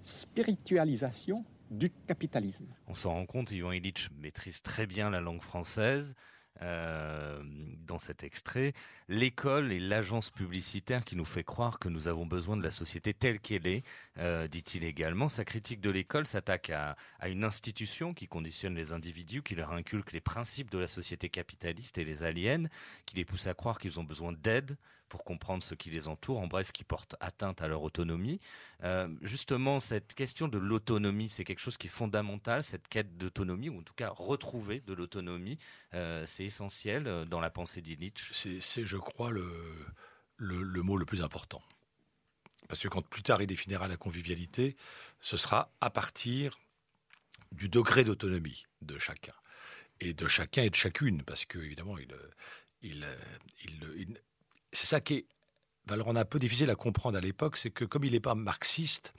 spiritualisation 0.00 1.44
du 1.68 1.90
capitalisme. 2.06 2.68
On 2.86 2.94
s'en 2.94 3.14
rend 3.14 3.26
compte, 3.26 3.50
Ivan 3.50 3.72
Illich 3.72 4.10
maîtrise 4.20 4.62
très 4.62 4.86
bien 4.86 5.10
la 5.10 5.20
langue 5.20 5.42
française. 5.42 6.14
Euh, 6.62 7.42
dans 7.86 7.98
cet 7.98 8.22
extrait, 8.22 8.74
l'école 9.08 9.72
est 9.72 9.80
l'agence 9.80 10.30
publicitaire 10.30 11.04
qui 11.04 11.16
nous 11.16 11.24
fait 11.24 11.42
croire 11.42 11.78
que 11.78 11.88
nous 11.88 12.06
avons 12.06 12.26
besoin 12.26 12.56
de 12.56 12.62
la 12.62 12.70
société 12.70 13.14
telle 13.14 13.40
qu'elle 13.40 13.66
est, 13.66 13.82
euh, 14.18 14.46
dit-il 14.46 14.84
également. 14.84 15.28
Sa 15.28 15.44
critique 15.44 15.80
de 15.80 15.90
l'école 15.90 16.26
s'attaque 16.26 16.70
à, 16.70 16.96
à, 17.18 17.28
une 17.28 17.44
institution 17.44 18.14
qui 18.14 18.28
conditionne 18.28 18.74
les 18.74 18.92
individus, 18.92 19.42
qui 19.42 19.54
leur 19.54 19.72
inculque 19.72 20.12
les 20.12 20.20
principes 20.20 20.70
de 20.70 20.78
la 20.78 20.88
société 20.88 21.28
capitaliste 21.30 21.98
et 21.98 22.04
les 22.04 22.24
aliène, 22.24 22.68
qui 23.06 23.16
les 23.16 23.24
pousse 23.24 23.46
à 23.46 23.54
croire 23.54 23.78
qu'ils 23.78 23.98
ont 23.98 24.04
besoin 24.04 24.32
d'aide 24.32 24.76
pour 25.10 25.24
comprendre 25.24 25.62
ce 25.62 25.74
qui 25.74 25.90
les 25.90 26.08
entoure, 26.08 26.38
en 26.38 26.46
bref, 26.46 26.72
qui 26.72 26.84
porte 26.84 27.16
atteinte 27.20 27.60
à 27.60 27.68
leur 27.68 27.82
autonomie. 27.82 28.40
Euh, 28.84 29.08
justement, 29.20 29.80
cette 29.80 30.14
question 30.14 30.48
de 30.48 30.56
l'autonomie, 30.56 31.28
c'est 31.28 31.44
quelque 31.44 31.60
chose 31.60 31.76
qui 31.76 31.88
est 31.88 31.90
fondamental, 31.90 32.64
cette 32.64 32.88
quête 32.88 33.18
d'autonomie, 33.18 33.68
ou 33.68 33.80
en 33.80 33.82
tout 33.82 33.92
cas 33.92 34.08
retrouver 34.08 34.80
de 34.80 34.94
l'autonomie, 34.94 35.58
euh, 35.92 36.24
c'est 36.26 36.44
essentiel 36.44 37.06
euh, 37.06 37.24
dans 37.26 37.40
la 37.40 37.50
pensée 37.50 37.82
d'Illich. 37.82 38.30
C'est, 38.32 38.86
je 38.86 38.96
crois, 38.96 39.30
le, 39.30 39.52
le, 40.36 40.62
le 40.62 40.82
mot 40.82 40.96
le 40.96 41.04
plus 41.04 41.22
important. 41.22 41.62
Parce 42.68 42.80
que 42.80 42.88
quand 42.88 43.02
plus 43.02 43.24
tard 43.24 43.42
il 43.42 43.48
définira 43.48 43.88
la 43.88 43.96
convivialité, 43.96 44.76
ce 45.20 45.36
sera 45.36 45.72
à 45.80 45.90
partir 45.90 46.56
du 47.50 47.68
degré 47.68 48.04
d'autonomie 48.04 48.64
de 48.80 48.96
chacun. 48.96 49.34
Et 49.98 50.14
de 50.14 50.28
chacun 50.28 50.62
et 50.62 50.70
de 50.70 50.76
chacune, 50.76 51.24
parce 51.24 51.44
que 51.44 51.58
évidemment, 51.58 51.98
il, 51.98 52.14
il, 52.80 53.04
il, 53.64 53.92
il 53.98 54.20
c'est 54.72 54.86
ça 54.86 55.00
qui 55.00 55.14
est 55.14 55.26
va 55.86 55.96
un 55.96 56.24
peu 56.24 56.38
difficile 56.38 56.70
à 56.70 56.76
comprendre 56.76 57.18
à 57.18 57.20
l'époque, 57.20 57.56
c'est 57.56 57.70
que 57.70 57.84
comme 57.84 58.04
il 58.04 58.12
n'est 58.12 58.20
pas 58.20 58.36
marxiste, 58.36 59.12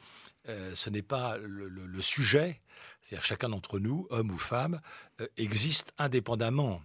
euh, 0.48 0.74
ce 0.74 0.90
n'est 0.90 1.02
pas 1.02 1.38
le 1.38 2.02
sujet, 2.02 2.62
c'est-à-dire 3.02 3.26
chacun 3.26 3.50
d'entre 3.50 3.80
nous, 3.80 4.08
homme 4.10 4.32
ou 4.32 4.38
femme, 4.38 4.82
euh, 5.20 5.28
existe 5.38 5.94
indépendamment, 5.98 6.82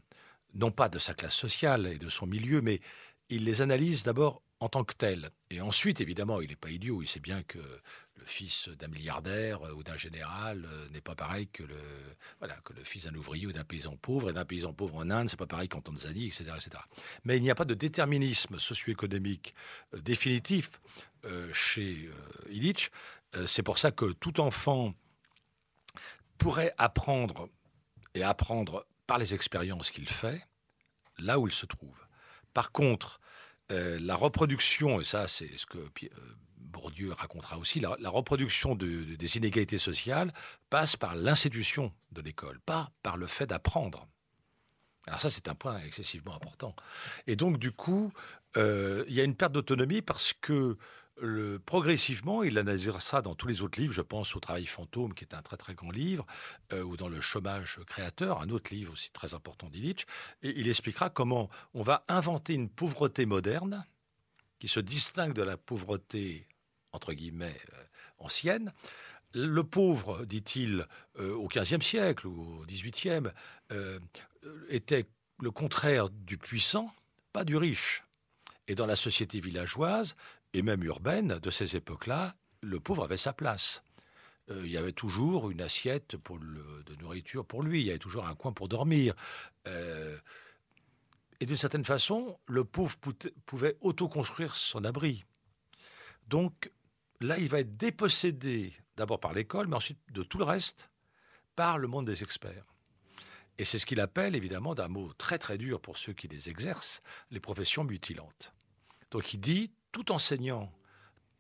non 0.55 0.71
pas 0.71 0.89
de 0.89 0.99
sa 0.99 1.15
classe 1.15 1.35
sociale 1.35 1.87
et 1.87 1.99
de 1.99 2.09
son 2.09 2.27
milieu, 2.27 2.61
mais 2.61 2.81
il 3.29 3.45
les 3.45 3.63
analyse 3.63 4.03
d'abord 4.03 4.43
en 4.61 4.69
tant 4.69 4.85
que 4.85 4.95
tel. 4.95 5.31
Et 5.51 5.61
ensuite, 5.61 6.01
évidemment, 6.01 6.41
il 6.41 6.49
n'est 6.49 6.57
pas 6.57 6.71
idiot, 6.71 7.03
il 7.03 7.07
sait 7.07 7.21
bien 7.21 7.43
que 7.43 7.59
le 7.59 8.25
fils 8.25 8.69
d'un 8.71 8.89
milliardaire 8.89 9.61
ou 9.77 9.83
d'un 9.83 9.99
général 9.99 10.67
n'est 10.93 11.03
pas 11.03 11.15
pareil 11.15 11.49
que 11.49 11.63
le, 11.63 11.79
voilà, 12.39 12.57
que 12.65 12.73
le 12.73 12.83
fils 12.83 13.05
d'un 13.05 13.15
ouvrier 13.15 13.47
ou 13.47 13.53
d'un 13.53 13.65
paysan 13.65 13.97
pauvre. 13.97 14.31
Et 14.31 14.33
d'un 14.33 14.47
paysan 14.47 14.73
pauvre 14.73 14.97
en 14.97 15.11
Inde, 15.11 15.29
c'est 15.29 15.37
pas 15.37 15.47
pareil 15.47 15.69
qu'en 15.69 15.83
Tanzanie, 15.83 16.27
etc., 16.27 16.45
etc. 16.55 16.83
Mais 17.25 17.37
il 17.37 17.43
n'y 17.43 17.51
a 17.51 17.55
pas 17.55 17.67
de 17.67 17.75
déterminisme 17.75 18.59
socio-économique 18.59 19.55
euh, 19.95 20.01
définitif 20.01 20.81
euh, 21.27 21.53
chez 21.53 22.09
euh, 22.09 22.53
Illich. 22.53 22.91
Euh, 23.35 23.47
c'est 23.47 23.63
pour 23.63 23.79
ça 23.79 23.91
que 23.91 24.13
tout 24.13 24.41
enfant 24.41 24.95
pourrait 26.39 26.73
apprendre 26.79 27.49
et 28.15 28.23
apprendre 28.23 28.87
par 29.07 29.19
les 29.19 29.35
expériences 29.35 29.91
qu'il 29.91 30.09
fait 30.09 30.47
là 31.19 31.39
où 31.39 31.49
il 31.49 31.53
se 31.53 31.67
trouve. 31.67 31.97
Par 32.55 32.71
contre, 32.71 33.21
euh, 33.73 33.99
la 34.01 34.15
reproduction, 34.15 35.01
et 35.01 35.05
ça 35.05 35.29
c'est 35.29 35.57
ce 35.57 35.67
que 35.67 35.79
euh, 35.79 36.09
Bourdieu 36.57 37.13
racontera 37.13 37.59
aussi, 37.59 37.81
la, 37.81 37.97
reproduction 38.05 38.75
de, 38.75 38.87
de, 38.87 39.15
des 39.17 39.37
inégalités 39.37 39.79
sociales 39.79 40.33
passe 40.71 40.97
par 40.97 41.15
l'institution 41.15 41.93
de 42.13 42.21
l'école, 42.21 42.61
pas 42.61 42.91
par 43.03 43.17
le 43.17 43.27
fait 43.27 43.47
d'apprendre. 43.47 44.07
Alors 45.07 45.21
ça 45.21 45.31
c'est 45.31 45.49
un 45.49 45.55
point 45.55 45.79
excessivement 45.81 46.35
important. 46.35 46.75
Et 47.27 47.37
donc 47.37 47.59
du 47.59 47.73
coup, 47.73 48.13
euh, 48.57 49.05
il 49.09 49.15
y 49.15 49.21
a 49.21 49.25
une 49.25 49.35
perte 49.35 49.53
d'autonomie 49.53 50.03
parce 50.03 50.33
que 50.33 50.77
progressivement, 51.65 52.43
il 52.43 52.59
analysera 52.59 53.01
ça 53.01 53.23
dans 53.23 53.35
tous 53.35 53.49
les 53.49 53.63
autres 53.63 53.81
livres. 53.81 53.93
Je 53.93 54.03
pense 54.03 54.37
au 54.37 54.41
Travail 54.41 54.67
fantôme, 54.67 55.15
qui 55.15 55.25
est 55.25 55.35
un 55.35 55.43
très 55.43 55.57
très 55.57 55.75
grand 55.75 55.91
livre, 55.91 56.27
euh, 56.73 56.83
ou 56.83 56.97
dans 56.97 57.09
Le 57.09 57.21
chômage 57.21 57.81
créateur, 57.87 58.41
un 58.43 58.51
autre 58.51 58.75
livre 58.75 58.93
aussi 58.93 59.11
très 59.11 59.35
important 59.35 59.69
d'Illich. 59.69 60.07
Et 60.43 60.59
il 60.59 60.69
expliquera 60.69 61.09
comment 61.09 61.49
on 61.75 61.83
va 61.83 62.03
inventer 62.09 62.55
une 62.55 62.69
pauvreté 62.69 63.25
moderne 63.25 63.87
qui 64.59 64.69
se 64.69 64.81
distingue 64.81 65.33
de 65.33 65.43
la 65.43 65.57
pauvreté 65.57 66.47
entre 66.93 67.13
guillemets 67.13 67.61
euh, 67.75 67.85
ancienne. 68.19 68.73
Le 69.33 69.65
pauvre, 69.65 70.25
dit-il, 70.25 70.87
euh, 71.19 71.35
au 71.35 71.49
XVe 71.49 71.83
siècle 71.83 72.27
ou 72.27 72.61
au 72.61 72.65
XVIIIe, 72.67 73.31
était 74.69 75.07
le 75.41 75.51
contraire 75.51 76.09
du 76.09 76.39
puissant, 76.39 76.93
pas 77.33 77.45
du 77.45 77.57
riche. 77.57 78.05
Et 78.69 78.75
dans 78.75 78.87
la 78.87 78.97
société 78.97 79.41
villageoise, 79.41 80.17
et 80.57 80.63
même 80.63 80.83
urbaine 80.85 81.39
de 81.39 81.51
ces 81.51 81.77
époques-là, 81.77 82.35
le 82.63 82.81
pauvre 82.81 83.05
avait 83.05 83.19
sa 83.19 83.35
place. 83.35 83.85
Euh, 84.51 84.63
il 84.65 84.71
y 84.71 84.79
avait 84.79 84.93
toujours 84.93 85.51
une 85.51 85.61
assiette 85.61 86.17
de 86.17 86.95
nourriture 86.97 87.45
pour 87.45 87.63
lui, 87.63 87.83
il 87.83 87.87
y 87.87 87.91
avait 87.91 87.99
toujours 87.99 88.27
un 88.27 88.35
coin 88.35 88.53
pour 88.53 88.69
dormir. 88.69 89.15
Euh, 89.67 90.19
et 91.41 91.47
d'une 91.47 91.59
certaine 91.59 91.85
façon, 91.85 92.39
le 92.47 92.65
pauvre 92.65 92.97
pouvait 93.45 93.77
autoconstruire 93.83 94.57
son 94.57 94.85
abri. 94.85 95.27
Donc 96.29 96.73
là, 97.21 97.37
il 97.37 97.49
va 97.49 97.61
être 97.61 97.77
dépossédé 97.77 98.73
d'abord 98.97 99.21
par 99.21 99.35
l'école, 99.35 99.67
mais 99.67 99.77
ensuite 99.77 99.99
de 100.13 100.23
tout 100.23 100.39
le 100.39 100.45
reste 100.45 100.89
par 101.55 101.77
le 101.77 101.87
monde 101.87 102.07
des 102.07 102.23
experts. 102.23 102.65
Et 103.59 103.67
c'est 103.67 103.79
ce 103.79 103.85
qu'il 103.85 104.01
appelle, 104.01 104.35
évidemment, 104.35 104.75
d'un 104.75 104.89
mot 104.89 105.13
très 105.19 105.39
très 105.39 105.59
dur 105.59 105.83
pour 105.83 105.99
ceux 105.99 106.15
qui 106.15 106.29
les 106.29 106.49
exercent, 106.49 107.03
les 107.31 107.41
professions 107.41 107.85
mutilantes. 107.85 108.55
Donc 109.11 109.35
il 109.35 109.39
dit, 109.39 109.71
tout 109.97 110.13
enseignant, 110.13 110.71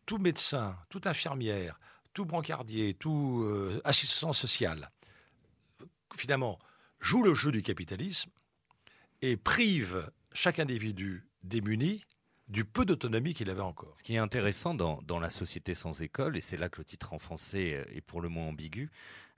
tout 0.07 0.17
médecin, 0.17 0.79
toute 0.89 1.07
infirmière, 1.07 1.79
tout 2.15 2.25
brancardier, 2.25 2.95
tout 2.95 3.45
euh, 3.45 3.83
assistant 3.85 4.33
social, 4.33 4.91
finalement, 6.17 6.59
joue 6.99 7.23
le 7.23 7.35
jeu 7.35 7.53
du 7.53 7.61
capitalisme 7.61 8.31
et 9.21 9.37
prive 9.37 10.11
chaque 10.33 10.59
individu 10.59 11.29
démuni 11.43 12.03
du 12.49 12.65
peu 12.65 12.85
d'autonomie 12.85 13.35
qu'il 13.35 13.51
avait 13.51 13.61
encore. 13.61 13.93
Ce 13.97 14.03
qui 14.03 14.15
est 14.15 14.19
intéressant 14.19 14.75
dans, 14.75 15.19
La 15.19 15.31
société 15.31 15.75
sans 15.75 16.03
école, 16.03 16.37
et 16.37 16.41
c'est 16.41 16.57
là 16.57 16.69
que 16.69 16.79
le 16.79 16.85
titre 16.85 17.13
en 17.13 17.19
français 17.19 17.85
est 17.93 18.01
pour 18.01 18.21
le 18.21 18.29
moins 18.29 18.47
ambigu, 18.49 18.91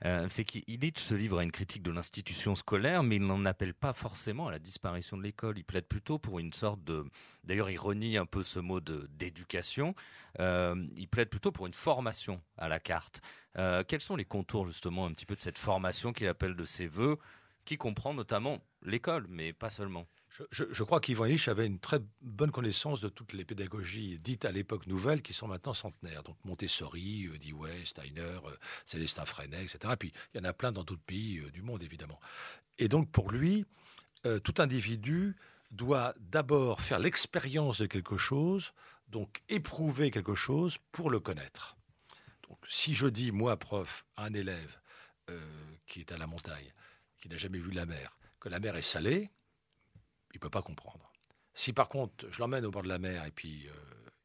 euh, 0.04 0.26
c'est 0.28 0.44
qu'Illich 0.44 0.98
se 0.98 1.14
livre 1.14 1.38
à 1.38 1.42
une 1.42 1.50
critique 1.50 1.82
de 1.82 1.90
l'institution 1.90 2.54
scolaire, 2.54 3.02
mais 3.02 3.16
il 3.16 3.26
n'en 3.26 3.44
appelle 3.44 3.74
pas 3.74 3.92
forcément 3.92 4.46
à 4.46 4.50
la 4.52 4.58
disparition 4.58 5.16
de 5.16 5.22
l'école. 5.22 5.58
Il 5.58 5.64
plaide 5.64 5.86
plutôt 5.86 6.18
pour 6.18 6.38
une 6.38 6.52
sorte 6.52 6.84
de... 6.84 7.04
D'ailleurs, 7.44 7.70
il 7.70 7.78
renie 7.78 8.16
un 8.16 8.26
peu 8.26 8.42
ce 8.42 8.60
mot 8.60 8.80
d'éducation. 8.80 9.94
Euh, 10.38 10.86
il 10.96 11.08
plaide 11.08 11.30
plutôt 11.30 11.50
pour 11.50 11.66
une 11.66 11.72
formation 11.72 12.40
à 12.56 12.68
la 12.68 12.78
carte. 12.78 13.20
Euh, 13.56 13.82
quels 13.86 14.00
sont 14.00 14.14
les 14.14 14.24
contours 14.24 14.66
justement 14.66 15.06
un 15.06 15.12
petit 15.12 15.26
peu 15.26 15.34
de 15.34 15.40
cette 15.40 15.58
formation 15.58 16.12
qu'il 16.12 16.28
appelle 16.28 16.54
de 16.54 16.64
ses 16.64 16.86
voeux, 16.86 17.18
qui 17.68 17.76
comprend 17.76 18.14
notamment 18.14 18.62
l'école, 18.82 19.26
mais 19.28 19.52
pas 19.52 19.68
seulement 19.68 20.06
je, 20.50 20.82
crois 20.82 21.00
qu'Yvan 21.00 21.26
avait 21.46 21.66
une 21.66 21.78
très 21.78 22.00
bonne 22.20 22.50
connaissance 22.50 23.00
de 23.00 23.08
toutes 23.08 23.32
les 23.32 23.44
pédagogies 23.44 24.18
dites 24.22 24.44
à 24.44 24.52
l'époque 24.52 24.86
nouvelle 24.86 25.22
qui 25.22 25.32
sont 25.32 25.48
maintenant 25.48 25.74
centenaires. 25.74 26.22
Donc 26.22 26.36
Montessori, 26.44 27.26
euh, 27.26 27.38
Dewey, 27.38 27.84
Steiner, 27.84 28.38
euh, 28.44 28.56
Célestin 28.84 29.24
Freinet, 29.24 29.62
etc. 29.62 29.94
Puis 29.98 30.12
il 30.34 30.38
y 30.38 30.40
en 30.40 30.44
a 30.44 30.52
plein 30.52 30.72
dans 30.72 30.84
d'autres 30.84 31.02
pays 31.02 31.38
euh, 31.38 31.50
du 31.50 31.62
monde, 31.62 31.82
évidemment. 31.82 32.20
Et 32.78 32.88
donc 32.88 33.10
pour 33.10 33.30
lui, 33.30 33.64
tout 34.44 34.54
individu 34.58 35.36
doit 35.70 36.14
d'abord 36.18 36.80
faire 36.80 36.98
l'expérience 36.98 37.80
de 37.80 37.86
quelque 37.86 38.16
chose, 38.16 38.72
donc 39.08 39.42
éprouver 39.48 40.10
quelque 40.10 40.34
chose 40.34 40.76
pour 40.92 41.10
le 41.10 41.20
connaître. 41.20 41.76
Donc 42.48 42.58
si 42.68 42.94
je 42.94 43.06
dis, 43.06 43.32
moi, 43.32 43.56
prof, 43.56 44.04
à 44.16 44.26
un 44.26 44.34
élève 44.34 44.78
qui 45.86 46.00
est 46.00 46.12
à 46.12 46.18
la 46.18 46.26
montagne, 46.26 46.72
qui 47.20 47.28
n'a 47.28 47.36
jamais 47.36 47.58
vu 47.58 47.70
la 47.70 47.86
mer, 47.86 48.16
que 48.40 48.48
la 48.48 48.60
mer 48.60 48.76
est 48.76 48.82
salée, 48.82 49.30
il 50.32 50.40
peut 50.40 50.50
pas 50.50 50.62
comprendre. 50.62 51.12
Si 51.54 51.72
par 51.72 51.88
contre, 51.88 52.30
je 52.30 52.38
l'emmène 52.38 52.64
au 52.64 52.70
bord 52.70 52.82
de 52.82 52.88
la 52.88 52.98
mer 52.98 53.24
et 53.24 53.30
puis 53.30 53.66
euh, 53.68 53.72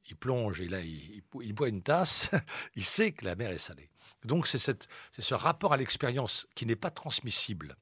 il 0.09 0.15
plonge 0.15 0.61
et 0.61 0.67
là 0.67 0.79
il, 0.81 1.23
boit 1.53 1.69
une 1.69 1.81
tasse, 1.81 2.29
il 2.75 2.83
sait 2.83 3.11
que 3.11 3.25
la 3.25 3.35
mer 3.35 3.51
est 3.51 3.57
salée. 3.57 3.89
Donc 4.23 4.47
c'est 4.47 4.57
ce 4.57 5.33
rapport 5.33 5.73
à 5.73 5.77
l'expérience 5.77 6.47
qui 6.55 6.65
n'est 6.65 6.75
pas 6.75 6.91
transmissible. 6.91 7.75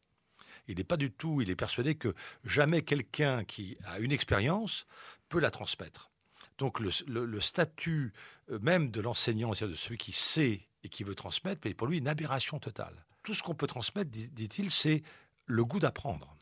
Il 0.67 0.77
n'est 0.77 0.83
pas 0.83 0.97
du 0.97 1.11
tout, 1.11 1.41
il 1.41 1.49
est 1.49 1.55
persuadé 1.55 1.95
que 1.95 2.15
jamais 2.43 2.83
quelqu'un 2.83 3.43
qui 3.43 3.77
a 3.83 3.99
une 3.99 4.11
expérience 4.11 4.85
peut 5.27 5.39
la 5.39 5.51
transmettre. 5.51 6.11
Donc 6.57 6.79
le, 6.79 7.39
statut 7.39 8.13
euh, 8.51 8.59
même 8.59 8.91
de 8.91 9.01
l'enseignant, 9.01 9.53
c'est-à-dire 9.53 9.75
de 9.75 9.79
celui 9.79 9.97
qui 9.97 10.11
sait 10.11 10.67
et 10.83 10.89
qui 10.89 11.03
veut 11.03 11.15
transmettre, 11.15 11.67
est 11.67 11.73
pour 11.73 11.87
lui 11.87 11.97
une 11.97 12.07
aberration 12.07 12.59
totale. 12.59 13.05
Tout 13.23 13.33
ce 13.33 13.43
qu'on 13.43 13.55
peut 13.55 13.67
transmettre, 13.67 14.09
dit-il, 14.09 14.71
c'est 14.71 15.03
le 15.45 15.65
goût 15.65 15.79
d'apprendre 15.79 16.35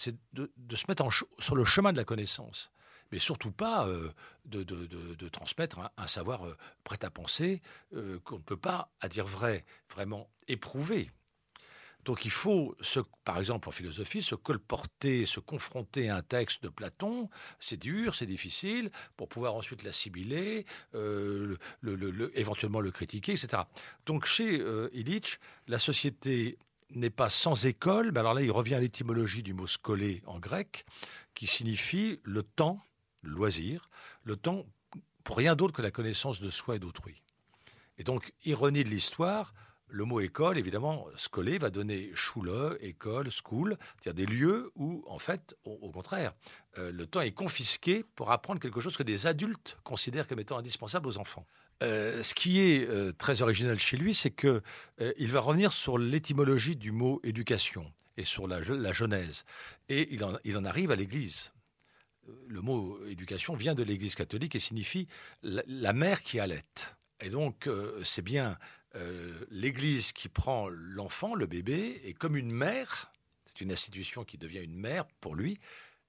c'est 0.00 0.16
de, 0.32 0.50
se 0.74 0.86
mettre 0.88 1.06
sur 1.38 1.54
le 1.54 1.64
chemin 1.66 1.92
de 1.92 1.98
la 1.98 2.04
connaissance, 2.04 2.72
mais 3.12 3.18
surtout 3.18 3.52
pas 3.52 3.86
euh, 3.86 4.10
de, 4.46 5.28
transmettre 5.28 5.78
un, 5.98 6.06
savoir 6.06 6.46
euh, 6.46 6.56
prêt 6.84 6.98
à 7.02 7.10
penser 7.10 7.60
euh, 7.94 8.18
qu'on 8.20 8.38
ne 8.38 8.42
peut 8.42 8.56
pas, 8.56 8.90
à 9.02 9.08
dire 9.08 9.26
vrai, 9.26 9.66
vraiment 9.92 10.30
éprouver. 10.48 11.10
Donc 12.04 12.24
il 12.24 12.30
faut, 12.30 12.76
par 13.24 13.38
exemple 13.38 13.68
en 13.68 13.72
philosophie, 13.72 14.22
se 14.22 14.34
colporter, 14.34 15.26
se 15.26 15.40
confronter 15.40 16.08
à 16.08 16.16
un 16.16 16.22
texte 16.22 16.62
de 16.62 16.68
Platon, 16.68 17.28
c'est 17.58 17.76
dur, 17.76 18.14
c'est 18.14 18.26
difficile, 18.26 18.90
pour 19.16 19.28
pouvoir 19.28 19.54
ensuite 19.54 19.82
l'assimiler, 19.82 20.64
éventuellement 22.34 22.80
le 22.80 22.90
critiquer, 22.90 23.32
etc. 23.32 23.62
Donc 24.06 24.24
chez 24.24 24.62
Illich, 24.92 25.38
la 25.68 25.78
société 25.78 26.58
n'est 26.90 27.10
pas 27.10 27.28
sans 27.28 27.66
école, 27.66 28.10
mais 28.12 28.20
alors 28.20 28.34
là, 28.34 28.42
il 28.42 28.50
revient 28.50 28.74
à 28.74 28.80
l'étymologie 28.80 29.42
du 29.42 29.54
mot 29.54 29.66
scolé 29.66 30.22
en 30.26 30.38
grec, 30.38 30.84
qui 31.34 31.46
signifie 31.46 32.18
le 32.24 32.42
temps, 32.42 32.80
le 33.22 33.30
loisir, 33.30 33.88
le 34.24 34.36
temps 34.36 34.66
pour 35.22 35.36
rien 35.36 35.54
d'autre 35.54 35.74
que 35.74 35.82
la 35.82 35.90
connaissance 35.90 36.40
de 36.40 36.50
soi 36.50 36.76
et 36.76 36.78
d'autrui. 36.78 37.22
Et 37.98 38.04
donc, 38.04 38.32
ironie 38.44 38.82
de 38.82 38.88
l'histoire, 38.88 39.52
le 39.90 40.04
mot 40.04 40.20
école, 40.20 40.58
évidemment, 40.58 41.06
scolé 41.16 41.58
va 41.58 41.70
donner 41.70 42.10
schule, 42.14 42.78
école, 42.80 43.28
school, 43.30 43.76
c'est-à-dire 43.98 44.26
des 44.26 44.32
lieux 44.32 44.72
où, 44.76 45.04
en 45.06 45.18
fait, 45.18 45.56
au, 45.64 45.90
contraire, 45.90 46.32
euh, 46.78 46.92
le 46.92 47.06
temps 47.06 47.20
est 47.20 47.32
confisqué 47.32 48.04
pour 48.14 48.30
apprendre 48.30 48.60
quelque 48.60 48.80
chose 48.80 48.96
que 48.96 49.02
des 49.02 49.26
adultes 49.26 49.78
considèrent 49.84 50.26
comme 50.26 50.40
étant 50.40 50.58
indispensable 50.58 51.08
aux 51.08 51.18
enfants. 51.18 51.46
Euh, 51.82 52.22
ce 52.22 52.34
qui 52.34 52.60
est 52.60 52.86
euh, 52.88 53.12
très 53.12 53.42
original 53.42 53.78
chez 53.78 53.96
lui, 53.96 54.14
c'est 54.14 54.30
qu'il 54.30 54.62
va 55.32 55.40
revenir 55.40 55.72
sur 55.72 55.98
l'étymologie 55.98 56.76
du 56.76 56.92
mot 56.92 57.20
éducation 57.24 57.92
et 58.16 58.24
sur 58.24 58.46
la, 58.46 58.62
genèse. 58.62 59.44
Et 59.88 60.08
il 60.14 60.24
en, 60.24 60.64
arrive 60.64 60.90
à 60.90 60.96
l'Église. 60.96 61.52
Le 62.46 62.60
mot 62.60 62.98
éducation 63.06 63.54
vient 63.54 63.74
de 63.74 63.82
l'Église 63.82 64.14
catholique 64.14 64.54
et 64.54 64.60
signifie 64.60 65.08
la, 65.42 65.62
la 65.66 65.92
mère 65.92 66.22
qui 66.22 66.38
allait. 66.38 66.62
Et 67.22 67.30
donc, 67.30 67.68
c'est 68.02 68.22
bien 68.22 68.56
euh, 68.96 69.46
l'Église 69.50 70.12
qui 70.12 70.28
prend 70.28 70.68
l'enfant, 70.68 71.34
le 71.34 71.46
bébé, 71.46 72.00
et 72.04 72.14
comme 72.14 72.36
une 72.36 72.50
mère, 72.50 73.12
c'est 73.44 73.60
une 73.60 73.72
institution 73.72 74.24
qui 74.24 74.38
devient 74.38 74.60
une 74.60 74.76
mère 74.76 75.06
pour 75.20 75.34
lui, 75.34 75.60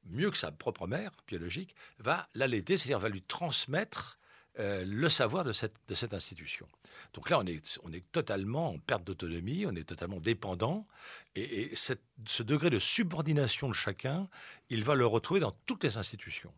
mieux 0.05 0.31
que 0.31 0.37
sa 0.37 0.51
propre 0.51 0.87
mère 0.87 1.11
biologique, 1.27 1.75
va 1.99 2.27
l'allaiter, 2.33 2.77
c'est-à-dire 2.77 2.99
va 2.99 3.09
lui 3.09 3.21
transmettre 3.21 4.17
euh, 4.59 4.83
le 4.85 5.07
savoir 5.09 5.43
de 5.43 5.53
cette, 5.53 5.75
de 5.87 5.93
cette 5.93 6.13
institution. 6.13 6.67
Donc 7.13 7.29
là, 7.29 7.39
on 7.39 7.45
est, 7.45 7.79
on 7.83 7.93
est 7.93 8.03
totalement 8.11 8.69
en 8.69 8.79
perte 8.79 9.03
d'autonomie, 9.03 9.65
on 9.65 9.75
est 9.75 9.87
totalement 9.87 10.19
dépendant, 10.19 10.87
et, 11.35 11.73
ce 11.75 12.43
degré 12.43 12.69
de 12.69 12.79
subordination 12.79 13.69
de 13.69 13.73
chacun, 13.73 14.27
il 14.69 14.83
va 14.83 14.95
le 14.95 15.05
retrouver 15.05 15.39
dans 15.39 15.55
toutes 15.65 15.83
les 15.83 15.97
institutions. 15.97 16.53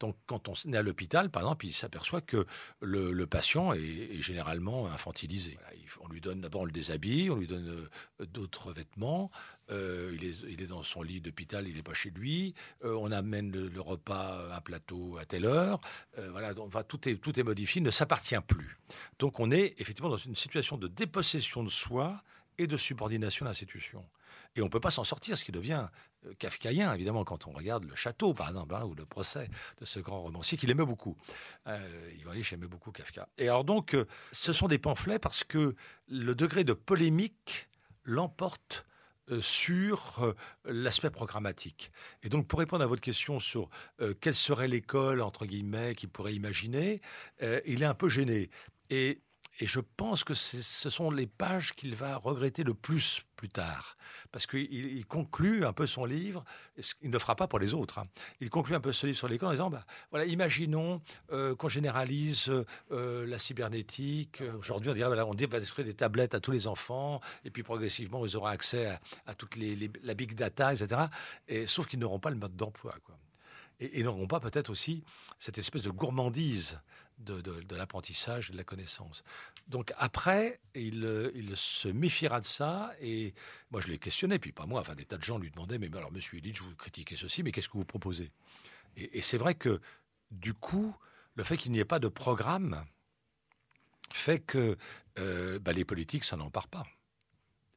Donc, 0.00 0.16
quand 0.26 0.48
on 0.48 0.54
est 0.72 0.76
à 0.76 0.82
l'hôpital, 0.82 1.30
par 1.30 1.42
exemple, 1.42 1.66
il 1.66 1.72
s'aperçoit 1.72 2.20
que 2.20 2.46
le, 2.80 3.26
patient 3.26 3.72
est, 3.72 4.20
généralement 4.20 4.86
infantilisé. 4.86 5.56
on 6.00 6.08
lui 6.08 6.20
donne 6.20 6.40
d'abord, 6.40 6.62
on 6.62 6.64
le 6.64 6.72
déshabille, 6.72 7.30
on 7.30 7.36
lui 7.36 7.46
donne 7.46 7.68
euh, 7.68 8.26
d'autres 8.26 8.72
vêtements. 8.72 9.30
Euh, 9.70 10.16
il, 10.20 10.60
est, 10.60 10.66
dans 10.66 10.82
son 10.82 11.02
lit 11.02 11.20
d'hôpital, 11.20 11.68
il 11.68 11.76
n'est 11.76 11.82
pas 11.82 11.94
chez 11.94 12.10
lui. 12.10 12.54
Euh, 12.84 12.96
on 13.00 13.12
amène 13.12 13.52
le, 13.52 13.80
repas, 13.80 14.54
un 14.54 14.60
plateau 14.60 15.16
à 15.18 15.24
telle 15.24 15.44
heure. 15.44 15.80
voilà, 16.30 16.54
donc, 16.54 16.72
tout, 16.88 17.08
est, 17.08 17.42
modifié, 17.44 17.80
ne 17.80 17.90
s'appartient 17.90 18.40
plus. 18.46 18.78
Donc, 19.18 19.38
on 19.38 19.50
est 19.50 19.74
effectivement 19.78 20.10
dans 20.10 20.16
une 20.16 20.36
situation 20.36 20.76
de 20.76 20.88
dépossession 20.88 21.62
de 21.62 21.70
soi 21.70 22.22
et 22.58 22.66
de 22.66 22.76
subordination 22.76 23.46
à 23.46 23.50
l'institution. 23.50 24.04
Et 24.56 24.62
on 24.62 24.66
ne 24.66 24.70
peut 24.70 24.80
pas 24.80 24.90
s'en 24.90 25.04
sortir, 25.04 25.36
ce 25.36 25.44
qui 25.44 25.52
devient 25.52 25.88
euh, 26.26 26.34
kafkaïen, 26.38 26.92
évidemment, 26.94 27.24
quand 27.24 27.46
on 27.46 27.50
regarde 27.50 27.84
le 27.84 27.94
château, 27.94 28.34
par 28.34 28.48
exemple, 28.48 28.74
hein, 28.74 28.84
ou 28.84 28.94
le 28.94 29.04
procès 29.04 29.48
de 29.78 29.84
ce 29.84 29.98
grand 29.98 30.22
romancier 30.22 30.56
qu'il 30.56 30.70
aimait 30.70 30.84
beaucoup. 30.84 31.16
Euh, 31.66 32.10
Yvan 32.18 32.32
aimait 32.52 32.66
beaucoup 32.66 32.92
Kafka. 32.92 33.28
Et 33.38 33.48
alors 33.48 33.64
donc, 33.64 33.94
euh, 33.94 34.06
ce 34.32 34.52
sont 34.52 34.68
des 34.68 34.78
pamphlets 34.78 35.18
parce 35.18 35.44
que 35.44 35.74
le 36.08 36.34
degré 36.34 36.64
de 36.64 36.72
polémique 36.72 37.68
l'emporte 38.04 38.86
euh, 39.30 39.40
sur 39.40 40.34
l'aspect 40.64 41.10
programmatique. 41.10 41.90
Et 42.22 42.28
donc, 42.28 42.46
pour 42.46 42.60
répondre 42.60 42.84
à 42.84 42.86
votre 42.86 43.02
question 43.02 43.40
sur 43.40 43.70
quelle 44.20 44.34
serait 44.34 44.68
l'école, 44.68 45.20
entre 45.20 45.46
guillemets, 45.46 45.94
qu'il 45.94 46.10
pourrait 46.10 46.34
imaginer, 46.34 47.00
il 47.40 47.82
est 47.82 47.86
un 47.86 47.94
peu 47.94 48.08
gêné. 48.08 48.50
Et 48.90 49.22
et 49.60 49.66
je 49.66 49.80
pense 49.80 50.24
que 50.24 50.34
ce 50.34 50.90
sont 50.90 51.10
les 51.10 51.26
pages 51.26 51.74
qu'il 51.74 51.94
va 51.94 52.16
regretter 52.16 52.64
le 52.64 52.74
plus 52.74 53.24
plus 53.36 53.48
tard. 53.48 53.96
Parce 54.32 54.46
qu'il 54.46 55.04
conclut 55.06 55.64
un 55.64 55.72
peu 55.72 55.86
son 55.86 56.04
livre, 56.04 56.44
il 57.02 57.08
ne 57.08 57.12
le 57.12 57.18
fera 57.18 57.36
pas 57.36 57.46
pour 57.46 57.58
les 57.58 57.74
autres, 57.74 57.98
hein. 57.98 58.04
il 58.40 58.48
conclut 58.50 58.74
un 58.74 58.80
peu 58.80 58.92
ce 58.92 59.06
livre 59.06 59.18
sur 59.18 59.28
l'école 59.28 59.48
en 59.48 59.52
disant, 59.52 59.70
bah, 59.70 59.84
voilà, 60.10 60.24
imaginons 60.24 61.02
euh, 61.32 61.54
qu'on 61.54 61.68
généralise 61.68 62.50
euh, 62.90 63.26
la 63.26 63.38
cybernétique. 63.38 64.42
Aujourd'hui, 64.58 64.90
on 64.90 64.94
dirait, 64.94 65.08
voilà, 65.08 65.26
on 65.26 65.32
va 65.32 65.60
distribuer 65.60 65.92
des 65.92 65.96
tablettes 65.96 66.34
à 66.34 66.40
tous 66.40 66.52
les 66.52 66.66
enfants, 66.66 67.20
et 67.44 67.50
puis 67.50 67.62
progressivement, 67.62 68.24
ils 68.24 68.36
auront 68.36 68.46
accès 68.46 68.98
à, 69.26 69.34
toute 69.34 69.56
la 69.56 70.14
big 70.14 70.34
data, 70.34 70.72
etc. 70.72 71.02
Et, 71.48 71.66
sauf 71.66 71.86
qu'ils 71.86 71.98
n'auront 71.98 72.20
pas 72.20 72.30
le 72.30 72.36
mode 72.36 72.56
d'emploi. 72.56 72.94
Quoi 73.04 73.16
et, 73.80 74.02
n'auront 74.02 74.26
pas 74.26 74.40
peut-être 74.40 74.70
aussi 74.70 75.04
cette 75.38 75.58
espèce 75.58 75.82
de 75.82 75.90
gourmandise 75.90 76.78
de, 77.24 77.74
l'apprentissage 77.74 78.50
et 78.50 78.52
de 78.52 78.58
la 78.58 78.64
connaissance. 78.64 79.24
Donc 79.68 79.92
après, 79.96 80.60
il, 80.74 81.30
il, 81.34 81.56
se 81.56 81.88
méfiera 81.88 82.40
de 82.40 82.44
ça, 82.44 82.92
et 83.00 83.34
moi 83.70 83.80
je 83.80 83.88
l'ai 83.88 83.98
questionné, 83.98 84.38
puis 84.38 84.52
pas 84.52 84.66
moi, 84.66 84.80
enfin 84.80 84.94
des 84.94 85.04
tas 85.04 85.16
de 85.16 85.24
gens 85.24 85.38
lui 85.38 85.50
demandaient, 85.50 85.78
mais 85.78 85.88
alors 85.96 86.12
monsieur 86.12 86.38
Illich, 86.38 86.60
vous 86.60 86.74
critiquez 86.74 87.16
ceci, 87.16 87.42
mais 87.42 87.52
qu'est-ce 87.52 87.68
que 87.68 87.78
vous 87.78 87.84
proposez? 87.84 88.30
Et, 88.96 89.20
c'est 89.20 89.38
vrai 89.38 89.54
que 89.54 89.80
du 90.30 90.54
coup, 90.54 90.94
le 91.34 91.44
fait 91.44 91.56
qu'il 91.56 91.72
n'y 91.72 91.80
ait 91.80 91.84
pas 91.84 91.98
de 91.98 92.08
programme 92.08 92.84
fait 94.12 94.38
que 94.38 94.76
euh, 95.18 95.58
bah, 95.58 95.72
les 95.72 95.84
politiques 95.84 96.24
s'en 96.24 96.40
emparent 96.40 96.68
pas, 96.68 96.86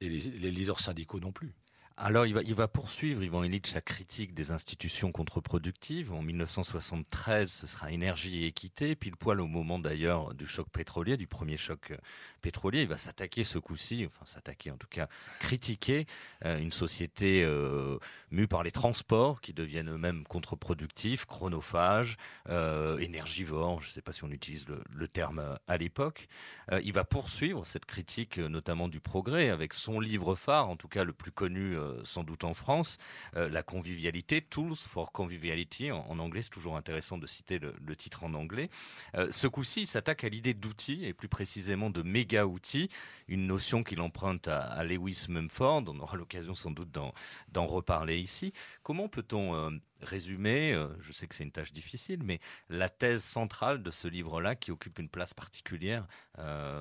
et 0.02 0.10
les 0.10 0.52
leaders 0.52 0.80
syndicaux 0.80 1.20
non 1.20 1.32
plus. 1.32 1.56
Alors, 2.00 2.28
il 2.28 2.54
va, 2.54 2.68
poursuivre, 2.68 3.24
Ivan 3.24 3.44
Illich, 3.44 3.66
sa 3.66 3.82
critique 3.82 4.36
des 4.36 4.52
institutions 4.52 5.12
contre-productives. 5.12 6.14
En 6.14 6.22
1973, 6.22 7.50
ce 7.50 7.66
sera 7.66 7.92
énergie 7.92 8.44
et 8.44 8.46
équité, 8.46 8.96
pile 8.96 9.16
poil 9.16 9.42
au 9.42 9.48
moment 9.48 9.80
d'ailleurs 9.80 10.36
du 10.36 10.46
choc 10.46 10.70
pétrolier, 10.70 11.18
du 11.18 11.26
premier 11.26 11.58
choc 11.58 11.90
euh, 11.90 11.98
pétrolier. 12.44 12.84
Il 12.84 12.88
va 12.88 12.98
s'attaquer 12.98 13.44
ce 13.44 13.58
coup-ci, 13.58 14.06
enfin 14.06 14.28
s'attaquer 14.28 14.70
en 14.70 14.78
tout 14.78 14.88
cas, 14.88 15.08
critiquer 15.40 16.06
euh, 16.46 16.60
une 16.60 16.72
société 16.72 17.44
euh, 17.44 17.98
mue 18.30 18.48
par 18.48 18.62
les 18.62 18.72
transports 18.72 19.42
qui 19.42 19.54
deviennent 19.54 19.90
eux-mêmes 19.90 20.24
contre-productifs, 20.24 21.26
chronophages, 21.26 22.18
énergivores, 22.48 23.82
je 23.82 23.88
ne 23.88 23.92
sais 23.92 24.02
pas 24.04 24.12
si 24.12 24.24
on 24.24 24.30
utilise 24.30 24.68
le, 24.68 25.08
terme 25.08 25.58
à 25.68 25.78
l'époque. 25.78 26.28
Il 26.84 26.94
va 26.94 27.06
poursuivre 27.06 27.66
cette 27.66 27.86
critique, 27.86 28.38
notamment 28.38 28.88
du 28.88 29.00
progrès, 29.00 29.50
avec 29.50 29.74
son 29.74 30.00
livre 30.00 30.36
phare, 30.36 30.70
en 30.70 30.76
tout 30.76 30.88
cas 30.88 31.04
le 31.04 31.14
plus 31.14 31.32
connu 31.32 31.76
euh, 31.88 32.02
sans 32.04 32.24
doute 32.24 32.44
en 32.44 32.54
France, 32.54 32.98
euh, 33.36 33.50
la 33.50 33.64
convivialité, 33.64 34.42
Tools 34.42 34.76
for 34.76 35.12
Conviviality. 35.12 35.92
En, 35.92 36.20
anglais, 36.20 36.42
c'est 36.42 36.50
toujours 36.50 36.78
intéressant 36.78 37.18
de 37.18 37.28
citer 37.28 37.60
le, 37.60 37.96
titre 37.96 38.24
en 38.24 38.34
anglais. 38.34 38.70
Euh, 39.16 39.32
ce 39.32 39.48
coup-ci, 39.48 39.82
il 39.82 39.88
s'attaque 39.88 40.24
à 40.24 40.30
l'idée 40.30 40.54
d'outils, 40.54 41.06
et 41.06 41.14
plus 41.14 41.28
précisément 41.28 41.90
de 41.90 42.02
méga-outils, 42.04 42.90
une 43.28 43.48
notion 43.48 43.84
qu'il 43.84 44.02
emprunte 44.02 44.48
à, 44.48 44.84
Lewis 44.84 45.26
Mumford. 45.30 45.84
On 45.88 46.00
aura 46.00 46.18
l'occasion 46.18 46.56
sans 46.56 46.72
doute 46.72 46.92
d'en 46.92 47.68
reparler 47.68 48.20
ici. 48.20 48.54
Comment 48.84 49.08
peut-on 49.08 49.80
résumer, 50.02 50.80
je 51.02 51.12
sais 51.12 51.28
que 51.28 51.34
c'est 51.34 51.44
une 51.44 51.52
tâche 51.52 51.74
difficile, 51.74 52.22
mais 52.24 52.40
la 52.70 52.88
thèse 52.88 53.24
centrale 53.24 53.82
de 53.82 53.90
ce 53.90 54.08
livre-là 54.08 54.56
qui 54.56 54.72
occupe 54.72 55.00
une 55.00 55.10
place 55.10 55.34
particulière, 55.34 56.06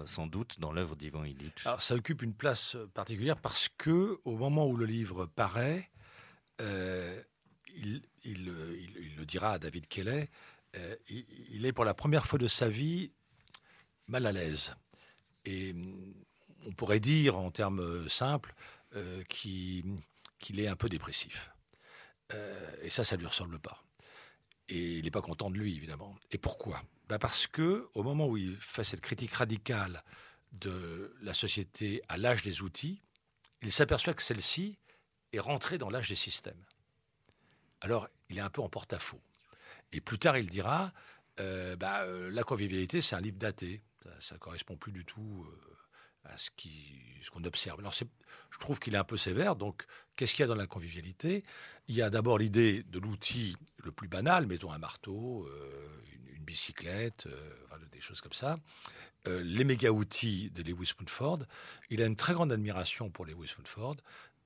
sans 0.04 0.26
doute, 0.26 0.60
dans 0.60 0.72
l'œuvre 0.72 0.96
d'Ivan 0.96 1.24
Illich? 1.24 1.64
Ça 1.78 1.94
occupe 1.94 2.22
une 2.22 2.34
place 2.34 2.76
particulière 2.94 3.38
parce 3.38 3.68
que, 3.78 4.20
au 4.24 4.36
moment 4.36 4.66
où 4.66 4.76
le 4.76 4.86
livre 4.86 4.95
paraît, 5.34 5.90
euh, 6.60 7.22
il, 7.76 8.02
le 8.44 9.24
dira 9.24 9.52
à 9.52 9.58
David 9.58 9.86
Kelly, 9.88 10.28
euh, 10.76 10.96
il, 11.08 11.66
est 11.66 11.72
pour 11.72 11.84
la 11.84 11.94
première 11.94 12.26
fois 12.26 12.38
de 12.38 12.48
sa 12.48 12.68
vie 12.68 13.12
mal 14.08 14.26
à 14.26 14.32
l'aise. 14.32 14.74
Et 15.44 15.74
on 16.66 16.72
pourrait 16.72 17.00
dire, 17.00 17.38
en 17.38 17.50
termes 17.50 18.08
simples, 18.08 18.54
euh, 18.94 19.22
qu'il 19.24 19.84
qu 20.38 20.60
est 20.60 20.68
un 20.68 20.76
peu 20.76 20.88
dépressif. 20.88 21.50
Et 22.82 22.90
ça, 22.90 23.04
ça 23.04 23.16
lui 23.16 23.26
ressemble 23.26 23.60
pas. 23.60 23.84
Et 24.68 24.94
il 24.94 25.04
n'est 25.04 25.12
pas 25.12 25.22
content 25.22 25.48
de 25.48 25.56
lui, 25.56 25.76
évidemment. 25.76 26.16
Et 26.32 26.38
pourquoi? 26.38 26.82
Ben 27.08 27.18
Parce 27.18 27.46
que 27.46 27.88
au 27.94 28.02
moment 28.02 28.26
où 28.26 28.36
il 28.36 28.56
fait 28.56 28.82
cette 28.82 29.00
critique 29.00 29.32
radicale 29.32 30.02
de 30.52 31.14
la 31.22 31.34
société 31.34 32.02
à 32.08 32.18
l'âge 32.18 32.42
des 32.42 32.62
outils, 32.62 33.00
il 33.62 33.70
s'aperçoit 33.70 34.14
que 34.14 34.22
celle-ci 34.22 34.76
est 35.36 35.40
rentrée 35.40 35.78
dans 35.78 35.90
l'âge 35.90 36.08
des 36.08 36.14
systèmes. 36.14 36.62
Alors, 37.80 38.08
il 38.28 38.38
est 38.38 38.42
un 38.42 38.50
peu 38.50 38.62
en 38.62 38.68
porte-à-faux. 38.68 39.20
Et 39.92 40.00
plus 40.00 40.18
tard, 40.18 40.36
il 40.36 40.48
dira 40.48 40.92
euh, 41.40 41.76
bah, 41.76 42.02
euh, 42.02 42.30
la 42.30 42.42
convivialité, 42.42 43.00
c'est 43.00 43.16
un 43.16 43.20
livre 43.20 43.38
daté. 43.38 43.82
Ça 44.20 44.36
ne 44.36 44.38
correspond 44.38 44.76
plus 44.76 44.92
du 44.92 45.04
tout 45.04 45.46
euh, 45.48 46.30
à 46.32 46.38
ce 46.38 46.50
qu'on 47.30 47.44
observe. 47.44 47.80
Alors, 47.80 47.92
je 47.92 48.58
trouve 48.58 48.78
qu'il 48.78 48.94
est 48.94 48.98
un 48.98 49.04
peu 49.04 49.16
sévère. 49.16 49.56
Donc, 49.56 49.84
qu'est-ce 50.16 50.34
qu'il 50.34 50.42
y 50.42 50.44
a 50.44 50.48
dans 50.48 50.54
la 50.54 50.66
convivialité? 50.66 51.44
Il 51.88 51.94
y 51.94 52.02
a 52.02 52.10
d'abord 52.10 52.38
l'idée 52.38 52.82
de 52.84 52.98
l'outil 52.98 53.56
le 53.78 53.92
plus 53.92 54.08
banal, 54.08 54.46
mettons 54.46 54.72
un 54.72 54.78
marteau, 54.78 55.48
une, 56.34 56.44
bicyclette, 56.44 57.26
des 57.90 58.00
choses 58.00 58.20
comme 58.20 58.32
ça. 58.32 58.58
les 59.26 59.64
méga-outils 59.64 60.50
de 60.50 60.62
Lewis 60.62 60.92
Mumford. 61.00 61.40
Il 61.90 62.00
a 62.00 62.06
une 62.06 62.14
très 62.14 62.34
grande 62.34 62.52
admiration 62.52 63.10
pour 63.10 63.26
Lewis 63.26 63.54
Mumford. 63.58 63.96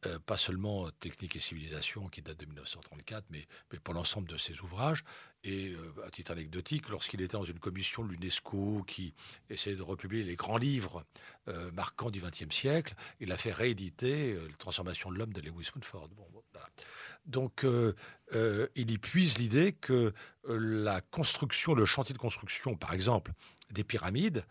Euh, 0.06 0.18
pas 0.18 0.38
seulement 0.38 0.90
Technique 0.92 1.36
et 1.36 1.40
civilisation 1.40 2.08
qui 2.08 2.22
date 2.22 2.38
de 2.38 2.46
1934, 2.46 3.26
mais, 3.28 3.46
pour 3.84 3.92
l'ensemble 3.92 4.28
de 4.28 4.38
ses 4.38 4.58
ouvrages. 4.60 5.04
Et 5.44 5.74
euh, 5.74 5.92
à 6.06 6.10
titre 6.10 6.30
anecdotique, 6.32 6.88
lorsqu'il 6.88 7.20
était 7.20 7.36
dans 7.36 7.44
une 7.44 7.58
commission 7.58 8.02
de 8.04 8.10
l'UNESCO 8.10 8.82
qui 8.86 9.12
essayait 9.50 9.76
de 9.76 9.82
republier 9.82 10.22
les 10.22 10.36
grands 10.36 10.56
livres 10.56 11.04
euh, 11.48 11.70
marquants 11.72 12.10
du 12.10 12.18
XXe 12.18 12.54
siècle, 12.54 12.94
il 13.20 13.30
a 13.30 13.36
fait 13.36 13.52
rééditer 13.52 14.34
La 14.34 14.56
transformation 14.56 15.10
de 15.10 15.18
l'homme 15.18 15.34
de 15.34 15.42
Lewis 15.42 15.68
Mumford. 15.74 16.08
Bon, 16.08 16.26
voilà. 16.32 16.68
Donc 17.26 17.66
il 18.34 18.90
y 18.90 18.98
puise 18.98 19.36
l'idée 19.38 19.72
que 19.72 20.14
la 20.48 21.02
construction, 21.02 21.74
le 21.74 21.84
chantier 21.84 22.14
de 22.14 22.18
construction, 22.18 22.74
par 22.74 22.94
exemple, 22.94 23.32
des 23.70 23.84
pyramides, 23.84 24.46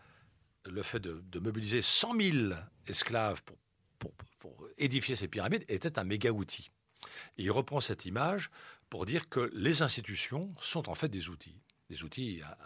le 0.64 0.82
fait 0.82 1.00
de 1.00 1.38
mobiliser 1.40 1.82
100 1.82 2.16
000 2.20 2.54
esclaves 2.86 3.42
pour 3.42 3.56
pour, 4.00 4.68
édifier 4.78 5.14
ces 5.14 5.28
pyramides 5.28 5.64
était 5.68 5.98
un 5.98 6.04
méga 6.04 6.30
outil. 6.30 6.70
Il 7.36 7.50
reprend 7.50 7.80
cette 7.80 8.06
image 8.06 8.50
pour 8.88 9.06
dire 9.06 9.28
que 9.28 9.50
les 9.52 9.82
institutions 9.82 10.52
sont 10.60 10.88
en 10.88 10.94
fait 10.94 11.08
des 11.08 11.28
outils, 11.28 11.60
des 11.88 12.02
outils 12.02 12.40
à, 12.42 12.56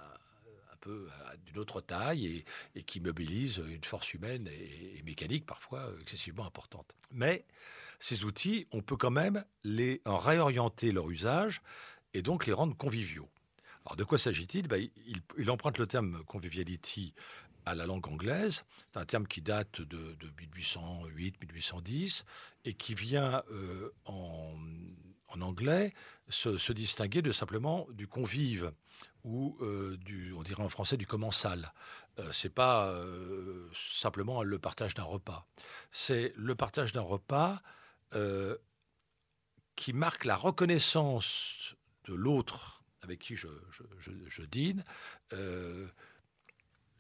un 0.73 0.77
peu 0.81 1.09
d'une 1.45 1.59
autre 1.59 1.81
taille 1.81 2.45
et, 2.75 2.83
qui 2.83 3.01
mobilisent 3.01 3.63
une 3.69 3.85
force 3.85 4.15
humaine 4.15 4.49
et, 4.49 5.03
mécanique 5.05 5.45
parfois 5.45 5.93
excessivement 6.01 6.47
importante. 6.47 6.95
Mais 7.11 7.45
ces 7.99 8.25
outils, 8.25 8.67
on 8.73 8.81
peut 8.81 8.97
quand 8.97 9.11
même 9.11 9.45
les 9.65 10.01
en 10.05 10.19
réorienter 10.19 10.93
leur 10.93 11.11
usage 11.11 11.63
et 12.15 12.23
donc 12.23 12.47
les 12.47 12.53
rendre 12.53 12.77
conviviaux. 12.77 13.29
Alors 13.85 13.97
de 13.97 14.05
quoi 14.05 14.17
s'agit-il? 14.17 14.67
Ben, 14.67 14.89
il, 15.07 15.21
il, 15.37 15.51
emprunte 15.51 15.77
le 15.79 15.87
terme 15.87 16.25
conviviality 16.25 17.13
à 17.67 17.75
la 17.75 17.87
langue 17.87 18.07
anglaise. 18.09 18.65
C'est 18.93 19.01
un 19.01 19.05
terme 19.05 19.27
qui 19.27 19.41
date 19.41 19.81
de, 19.81 20.15
de 20.15 20.31
1808-1810 20.57 22.25
et 22.65 22.75
qui 22.75 22.95
vient 22.95 23.43
euh, 23.51 23.91
en, 24.07 24.55
anglais 25.41 25.93
se, 26.29 26.73
distinguer 26.73 27.23
de 27.23 27.33
simplement 27.33 27.87
du 27.91 28.07
convive 28.07 28.73
ou 29.25 29.57
euh, 29.61 29.97
du, 29.97 30.33
on 30.35 30.43
dirait 30.43 30.63
en 30.63 30.69
français 30.69 30.97
du 30.97 31.07
commensal. 31.07 31.73
Euh, 32.19 32.31
c'est 32.31 32.55
pas 32.55 32.89
euh, 32.89 33.69
simplement 33.75 34.43
le 34.43 34.59
partage 34.59 34.95
d'un 34.95 35.03
repas. 35.03 35.47
C'est 35.91 36.33
le 36.37 36.55
partage 36.55 36.93
d'un 36.93 37.03
repas 37.03 37.61
qui 39.75 39.93
marque 39.93 40.25
la 40.25 40.37
reconnaissance 40.37 41.75
de 42.05 42.15
l'autre 42.15 42.85
avec 43.03 43.19
qui 43.19 43.35
je 43.35 44.43
dîne. 44.43 44.85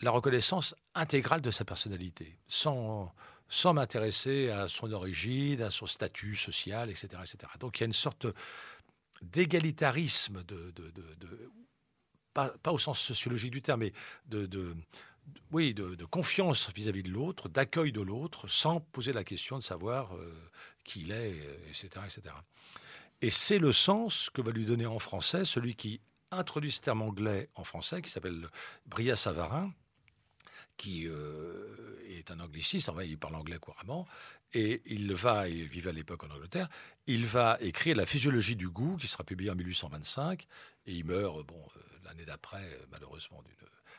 Euh, 0.03 0.05
la 0.05 0.11
reconnaissance 0.11 0.75
intégrale 0.95 1.41
de 1.41 1.51
sa 1.51 1.65
personnalité, 1.65 2.37
sans, 2.47 3.13
sans 3.49 3.75
m'intéresser 3.75 4.51
à 4.51 4.69
son 4.69 4.93
origine, 4.93 5.63
à 5.63 5.71
son 5.71 5.87
statut 5.87 6.37
social, 6.37 6.91
etc. 6.91 7.09
etc. 7.21 7.53
Donc 7.61 7.79
il 7.79 7.83
y 7.83 7.85
a 7.85 7.87
une 7.87 7.93
sorte 7.93 8.27
d'égalitarisme, 9.23 10.43
de, 10.45 10.73
de, 10.73 10.91
de, 10.91 11.51
pas, 12.33 12.53
au 12.67 12.79
sens 12.79 13.01
sociologique 13.01 13.53
du 13.53 13.63
terme, 13.63 13.81
mais 13.81 13.93
de, 14.27 14.77
oui, 15.53 15.73
de, 15.73 16.05
confiance 16.05 16.71
vis-à-vis 16.75 17.01
-vis 17.01 17.07
de 17.07 17.11
l'autre, 17.11 17.49
d'accueil 17.49 17.93
de 17.93 18.03
l'autre, 18.03 18.49
sans 18.49 18.81
poser 18.81 19.13
la 19.13 19.25
question 19.25 19.59
de 19.59 19.63
savoir 19.63 20.15
euh, 20.17 20.51
qui 20.85 21.03
il 21.03 21.13
est, 21.13 21.37
etc. 21.69 21.89
etc. 22.05 22.35
Et 23.23 23.31
c'est 23.31 23.59
le 23.59 23.73
sens 23.73 24.29
que 24.29 24.43
va 24.43 24.51
lui 24.51 24.67
donner 24.67 24.87
en 24.87 24.99
français 24.99 25.45
celui 25.45 25.75
qui 25.77 26.01
introduit 26.31 26.73
ce 26.73 26.81
terme 26.81 27.03
anglais 27.03 27.49
en 27.55 27.65
français, 27.65 28.03
qui 28.03 28.11
s'appelle 28.11 28.51
Bria 28.87 29.17
Savarin, 29.17 29.73
qui 30.77 31.07
euh, 31.07 31.97
est 32.09 32.31
un 32.31 32.41
angliciste, 32.41 32.89
en 32.89 32.93
vrai, 32.93 33.09
il 33.09 33.18
parle 33.18 33.37
anglais 33.37 33.59
couramment, 33.59 34.07
et 34.53 34.83
il 34.87 35.12
va, 35.14 35.49
il 35.49 35.66
vivait 35.66 35.91
à 35.91 35.93
l'époque 35.93 36.25
en 36.25 36.31
Angleterre, 36.31 36.68
il 37.07 37.27
va 37.27 37.59
écrire 37.61 37.97
La 37.97 38.07
physiologie 38.07 38.57
du 38.57 38.68
goût, 38.68 38.97
qui 38.97 39.07
sera 39.07 39.25
publié 39.25 39.51
en 39.51 39.55
1825, 39.55 40.47
et 40.87 40.93
il 40.93 41.05
meurt, 41.05 41.45
bon, 41.47 41.61
euh, 41.77 41.81
l'année 42.05 42.25
d'après, 42.25 42.79
malheureusement, 42.91 43.43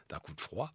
d'un 0.09 0.19
coup 0.19 0.33
de 0.33 0.41
froid. 0.41 0.73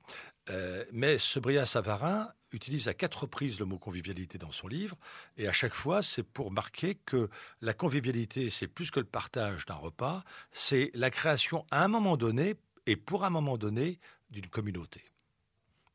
Euh, 0.48 0.84
mais 0.92 1.18
ce 1.18 1.38
Bria 1.38 1.64
Savarin 1.64 2.32
utilise 2.53 2.88
à 2.88 2.94
quatre 2.94 3.22
reprises 3.22 3.61
le 3.61 3.66
mot 3.66 3.78
convivialité 3.78 4.38
dans 4.38 4.51
son 4.51 4.68
livre, 4.68 4.96
et 5.36 5.46
à 5.46 5.53
chaque 5.53 5.74
fois, 5.74 6.03
c'est 6.03 6.24
pour 6.24 6.51
marquer 6.51 6.96
que 6.96 7.28
la 7.61 7.74
convivialité, 7.74 8.51
c'est 8.51 8.66
plus 8.66 8.90
que 8.90 9.01
le 9.01 9.07
partage 9.07 9.66
d'un 9.66 9.74
repas, 9.74 10.24
c'est 10.51 10.90
la 10.94 11.11
création 11.11 11.64
à 11.70 11.84
un 11.84 11.88
moment 11.88 12.16
donné, 12.16 12.57
et 12.86 12.96
pour 12.96 13.24
un 13.24 13.30
moment 13.30 13.57
donné, 13.57 14.01
d'une 14.30 14.48
communauté. 14.48 15.09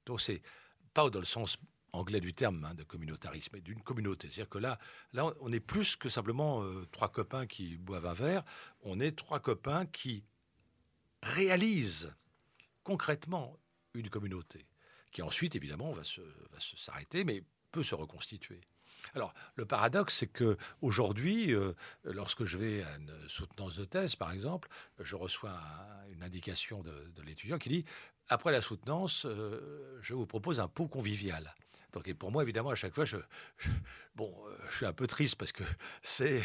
Donc 0.05 0.21
c'est 0.21 0.41
pas 0.93 1.09
dans 1.09 1.19
le 1.19 1.25
sens 1.25 1.57
anglais 1.91 2.19
du 2.19 2.33
terme 2.33 2.63
hein, 2.65 2.73
de 2.73 2.83
communautarisme, 2.83 3.51
mais 3.53 3.61
d'une 3.61 3.81
communauté. 3.81 4.29
C'est-à-dire 4.29 4.49
que 4.49 4.57
là, 4.57 4.79
on 5.39 5.51
est 5.51 5.59
plus 5.59 5.95
que 5.95 6.09
simplement 6.09 6.63
euh, 6.63 6.85
trois 6.91 7.09
copains 7.09 7.47
qui 7.47 7.77
boivent 7.77 8.05
un 8.05 8.13
verre. 8.13 8.43
On 8.81 8.99
est 8.99 9.17
trois 9.17 9.39
copains 9.39 9.85
qui 9.85 10.23
réalisent 11.23 12.13
concrètement 12.83 13.57
une 13.93 14.09
communauté, 14.09 14.65
qui 15.11 15.21
ensuite, 15.21 15.55
évidemment, 15.55 15.91
va 15.91 16.03
va 16.51 16.59
se 16.59 16.77
s'arrêter, 16.77 17.23
mais 17.23 17.43
peut 17.71 17.83
se 17.83 17.95
reconstituer. 17.95 18.61
Alors, 19.15 19.33
le 19.55 19.65
paradoxe, 19.65 20.13
c'est 20.13 20.27
que 20.27 20.57
aujourd'hui, 20.81 21.53
euh, 21.53 21.73
lorsque 22.03 22.43
je 22.43 22.57
vais 22.57 22.83
à 22.83 22.97
une 22.97 23.13
soutenance 23.29 23.77
de 23.77 23.85
thèse, 23.85 24.17
par 24.17 24.31
exemple, 24.31 24.67
je 24.99 25.15
reçois 25.15 25.51
un, 25.51 26.11
une 26.11 26.21
indication 26.21 26.83
de, 26.83 27.21
l'étudiant 27.25 27.57
qui 27.57 27.69
dit 27.69 27.85
après 28.27 28.51
la 28.51 28.61
soutenance, 28.61 29.25
euh, 29.25 29.97
je 30.01 30.13
vous 30.13 30.25
propose 30.25 30.59
un 30.59 30.67
pot 30.67 30.87
convivial. 30.87 31.55
Donc, 31.93 32.09
et 32.09 32.13
pour 32.13 32.29
moi, 32.29 32.43
évidemment, 32.43 32.71
à 32.71 32.75
chaque 32.75 32.93
fois, 32.93 33.05
je, 33.05 33.15
bon, 34.15 34.35
euh, 34.47 34.57
je 34.69 34.75
suis 34.75 34.85
un 34.85 34.91
peu 34.91 35.07
triste 35.07 35.35
parce 35.37 35.53
que 35.53 35.63
c'est, 36.01 36.41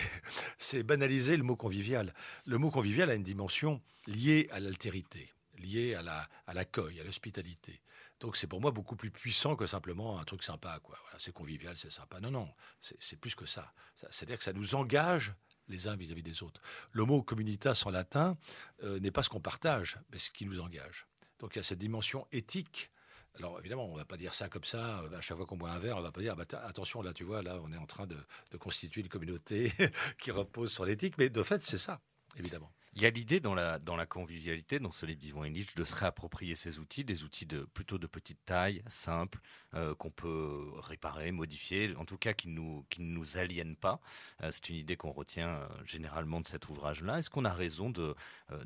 c'est 0.56 0.84
banaliser 0.84 1.36
le 1.36 1.42
mot 1.42 1.56
convivial. 1.56 2.14
Le 2.44 2.56
mot 2.56 2.70
convivial 2.70 3.10
a 3.10 3.14
une 3.14 3.24
dimension 3.24 3.82
liée 4.06 4.48
à 4.52 4.60
l'altérité, 4.60 5.28
liée 5.58 5.96
à, 5.96 6.28
à 6.46 6.54
l'accueil, 6.54 7.00
à 7.00 7.02
l'hospitalité. 7.02 7.82
Donc 8.20 8.36
c'est 8.36 8.46
pour 8.46 8.60
moi 8.60 8.70
beaucoup 8.70 8.96
plus 8.96 9.10
puissant 9.10 9.56
que 9.56 9.66
simplement 9.66 10.18
un 10.18 10.24
truc 10.24 10.42
sympa. 10.42 10.78
Quoi. 10.80 10.98
C'est 11.18 11.32
convivial, 11.32 11.76
c'est 11.76 11.90
sympa. 11.90 12.20
Non, 12.20 12.30
non, 12.30 12.48
c'est, 12.80 13.16
plus 13.18 13.34
que 13.34 13.46
ça. 13.46 13.72
C'est-à-dire 13.94 14.38
que 14.38 14.44
ça 14.44 14.52
nous 14.52 14.74
engage 14.74 15.34
les 15.68 15.88
uns 15.88 15.96
vis-à-vis 15.96 16.22
des 16.22 16.42
autres. 16.42 16.60
Le 16.92 17.04
mot 17.04 17.22
communitas 17.22 17.82
en 17.86 17.90
latin 17.90 18.36
euh, 18.82 18.98
n'est 19.00 19.10
pas 19.10 19.22
ce 19.22 19.28
qu'on 19.30 19.40
partage, 19.40 19.98
mais 20.10 20.18
ce 20.18 20.30
qui 20.30 20.44
nous 20.44 20.60
engage. 20.60 21.06
Donc 21.38 21.54
il 21.54 21.58
y 21.58 21.60
a 21.60 21.62
cette 21.62 21.78
dimension 21.78 22.26
éthique 22.32 22.90
alors 23.36 23.58
évidemment, 23.58 23.86
on 23.86 23.92
ne 23.92 23.98
va 23.98 24.04
pas 24.04 24.16
dire 24.16 24.34
ça 24.34 24.48
comme 24.48 24.64
ça. 24.64 25.00
Euh, 25.00 25.16
à 25.16 25.20
chaque 25.20 25.36
fois 25.36 25.46
qu'on 25.46 25.56
boit 25.56 25.70
un 25.70 25.78
verre, 25.78 25.96
on 25.96 26.00
ne 26.00 26.04
va 26.04 26.12
pas 26.12 26.20
dire 26.20 26.36
bah, 26.36 26.44
attention, 26.64 27.00
là 27.00 27.12
tu 27.12 27.24
vois, 27.24 27.42
là 27.42 27.58
on 27.62 27.72
est 27.72 27.76
en 27.76 27.86
train 27.86 28.06
de, 28.06 28.16
constituer 28.58 29.02
une 29.02 29.08
communauté 29.08 29.72
qui 30.18 30.30
repose 30.30 30.72
sur 30.72 30.84
l'éthique. 30.84 31.14
Mais 31.16 31.28
de 31.28 31.42
fait, 31.42 31.62
c'est 31.62 31.78
ça, 31.78 32.00
évidemment. 32.36 32.72
Il 32.94 33.02
y 33.02 33.06
a 33.06 33.10
l'idée 33.10 33.38
dans 33.38 33.54
la, 33.54 33.78
dans 33.78 33.94
la 33.94 34.04
convivialité, 34.04 34.80
dans 34.80 34.90
ce 34.90 35.06
livre 35.06 35.20
d'Yvon 35.20 35.44
Illich, 35.44 35.76
de 35.76 35.84
se 35.84 35.94
réapproprier 35.94 36.56
ces 36.56 36.80
outils, 36.80 37.04
des 37.04 37.22
outils 37.22 37.46
de, 37.46 37.60
plutôt 37.72 37.98
de 37.98 38.08
petite 38.08 38.44
taille, 38.44 38.82
simples, 38.88 39.38
euh, 39.74 39.94
qu'on 39.94 40.10
peut 40.10 40.72
réparer, 40.78 41.30
modifier, 41.30 41.94
en 41.96 42.04
tout 42.04 42.18
cas 42.18 42.32
qui, 42.32 42.48
nous, 42.48 42.84
qui 42.90 43.02
ne 43.02 43.12
nous 43.12 43.38
aliènent 43.38 43.76
pas. 43.76 44.00
Euh, 44.42 44.50
c'est 44.50 44.70
une 44.70 44.76
idée 44.76 44.96
qu'on 44.96 45.12
retient 45.12 45.68
généralement 45.84 46.40
de 46.40 46.48
cet 46.48 46.68
ouvrage-là. 46.68 47.20
Est-ce 47.20 47.30
qu'on 47.30 47.44
a 47.44 47.52
raison 47.52 47.92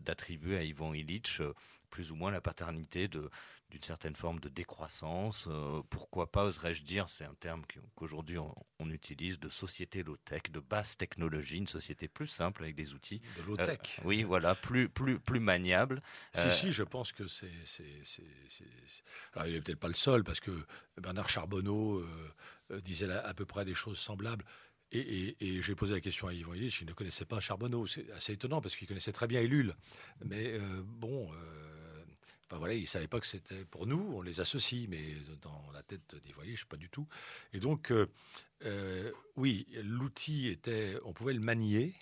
d'attribuer 0.00 0.56
à 0.56 0.62
Yvon 0.62 0.94
Illich 0.94 1.42
plus 1.94 2.10
ou 2.10 2.16
moins 2.16 2.32
la 2.32 2.40
paternité 2.40 3.06
d'une 3.06 3.82
certaine 3.82 4.16
forme 4.16 4.40
de 4.40 4.48
décroissance. 4.48 5.46
Euh, 5.48 5.80
pourquoi 5.90 6.32
pas, 6.32 6.42
oserais-je 6.42 6.82
dire, 6.82 7.08
c'est 7.08 7.24
un 7.24 7.34
terme 7.34 7.62
qu'aujourd'hui 7.94 8.36
on, 8.36 8.90
utilise, 8.90 9.38
de 9.38 9.48
société 9.48 10.02
low-tech, 10.02 10.50
de 10.50 10.58
basse 10.58 10.96
technologie, 10.96 11.58
une 11.58 11.68
société 11.68 12.08
plus 12.08 12.26
simple 12.26 12.64
avec 12.64 12.74
des 12.74 12.94
outils. 12.94 13.22
De 13.36 13.42
low-tech. 13.42 14.00
Euh, 14.00 14.02
oui, 14.06 14.24
voilà, 14.24 14.56
plus, 14.56 14.88
plus, 14.88 15.20
plus 15.20 15.38
maniable. 15.38 16.02
Si, 16.32 16.48
euh, 16.48 16.50
si, 16.50 16.72
je 16.72 16.82
pense 16.82 17.12
que 17.12 17.28
c'est. 17.28 17.52
Alors, 19.34 19.46
il 19.46 19.54
n'est 19.54 19.60
peut-être 19.60 19.78
pas 19.78 19.86
le 19.86 19.94
seul, 19.94 20.24
parce 20.24 20.40
que 20.40 20.50
Bernard 21.00 21.28
Charbonneau 21.28 22.04
disait 22.82 23.08
à 23.12 23.34
peu 23.34 23.46
près 23.46 23.64
des 23.64 23.74
choses 23.74 24.00
semblables. 24.00 24.44
Et, 24.90 25.36
j'ai 25.62 25.74
posé 25.76 25.94
la 25.94 26.00
question 26.00 26.26
à 26.26 26.34
Yvon 26.34 26.54
Illich, 26.54 26.80
il 26.80 26.88
ne 26.88 26.92
connaissait 26.92 27.24
pas 27.24 27.38
Charbonneau. 27.38 27.86
C'est 27.86 28.10
assez 28.10 28.32
étonnant 28.32 28.60
parce 28.60 28.74
qu'il 28.74 28.88
connaissait 28.88 29.12
très 29.12 29.28
bien 29.28 29.40
Ellul. 29.40 29.76
Mais 30.24 30.58
bon, 30.84 31.30
Enfin 32.46 32.58
voilà, 32.58 32.74
ils 32.74 32.82
ne 32.82 32.86
savaient 32.86 33.08
pas 33.08 33.20
que 33.20 33.26
c'était 33.26 33.64
pour 33.64 33.86
nous, 33.86 34.12
on 34.14 34.20
les 34.20 34.40
associe, 34.40 34.86
mais 34.88 35.14
dans 35.40 35.70
la 35.72 35.82
tête 35.82 36.14
des 36.24 36.32
voyageurs, 36.32 36.66
pas 36.66 36.76
du 36.76 36.90
tout. 36.90 37.08
Et 37.52 37.58
donc, 37.58 37.90
euh, 37.90 38.06
euh, 38.64 39.10
oui, 39.36 39.66
l'outil 39.82 40.48
était, 40.48 40.96
on 41.04 41.12
pouvait 41.12 41.32
le 41.32 41.40
manier. 41.40 41.94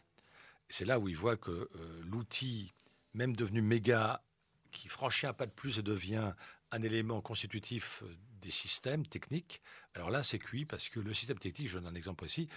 C'est 0.68 0.84
là 0.84 0.98
où 0.98 1.08
il 1.08 1.16
voit 1.16 1.36
que 1.36 1.50
euh, 1.50 2.02
l'outil, 2.04 2.72
même 3.14 3.36
devenu 3.36 3.62
méga, 3.62 4.24
qui 4.72 4.88
franchit 4.88 5.26
un 5.26 5.32
pas 5.32 5.46
de 5.46 5.52
plus 5.52 5.78
et 5.78 5.82
devient 5.82 6.32
un 6.72 6.82
élément 6.82 7.20
constitutif 7.20 8.02
des 8.40 8.50
systèmes 8.50 9.06
techniques, 9.06 9.60
alors 9.94 10.10
là, 10.10 10.22
c'est 10.22 10.38
cuit 10.38 10.64
parce 10.64 10.88
que 10.88 10.98
le 10.98 11.12
système 11.12 11.38
technique, 11.38 11.68
je 11.68 11.78
donne 11.78 11.86
un 11.86 11.94
exemple 11.94 12.16
précis, 12.16 12.48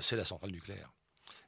c'est 0.00 0.16
la 0.16 0.24
centrale 0.24 0.52
nucléaire. 0.52 0.92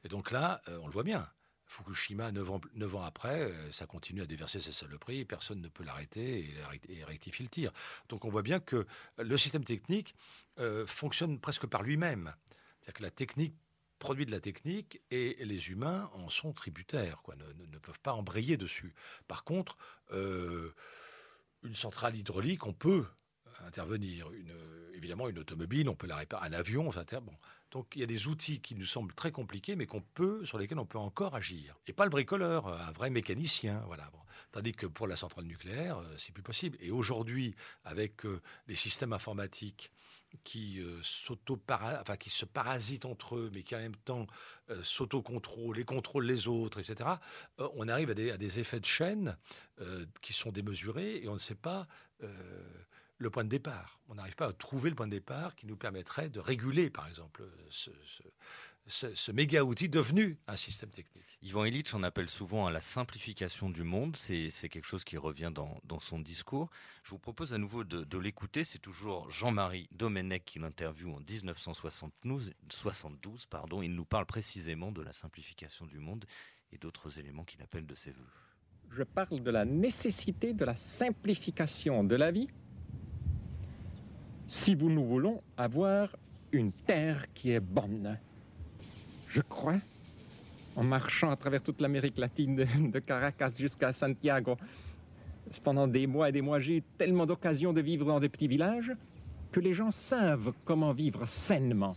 Et 0.04 0.08
donc 0.08 0.32
là, 0.32 0.60
on 0.82 0.86
le 0.86 0.92
voit 0.92 1.04
bien. 1.04 1.30
Fukushima, 1.66 2.30
neuf 2.30 2.50
ans, 2.50 3.02
après, 3.04 3.40
euh, 3.40 3.72
ça 3.72 3.86
continue 3.86 4.22
à 4.22 4.26
déverser 4.26 4.60
ses 4.60 4.72
saloperies, 4.72 5.24
personne 5.24 5.60
ne 5.60 5.68
peut 5.68 5.82
l'arrêter 5.82 6.54
et, 6.88 7.04
rectifier 7.04 7.44
le 7.44 7.50
tir. 7.50 7.72
Donc 8.08 8.24
on 8.24 8.28
voit 8.28 8.42
bien 8.42 8.60
que 8.60 8.86
le 9.18 9.36
système 9.36 9.64
technique 9.64 10.14
euh, 10.58 10.86
fonctionne 10.86 11.40
presque 11.40 11.66
par 11.66 11.82
lui-même. 11.82 12.32
C'est-à-dire 12.80 12.94
que 12.94 13.02
la 13.02 13.10
technique 13.10 13.54
produit 13.98 14.26
de 14.26 14.30
la 14.30 14.40
technique 14.40 15.00
et 15.10 15.44
les 15.44 15.70
humains 15.70 16.10
en 16.14 16.28
sont 16.28 16.52
tributaires, 16.52 17.22
ne, 17.72 17.78
peuvent 17.78 18.00
pas 18.00 18.12
embrayer 18.12 18.56
dessus. 18.56 18.94
Par 19.26 19.42
contre, 19.42 19.76
euh, 20.12 20.74
une 21.62 21.74
centrale 21.74 22.14
hydraulique, 22.14 22.66
on 22.66 22.74
peut 22.74 23.06
intervenir. 23.64 24.28
Évidemment, 24.94 25.28
une 25.28 25.38
automobile, 25.38 25.88
on 25.88 25.94
peut 25.94 26.06
la 26.06 26.16
réparer. 26.16 26.46
Un 26.46 26.52
avion, 26.52 26.92
ça, 26.92 27.04
bon. 27.20 27.34
Donc 27.76 27.88
il 27.94 28.00
y 28.00 28.04
a 28.04 28.06
des 28.06 28.26
outils 28.26 28.60
qui 28.60 28.74
nous 28.74 28.86
semblent 28.86 29.12
très 29.12 29.30
compliqués, 29.30 29.76
mais 29.76 29.84
qu'on 29.84 30.00
peut, 30.00 30.46
sur 30.46 30.56
lesquels 30.56 30.78
on 30.78 30.86
peut 30.86 30.96
encore 30.96 31.34
agir. 31.34 31.78
Et 31.86 31.92
pas 31.92 32.04
le 32.04 32.10
bricoleur, 32.10 32.68
un 32.68 32.90
vrai 32.90 33.10
mécanicien, 33.10 33.82
voilà. 33.86 34.10
Tandis 34.50 34.72
que 34.72 34.86
pour 34.86 35.06
la 35.06 35.14
centrale 35.14 35.44
nucléaire, 35.44 35.98
euh, 35.98 36.14
c'est 36.16 36.32
plus 36.32 36.42
possible. 36.42 36.78
Et 36.80 36.90
aujourd'hui, 36.90 37.54
avec 37.84 38.24
euh, 38.24 38.40
les 38.66 38.76
systèmes 38.76 39.12
informatiques 39.12 39.92
qui 40.42 40.80
euh, 40.80 41.02
enfin 42.00 42.16
qui 42.16 42.30
se 42.30 42.46
parasitent 42.46 43.04
entre 43.04 43.36
eux, 43.36 43.50
mais 43.52 43.62
qui 43.62 43.76
en 43.76 43.80
même 43.80 43.96
temps 43.96 44.26
s'autocontrôlent 44.82 45.78
et 45.78 45.84
contrôlent 45.84 46.26
les 46.26 46.48
autres, 46.48 46.80
etc. 46.80 47.10
on 47.58 47.88
arrive 47.88 48.10
à 48.10 48.14
des, 48.14 48.58
effets 48.58 48.80
de 48.80 48.84
chaîne 48.84 49.36
qui 50.20 50.32
sont 50.32 50.50
démesurés 50.50 51.22
et 51.22 51.28
on 51.28 51.34
ne 51.34 51.38
sait 51.38 51.54
pas 51.54 51.86
le 53.18 53.30
point 53.30 53.44
de 53.44 53.48
départ. 53.48 54.00
On 54.08 54.14
n'arrive 54.14 54.36
pas 54.36 54.48
à 54.48 54.52
trouver 54.52 54.90
le 54.90 54.96
point 54.96 55.06
de 55.06 55.12
départ 55.12 55.54
qui 55.56 55.66
nous 55.66 55.76
permettrait 55.76 56.28
de 56.28 56.40
réguler, 56.40 56.90
par 56.90 57.08
exemple, 57.08 57.44
ce, 58.86 59.32
méga 59.32 59.64
outil 59.64 59.88
devenu 59.88 60.38
un 60.46 60.56
système 60.56 60.90
technique. 60.90 61.38
Ivan 61.42 61.64
Illich 61.64 61.94
en 61.94 62.02
appelle 62.02 62.28
souvent 62.28 62.66
à 62.66 62.70
la 62.70 62.80
simplification 62.80 63.70
du 63.70 63.82
monde. 63.82 64.16
C'est 64.16 64.68
quelque 64.68 64.84
chose 64.86 65.04
qui 65.04 65.16
revient 65.16 65.52
dans, 65.52 66.00
son 66.00 66.18
discours. 66.18 66.70
Je 67.02 67.10
vous 67.10 67.18
propose 67.18 67.54
à 67.54 67.58
nouveau 67.58 67.84
de, 67.84 68.18
l'écouter. 68.18 68.64
C'est 68.64 68.78
toujours 68.78 69.30
Jean-Marie 69.30 69.88
Domenech 69.92 70.44
qui 70.44 70.58
l'interviewe 70.58 71.14
en 71.14 71.20
1972. 71.20 72.52
Pardon. 73.48 73.82
Il 73.82 73.94
nous 73.94 74.04
parle 74.04 74.26
précisément 74.26 74.92
de 74.92 75.02
la 75.02 75.12
simplification 75.12 75.86
du 75.86 75.98
monde 75.98 76.24
et 76.72 76.78
d'autres 76.78 77.18
éléments 77.18 77.44
qu'il 77.44 77.62
appelle 77.62 77.86
de 77.86 77.94
ses 77.94 78.10
voeux. 78.10 78.26
Je 78.90 79.02
parle 79.02 79.42
de 79.42 79.50
la 79.50 79.64
nécessité 79.64 80.52
de 80.52 80.64
la 80.64 80.76
simplification 80.76 82.04
de 82.04 82.14
la 82.14 82.30
vie 82.30 82.48
si 84.46 84.74
vous 84.74 84.88
nous 84.88 85.04
voulons 85.04 85.42
avoir 85.56 86.14
une 86.52 86.72
terre 86.72 87.32
qui 87.34 87.50
est 87.50 87.60
bonne. 87.60 88.18
Je 89.28 89.42
crois, 89.42 89.80
en 90.76 90.84
marchant 90.84 91.30
à 91.30 91.36
travers 91.36 91.62
toute 91.62 91.80
l'Amérique 91.80 92.18
latine, 92.18 92.56
de, 92.56 92.98
Caracas 93.00 93.56
jusqu'à 93.58 93.92
Santiago, 93.92 94.56
pendant 95.62 95.86
des 95.88 96.06
mois 96.06 96.28
et 96.28 96.32
des 96.32 96.42
mois, 96.42 96.60
j'ai 96.60 96.78
eu 96.78 96.82
tellement 96.96 97.26
d'occasions 97.26 97.72
de 97.72 97.80
vivre 97.80 98.06
dans 98.06 98.20
des 98.20 98.28
petits 98.28 98.48
villages 98.48 98.92
que 99.52 99.60
les 99.60 99.72
gens 99.72 99.90
savent 99.90 100.52
comment 100.64 100.92
vivre 100.92 101.26
sainement. 101.26 101.96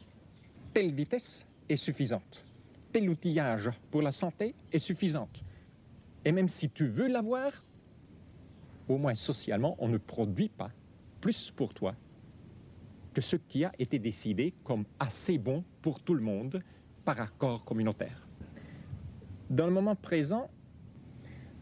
Telle 0.74 0.94
vitesse 0.94 1.46
est 1.68 1.76
suffisante. 1.76 2.46
Tel 2.92 3.10
outillage 3.10 3.70
pour 3.92 4.02
la 4.02 4.12
santé 4.12 4.56
est 4.72 4.80
suffisante. 4.80 5.44
Et 6.26 6.32
même 6.32 6.50
si 6.50 6.70
tu 6.70 6.88
veux 6.88 7.08
l'avoir, 7.08 7.52
au 8.88 8.98
moins 8.98 9.16
socialement, 9.16 9.76
on 9.80 9.88
ne 9.88 9.98
produit 9.98 10.50
pas 10.50 10.72
plus 11.22 11.52
pour 11.52 11.74
toi 11.74 11.96
que 13.14 13.22
ce 13.22 13.36
qui 13.36 13.64
a 13.66 13.72
été 13.80 14.00
décidé 14.00 14.54
comme 14.64 14.86
assez 15.00 15.38
bon 15.38 15.64
pour 15.82 16.00
tout 16.02 16.14
le 16.14 16.22
monde 16.22 16.62
par 17.06 17.20
accord 17.20 17.66
communautaire. 17.66 18.28
Dans 19.50 19.66
le 19.66 19.74
moment 19.74 19.96
présent, 19.96 20.50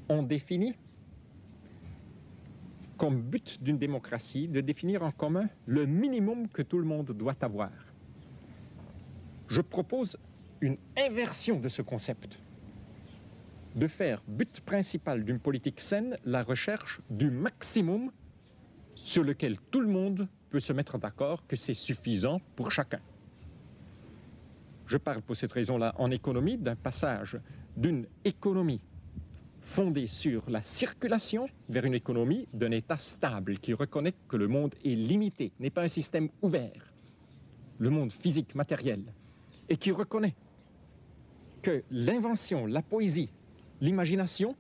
on 0.09 0.23
définit 0.23 0.75
comme 2.97 3.21
but 3.21 3.61
d'une 3.61 3.77
démocratie 3.77 4.47
de 4.47 4.59
définir 4.59 5.03
en 5.03 5.11
commun 5.11 5.47
le 5.65 5.85
minimum 5.85 6.47
que 6.47 6.63
tout 6.63 6.79
le 6.79 6.85
monde 6.85 7.11
doit 7.11 7.35
avoir. 7.41 7.71
Je 9.47 9.61
propose 9.61 10.17
une 10.61 10.77
inversion 10.97 11.59
de 11.59 11.69
ce 11.69 11.81
concept, 11.81 12.39
de 13.75 13.87
faire 13.87 14.21
but 14.27 14.61
principal 14.61 15.23
d'une 15.23 15.39
politique 15.39 15.79
saine 15.79 16.17
la 16.25 16.43
recherche 16.43 16.99
du 17.09 17.29
maximum 17.29 18.11
sur 18.95 19.23
lequel 19.23 19.57
tout 19.71 19.79
le 19.79 19.87
monde 19.87 20.27
peut 20.49 20.59
se 20.59 20.73
mettre 20.73 20.97
d'accord 20.97 21.45
que 21.47 21.55
c'est 21.55 21.73
suffisant 21.73 22.41
pour 22.55 22.71
chacun. 22.71 22.99
Je 24.85 24.97
parle 24.97 25.21
pour 25.21 25.35
cette 25.35 25.51
raison-là 25.51 25.93
en 25.97 26.11
économie 26.11 26.57
d'un 26.57 26.75
passage 26.75 27.37
d'une 27.75 28.07
économie 28.25 28.81
fondée 29.61 30.07
sur 30.07 30.49
la 30.49 30.61
circulation 30.61 31.47
vers 31.67 31.85
une 31.85 31.93
économie 31.93 32.47
d'un 32.53 32.71
État 32.71 32.97
stable 32.97 33.59
qui 33.59 33.73
reconnaît 33.73 34.13
que 34.29 34.37
le 34.37 34.47
monde 34.47 34.73
est 34.83 34.95
limité, 34.95 35.51
n'est 35.59 35.69
pas 35.69 35.83
un 35.83 35.89
système 35.89 36.29
ouvert, 36.41 36.93
le 37.77 37.89
monde 37.89 38.11
physique, 38.11 38.55
matériel, 38.55 39.03
et 39.67 39.75
qui 39.75 39.91
reconnaît 39.91 40.35
que 41.61 41.83
l'invention, 41.91 42.65
la 42.65 42.81
poésie, 42.81 43.29
l'imagination 43.81 44.55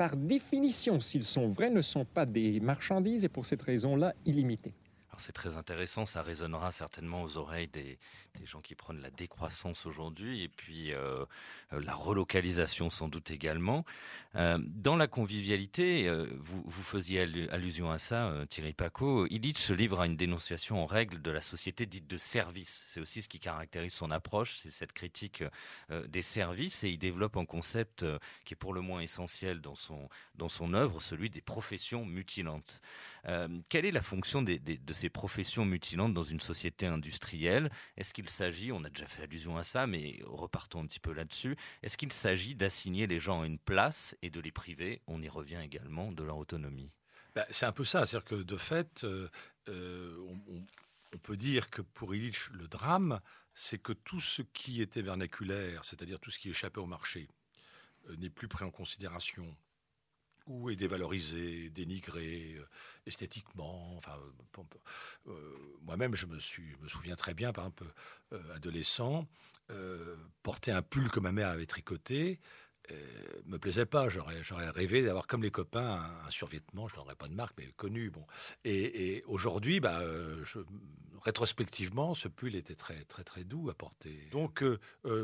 par 0.00 0.16
définition, 0.16 0.98
s'ils 0.98 1.24
sont 1.24 1.48
vrais, 1.50 1.68
ne 1.68 1.82
sont 1.82 2.06
pas 2.06 2.24
des 2.24 2.58
marchandises 2.58 3.22
et 3.26 3.28
pour 3.28 3.44
cette 3.44 3.60
raison-là, 3.60 4.14
illimités. 4.24 4.72
C'est 5.20 5.32
très 5.32 5.56
intéressant, 5.56 6.06
ça 6.06 6.22
résonnera 6.22 6.72
certainement 6.72 7.22
aux 7.22 7.36
oreilles 7.36 7.68
des, 7.68 7.98
gens 8.46 8.62
qui 8.62 8.74
prennent 8.74 9.02
la 9.02 9.10
décroissance 9.10 9.84
aujourd'hui 9.84 10.42
et 10.42 10.48
puis 10.48 10.94
euh, 10.94 11.26
euh, 11.74 11.80
la 11.84 11.92
relocalisation 11.92 12.88
sans 12.88 13.08
doute 13.08 13.30
également. 13.30 13.84
Euh, 14.34 14.58
dans 14.66 14.96
la 14.96 15.06
convivialité, 15.06 16.10
vous, 16.38 16.62
vous, 16.64 16.82
faisiez 16.82 17.20
allusion 17.50 17.90
à 17.90 17.98
ça, 17.98 18.32
Thierry 18.48 18.72
Paco, 18.72 19.26
Illich 19.26 19.58
se 19.58 19.74
livre 19.74 20.00
à 20.00 20.06
une 20.06 20.16
dénonciation 20.16 20.82
en 20.82 20.86
règle 20.86 21.20
de 21.20 21.30
la 21.30 21.42
société 21.42 21.84
dite 21.84 22.08
de 22.08 22.16
service. 22.16 22.86
C'est 22.88 23.00
aussi 23.00 23.20
ce 23.20 23.28
qui 23.28 23.40
caractérise 23.40 23.92
son 23.92 24.10
approche, 24.10 24.56
c'est 24.56 24.70
cette 24.70 24.92
critique 24.92 25.44
des 26.08 26.22
services 26.22 26.82
et 26.82 26.88
il 26.88 26.98
développe 26.98 27.36
un 27.36 27.44
concept 27.44 28.06
qui 28.44 28.54
est 28.54 28.56
pour 28.56 28.72
le 28.72 28.80
moins 28.80 29.00
essentiel 29.00 29.60
dans 29.60 29.74
son, 29.74 30.08
dans 30.36 30.48
son 30.48 30.72
œuvre, 30.72 31.02
celui 31.02 31.28
des 31.28 31.42
professions 31.42 32.06
mutilantes. 32.06 32.80
quelle 33.68 33.84
est 33.84 33.90
la 33.90 34.02
fonction 34.02 34.42
de 34.42 34.92
ces 34.94 35.09
professions 35.10 35.64
mutilantes 35.64 36.14
dans 36.14 36.24
une 36.24 36.40
société 36.40 36.86
industrielle. 36.86 37.70
Est-ce 37.96 38.14
qu'il 38.14 38.28
s'agit, 38.28 38.72
on 38.72 38.84
a 38.84 38.90
déjà 38.90 39.06
fait 39.06 39.24
allusion 39.24 39.56
à 39.56 39.62
ça, 39.62 39.86
mais 39.86 40.20
repartons 40.24 40.80
un 40.80 40.86
petit 40.86 41.00
peu 41.00 41.12
là-dessus, 41.12 41.56
est-ce 41.82 41.96
qu'il 41.96 42.12
s'agit 42.12 42.54
d'assigner 42.54 43.06
les 43.06 43.18
gens 43.18 43.42
à 43.42 43.46
une 43.46 43.58
place 43.58 44.16
et 44.22 44.30
de 44.30 44.40
les 44.40 44.52
priver, 44.52 45.02
on 45.06 45.22
y 45.22 45.28
revient 45.28 45.60
également, 45.62 46.12
de 46.12 46.22
leur 46.22 46.38
autonomie. 46.38 46.90
Bah, 47.34 47.46
C'est 47.50 47.66
un 47.66 47.72
peu 47.72 47.84
ça, 47.84 48.06
c'est-à-dire 48.06 48.28
que 48.28 48.42
de 48.42 48.56
fait, 48.56 49.04
euh, 49.04 49.28
euh, 49.68 50.16
on, 51.12 51.18
peut 51.18 51.36
dire 51.36 51.70
que 51.70 51.82
pour 51.82 52.14
Illich, 52.14 52.50
le 52.50 52.68
drame, 52.68 53.20
c'est 53.52 53.78
que 53.78 53.92
tout 53.92 54.20
ce 54.20 54.42
qui 54.42 54.80
était 54.80 55.02
vernaculaire, 55.02 55.84
c'est-à-dire 55.84 56.20
tout 56.20 56.30
ce 56.30 56.38
qui 56.38 56.50
échappait 56.50 56.80
au 56.80 56.86
marché, 56.86 57.28
euh, 58.08 58.16
n'est 58.16 58.30
plus 58.30 58.48
pris 58.48 58.64
en 58.64 58.70
considération 58.70 59.56
est 60.70 60.76
dévalorisé, 60.76 61.70
dénigré 61.70 62.56
euh, 62.58 62.64
esthétiquement. 63.06 64.00
Euh, 64.08 64.62
euh, 65.28 65.32
moi-même, 65.82 66.14
je 66.14 66.26
me, 66.26 66.38
souviens 66.40 67.16
très 67.16 67.34
bien, 67.34 67.52
par 67.52 67.64
exemple, 67.64 67.92
adolescent, 68.54 69.26
porter 70.42 70.72
un 70.72 70.82
pull 70.82 71.10
que 71.10 71.20
ma 71.20 71.32
mère 71.32 71.48
avait 71.48 71.66
tricoté. 71.66 72.40
Euh, 72.92 72.96
me 73.46 73.58
plaisait 73.58 73.86
pas. 73.86 74.08
J'aurais, 74.08 74.70
rêvé 74.70 75.02
d'avoir 75.02 75.26
comme 75.26 75.42
les 75.42 75.50
copains 75.50 76.12
un, 76.26 76.30
survêtement, 76.30 76.88
je 76.88 76.96
n'aurais 76.96 77.14
pas 77.14 77.28
de 77.28 77.34
marque, 77.34 77.54
mais 77.58 77.66
connu. 77.76 78.10
Bon. 78.10 78.24
Et, 78.64 79.22
aujourd'hui, 79.26 79.80
bah, 79.80 80.00
euh, 80.00 80.44
rétrospectivement, 81.22 82.14
ce 82.14 82.28
pull 82.28 82.54
était 82.54 82.74
très 82.74 83.04
très 83.04 83.24
très 83.24 83.44
doux 83.44 83.70
à 83.70 83.74
porter. 83.74 84.28
Donc, 84.30 84.62
euh, 84.62 84.78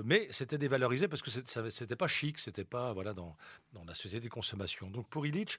mais 0.05 0.29
c'était 0.31 0.59
dévalorisé 0.59 1.09
parce 1.09 1.23
que 1.23 1.31
c'était 1.31 1.97
pas 1.97 2.09
chic, 2.09 2.39
c'était 2.39 2.65
pas 2.65 2.93
voilà 2.93 3.13
dans 3.13 3.37
dans 3.73 3.85
la 3.85 3.95
société 3.95 4.27
de 4.29 4.33
consommation. 4.33 4.91
Donc 4.91 5.09
pour 5.09 5.27
Illich. 5.27 5.59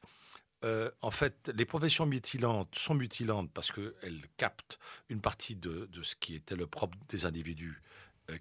en 1.02 1.12
fait, 1.12 1.52
les 1.56 1.66
professions 1.66 2.06
mutilantes 2.06 2.76
sont 2.76 2.96
mutilantes 2.96 3.52
parce 3.54 3.72
qu'elles 3.72 4.22
captent 4.38 4.80
une 5.10 5.22
partie 5.22 5.56
de, 5.56 5.88
ce 6.02 6.16
qui 6.16 6.36
était 6.36 6.56
le 6.56 6.68
propre 6.68 6.98
des 7.10 7.26
individus, 7.26 7.82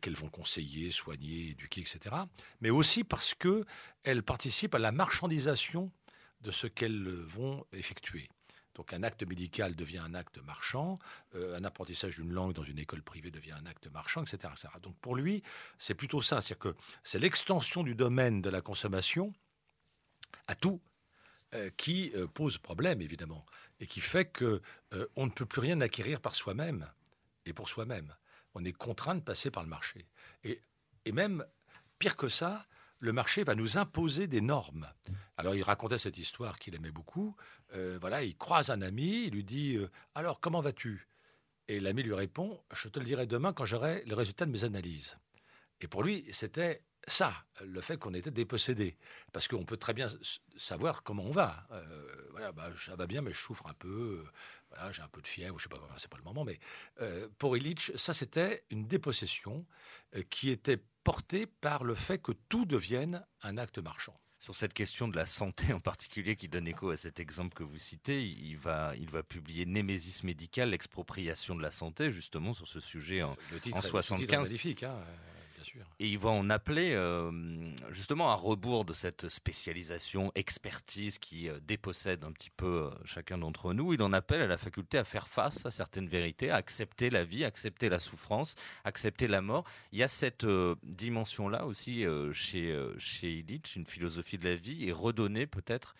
qu'elles 0.00 0.16
vont 0.16 0.28
conseiller, 0.28 0.90
soigner, 0.90 1.50
éduquer, 1.50 1.80
etc. 1.80 2.14
Mais 2.60 2.70
aussi 2.70 3.04
parce 3.04 3.34
qu'elles 3.34 4.22
participent 4.22 4.74
à 4.74 4.78
la 4.78 4.92
marchandisation 4.92 5.90
de 6.40 6.50
ce 6.50 6.66
qu'elles 6.66 7.08
vont 7.08 7.64
effectuer. 7.72 8.28
Donc 8.74 8.92
un 8.92 9.02
acte 9.02 9.22
médical 9.22 9.74
devient 9.74 9.98
un 9.98 10.14
acte 10.14 10.38
marchand, 10.38 10.96
euh, 11.34 11.56
un 11.56 11.64
apprentissage 11.64 12.16
d'une 12.16 12.30
langue 12.30 12.52
dans 12.52 12.62
une 12.62 12.78
école 12.78 13.02
privée 13.02 13.30
devient 13.30 13.52
un 13.52 13.64
acte 13.64 13.86
marchand, 13.90 14.22
etc. 14.22 14.52
Donc 14.82 14.96
pour 14.98 15.16
lui, 15.16 15.42
c'est 15.78 15.94
plutôt 15.94 16.20
ça, 16.20 16.42
c'est-à-dire 16.42 16.72
que 16.72 16.78
c'est 17.02 17.18
l'extension 17.18 17.82
du 17.82 17.94
domaine 17.94 18.42
de 18.42 18.50
la 18.50 18.60
consommation 18.60 19.32
à 20.46 20.54
tout 20.54 20.80
euh, 21.54 21.70
qui 21.78 22.12
pose 22.34 22.58
problème, 22.58 23.00
évidemment, 23.00 23.46
et 23.80 23.86
qui 23.86 24.00
fait 24.00 24.26
qu'on 24.26 24.60
ne 25.24 25.30
peut 25.30 25.46
plus 25.46 25.60
rien 25.60 25.80
acquérir 25.80 26.20
par 26.20 26.34
soi-même 26.34 26.86
et 27.46 27.54
pour 27.54 27.70
soi-même 27.70 28.14
on 28.56 28.64
est 28.64 28.72
contraint 28.72 29.14
de 29.14 29.20
passer 29.20 29.50
par 29.50 29.62
le 29.62 29.68
marché. 29.68 30.06
Et, 30.42 30.60
même, 31.12 31.44
pire 31.98 32.16
que 32.16 32.28
ça, 32.28 32.66
le 32.98 33.12
marché 33.12 33.44
va 33.44 33.54
nous 33.54 33.76
imposer 33.76 34.26
des 34.26 34.40
normes. 34.40 34.90
Alors 35.36 35.54
il 35.54 35.62
racontait 35.62 35.98
cette 35.98 36.16
histoire 36.16 36.58
qu'il 36.58 36.74
aimait 36.74 36.90
beaucoup. 36.90 37.36
Euh, 37.74 37.98
voilà, 38.00 38.22
il 38.22 38.36
croise 38.36 38.70
un 38.70 38.80
ami, 38.80 39.26
il 39.26 39.34
lui 39.34 39.44
dit 39.44 39.76
euh, 39.76 39.90
Alors 40.14 40.40
comment 40.40 40.60
vas-tu? 40.60 41.06
Et 41.68 41.80
l'ami 41.80 42.02
lui 42.02 42.14
répond 42.14 42.62
Je 42.72 42.88
te 42.88 42.98
le 42.98 43.04
dirai 43.04 43.26
demain 43.26 43.52
quand 43.52 43.66
j'aurai 43.66 44.02
le 44.06 44.14
résultat 44.14 44.46
de 44.46 44.50
mes 44.50 44.64
analyses. 44.64 45.18
Et 45.80 45.86
pour 45.86 46.02
lui, 46.02 46.26
c'était 46.32 46.82
ça, 47.06 47.34
le 47.62 47.80
fait 47.80 47.98
qu'on 47.98 48.14
était 48.14 48.30
dépossédé. 48.30 48.96
Parce 49.32 49.48
qu'on 49.48 49.64
peut 49.64 49.76
très 49.76 49.92
bien 49.92 50.08
savoir 50.56 51.02
comment 51.02 51.24
on 51.24 51.30
va. 51.30 51.66
Euh, 51.72 52.28
voilà, 52.30 52.52
bah, 52.52 52.68
ça 52.76 52.96
va 52.96 53.06
bien, 53.06 53.20
mais 53.20 53.32
je 53.32 53.38
souffre 53.38 53.66
un 53.66 53.74
peu. 53.74 54.24
Voilà, 54.76 54.92
j'ai 54.92 55.02
un 55.02 55.08
peu 55.08 55.20
de 55.20 55.26
fièvre, 55.26 55.58
je 55.58 55.64
sais 55.64 55.68
pas, 55.68 55.80
c'est 55.98 56.10
pas 56.10 56.18
le 56.18 56.24
moment. 56.24 56.44
Mais 56.44 56.58
euh, 57.00 57.28
pour 57.38 57.56
Illich, 57.56 57.92
ça 57.96 58.12
c'était 58.12 58.64
une 58.70 58.86
dépossession 58.86 59.66
euh, 60.14 60.22
qui 60.30 60.50
était 60.50 60.78
portée 61.04 61.46
par 61.46 61.84
le 61.84 61.94
fait 61.94 62.18
que 62.18 62.32
tout 62.48 62.64
devienne 62.64 63.24
un 63.42 63.58
acte 63.58 63.78
marchand. 63.78 64.18
Sur 64.38 64.54
cette 64.54 64.74
question 64.74 65.08
de 65.08 65.16
la 65.16 65.24
santé 65.24 65.72
en 65.72 65.80
particulier, 65.80 66.36
qui 66.36 66.48
donne 66.48 66.68
écho 66.68 66.90
à 66.90 66.96
cet 66.96 67.20
exemple 67.20 67.54
que 67.54 67.64
vous 67.64 67.78
citez, 67.78 68.22
il 68.22 68.58
va, 68.58 68.94
il 68.96 69.10
va 69.10 69.22
publier 69.22 69.64
Némésis 69.64 70.22
médical, 70.24 70.70
l'expropriation 70.70 71.54
de 71.54 71.62
la 71.62 71.70
santé, 71.70 72.12
justement 72.12 72.52
sur 72.52 72.68
ce 72.68 72.80
sujet 72.80 73.22
en, 73.22 73.36
le 73.50 73.60
titre, 73.60 73.78
en 73.78 73.82
75. 73.82 74.30
Le 74.30 74.42
magnifique, 74.42 74.82
hein 74.82 74.98
et 75.98 76.06
il 76.08 76.18
va 76.18 76.30
en 76.30 76.50
appeler 76.50 76.92
euh, 76.94 77.30
justement 77.90 78.30
à 78.30 78.34
rebours 78.34 78.84
de 78.84 78.92
cette 78.92 79.28
spécialisation, 79.28 80.32
expertise 80.34 81.18
qui 81.18 81.48
euh, 81.48 81.58
dépossède 81.66 82.24
un 82.24 82.32
petit 82.32 82.50
peu 82.50 82.84
euh, 82.84 82.90
chacun 83.04 83.38
d'entre 83.38 83.72
nous. 83.72 83.92
Il 83.94 84.02
en 84.02 84.12
appelle 84.12 84.42
à 84.42 84.46
la 84.46 84.58
faculté 84.58 84.98
à 84.98 85.04
faire 85.04 85.28
face 85.28 85.66
à 85.66 85.70
certaines 85.70 86.08
vérités, 86.08 86.50
à 86.50 86.56
accepter 86.56 87.10
la 87.10 87.24
vie, 87.24 87.44
accepter 87.44 87.88
la 87.88 87.98
souffrance, 87.98 88.54
accepter 88.84 89.28
la 89.28 89.40
mort. 89.40 89.64
Il 89.92 89.98
y 89.98 90.02
a 90.02 90.08
cette 90.08 90.46
dimension-là 90.82 91.66
aussi 91.66 92.04
chez, 92.32 92.76
chez 92.98 93.38
Illich, 93.38 93.76
une 93.76 93.86
philosophie 93.86 94.38
de 94.38 94.48
la 94.48 94.56
vie, 94.56 94.88
et 94.88 94.92
redonner 94.92 95.46
peut-être 95.46 95.94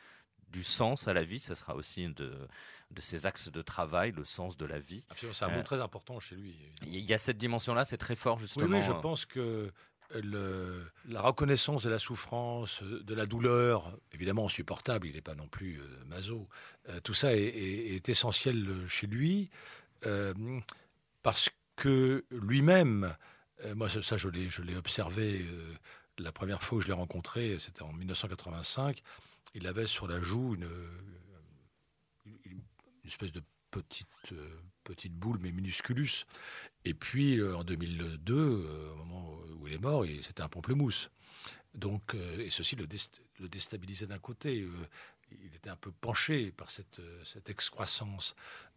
du 0.49 0.63
sens 0.63 1.09
à 1.09 1.13
la 1.13 1.25
vie, 1.25 1.41
ça 1.41 1.55
sera 1.55 1.75
aussi 1.75 2.07
de, 2.09 2.49
de 2.91 3.01
ses 3.01 3.27
axes 3.27 3.51
de 3.51 3.63
travail, 3.63 4.13
le 4.13 4.25
sens 4.25 4.57
de 4.57 4.65
la 4.65 4.79
vie. 4.79 5.05
Absolument, 5.11 5.35
c'est 5.35 5.45
un 5.45 5.49
mot 5.49 5.59
euh, 5.59 5.63
très 5.63 5.81
important 5.81 6.21
chez 6.21 6.37
lui. 6.37 6.57
Il 6.83 7.01
y 7.01 7.15
a 7.15 7.19
cette 7.19 7.39
dimension-là, 7.39 7.85
c'est 7.85 7.97
très 7.97 8.17
fort 8.17 8.39
justement. 8.39 8.77
Oui, 8.77 8.83
je 8.83 8.93
pense 8.93 9.27
que 9.27 9.73
le, 10.15 10.85
la 11.09 11.21
reconnaissance 11.21 11.83
de 11.83 11.91
la 11.91 11.99
souffrance, 11.99 12.83
de 12.83 13.15
la 13.15 13.27
douleur, 13.27 13.99
évidemment 14.13 14.47
insupportable, 14.47 15.09
il 15.09 15.15
n'est 15.15 15.21
pas 15.21 15.35
non 15.35 15.49
plus 15.49 15.81
euh, 15.81 16.05
maso, 16.07 16.49
euh, 16.89 17.01
tout 17.01 17.15
ça 17.15 17.35
est, 17.35 18.09
essentiel 18.09 18.87
chez 18.87 19.07
lui, 19.07 19.51
parce 21.25 21.51
que 21.75 22.25
lui-même, 22.31 23.17
moi 23.75 23.89
ça, 23.89 24.17
je 24.17 24.29
l'ai 24.29 24.77
observé 24.77 25.45
la 26.19 26.31
première 26.33 26.63
fois 26.63 26.79
que 26.79 26.85
je 26.85 26.89
l'ai 26.89 26.95
rencontré, 26.95 27.57
c'était 27.59 27.83
en 27.83 27.93
1985, 27.93 29.03
il 29.57 29.67
avait 29.67 29.87
sur 29.87 30.07
la 30.07 30.21
joue 30.21 30.55
une, 30.55 30.69
une, 32.45 32.61
espèce 33.07 33.33
de 33.33 33.43
petite, 33.71 34.07
euh, 34.33 34.61
petite 34.85 35.15
boule, 35.15 35.39
mais 35.41 35.51
minusculus. 35.51 36.27
Et 36.85 36.93
puis, 36.93 37.41
euh, 37.41 37.57
en 37.57 37.65
2002, 37.65 38.35
euh, 38.35 38.93
au 38.93 38.97
moment 38.97 39.39
où 39.59 39.67
il 39.67 39.73
est 39.73 39.79
mort, 39.79 40.05
c'était 40.21 40.43
un 40.43 40.49
pamplemousse. 40.49 41.11
Donc, 41.75 42.15
et 42.39 42.51
ceci 42.51 42.77
le, 42.77 42.87
déstabilisait 43.49 44.07
d'un 44.07 44.19
côté. 44.19 44.67
il 45.31 45.55
était 45.55 45.69
un 45.69 45.77
peu 45.77 45.93
penché 45.93 46.51
par 46.53 46.71
cette 46.71 47.51
excroissance. 47.51 48.35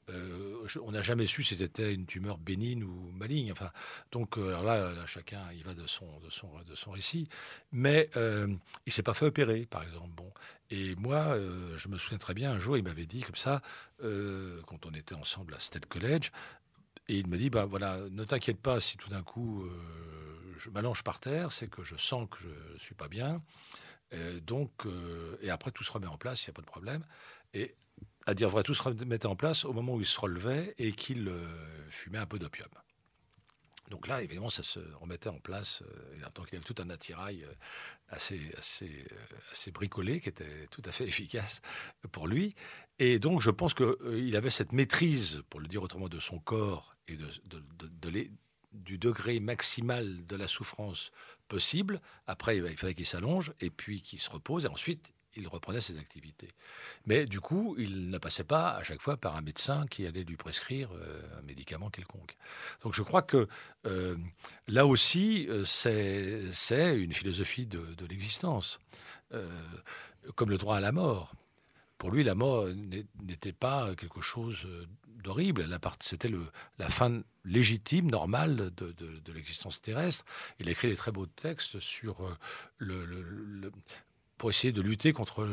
Euh, 0.09 0.67
on 0.83 0.91
n'a 0.91 1.01
jamais 1.01 1.27
su 1.27 1.43
si 1.43 1.55
c'était 1.55 1.93
une 1.93 2.05
tumeur 2.05 2.37
bénigne 2.37 2.83
ou 2.83 3.11
maligne. 3.11 3.51
Enfin, 3.51 3.71
donc 4.11 4.37
euh, 4.37 4.49
alors 4.49 4.63
là, 4.63 5.05
chacun 5.05 5.41
il 5.53 5.63
va 5.63 5.73
de 5.73 5.85
son, 5.87 6.19
de 6.19 6.29
son, 6.29 6.49
de 6.67 6.75
son 6.75 6.91
récit. 6.91 7.27
Mais 7.71 8.09
euh, 8.17 8.47
il 8.85 8.93
s'est 8.93 9.03
pas 9.03 9.13
fait 9.13 9.25
opérer, 9.25 9.65
par 9.65 9.83
exemple. 9.83 10.09
Bon. 10.15 10.31
Et 10.71 10.95
moi, 10.97 11.35
je 11.77 11.87
me 11.87 11.97
souviens 11.97 12.19
très 12.19 12.35
bien, 12.35 12.51
un 12.51 12.59
jour, 12.59 12.77
il 12.77 12.83
m'avait 12.83 13.07
dit 13.07 13.21
comme 13.21 13.35
ça, 13.35 13.63
quand 13.99 14.85
on 14.85 14.91
était 14.93 15.15
ensemble 15.15 15.55
à 15.55 15.59
State 15.59 15.87
College, 15.87 16.31
et 17.07 17.17
il 17.17 17.27
me 17.27 17.39
dit, 17.39 17.49
bah 17.49 17.65
voilà, 17.65 17.97
ne 18.11 18.23
t'inquiète 18.23 18.59
pas 18.59 18.79
si 18.79 18.95
tout 18.95 19.09
d'un 19.09 19.23
coup 19.23 19.67
je 20.57 20.69
m'allonge 20.69 21.03
par 21.03 21.19
terre, 21.19 21.51
c'est 21.51 21.71
que 21.71 21.81
je 21.81 21.95
sens 21.95 22.27
que 22.29 22.37
je 22.37 22.77
suis 22.77 22.93
pas 22.93 23.07
bien. 23.07 23.41
donc, 24.43 24.69
et 25.41 25.49
après 25.49 25.71
tout 25.71 25.83
se 25.83 25.91
remet 25.91 26.05
en 26.05 26.17
place, 26.17 26.45
il 26.45 26.49
n'y 26.49 26.53
a 26.53 26.57
pas 26.57 26.61
de 26.61 26.67
problème. 26.67 27.03
Et 27.55 27.75
à 28.29 28.35
dire 28.35 28.47
vrai, 28.47 28.61
tout 28.61 28.75
se 28.75 28.83
remettait 28.83 29.25
en 29.25 29.35
place 29.35 29.65
au 29.65 29.73
moment 29.73 29.95
où 29.95 30.01
il 30.01 30.05
se 30.05 30.19
relevait 30.19 30.75
et 30.77 30.91
qu'il 30.91 31.27
euh, 31.27 31.47
fumait 31.89 32.19
un 32.19 32.27
peu 32.27 32.37
d'opium. 32.37 32.69
Donc 33.89 34.07
là, 34.07 34.21
évidemment, 34.21 34.51
ça 34.51 34.61
se 34.61 34.79
remettait 35.01 35.29
en 35.29 35.39
place, 35.39 35.81
euh, 35.81 36.29
tant 36.35 36.43
qu'il 36.43 36.57
avait 36.57 36.63
tout 36.63 36.75
un 36.79 36.91
attirail 36.91 37.43
euh, 37.43 37.51
assez, 38.09 38.39
assez, 38.55 39.03
assez 39.51 39.71
bricolé, 39.71 40.19
qui 40.19 40.29
était 40.29 40.67
tout 40.69 40.83
à 40.85 40.91
fait 40.91 41.05
efficace 41.07 41.61
pour 42.11 42.27
lui. 42.27 42.53
Et 42.99 43.17
donc, 43.17 43.41
je 43.41 43.49
pense 43.49 43.73
qu'il 43.73 44.35
avait 44.35 44.51
cette 44.51 44.73
maîtrise, 44.73 45.41
pour 45.49 45.59
le 45.59 45.65
dire 45.67 45.81
autrement, 45.81 46.07
de 46.07 46.19
son 46.19 46.37
corps 46.37 46.95
et 47.07 47.15
de, 47.15 47.27
du 48.73 48.99
degré 48.99 49.39
maximal 49.39 50.23
de 50.27 50.35
la 50.35 50.47
souffrance 50.47 51.11
possible. 51.47 51.99
Après, 52.27 52.57
il 52.57 52.77
fallait 52.77 52.93
qu'il 52.93 53.07
s'allonge 53.07 53.53
et 53.59 53.71
puis 53.71 54.03
qu'il 54.03 54.19
se 54.19 54.29
repose. 54.29 54.65
Et 54.65 54.67
ensuite, 54.67 55.13
il 55.35 55.47
reprenait 55.47 55.81
ses 55.81 55.97
activités. 55.97 56.49
Mais 57.05 57.25
du 57.25 57.39
coup, 57.39 57.75
il 57.77 58.09
ne 58.09 58.17
passait 58.17 58.43
pas 58.43 58.71
à 58.71 58.83
chaque 58.83 59.01
fois 59.01 59.17
par 59.17 59.35
un 59.35 59.41
médecin 59.41 59.85
qui 59.87 60.05
allait 60.05 60.23
lui 60.23 60.37
prescrire 60.37 60.89
euh, 60.93 61.21
un 61.39 61.41
médicament 61.43 61.89
quelconque. 61.89 62.35
Donc 62.81 62.93
je 62.93 63.03
crois 63.03 63.21
que 63.21 63.47
euh, 63.85 64.15
là 64.67 64.85
aussi, 64.85 65.47
euh, 65.49 65.65
c'est 65.65 66.97
une 66.97 67.13
philosophie 67.13 67.65
de, 67.65 68.05
l'existence, 68.09 68.79
comme 70.35 70.49
le 70.49 70.57
droit 70.57 70.77
à 70.77 70.79
la 70.79 70.91
mort. 70.91 71.33
Pour 71.99 72.11
lui, 72.11 72.23
la 72.23 72.33
mort 72.33 72.67
n'était 73.21 73.53
pas 73.53 73.93
quelque 73.95 74.21
chose 74.21 74.67
d'horrible. 75.23 75.67
C'était 75.99 76.31
la 76.79 76.89
fin 76.89 77.21
légitime, 77.45 78.09
normale 78.09 78.71
de, 78.75 79.31
l'existence 79.31 79.81
terrestre. 79.81 80.25
Il 80.59 80.67
a 80.67 80.71
écrit 80.71 80.87
des 80.87 80.95
très 80.95 81.11
beaux 81.11 81.27
textes 81.27 81.79
sur 81.79 82.37
le, 82.77 83.71
pour 84.39 84.49
essayer 84.49 84.73
de 84.73 84.81
lutter 84.81 85.13
contre 85.13 85.47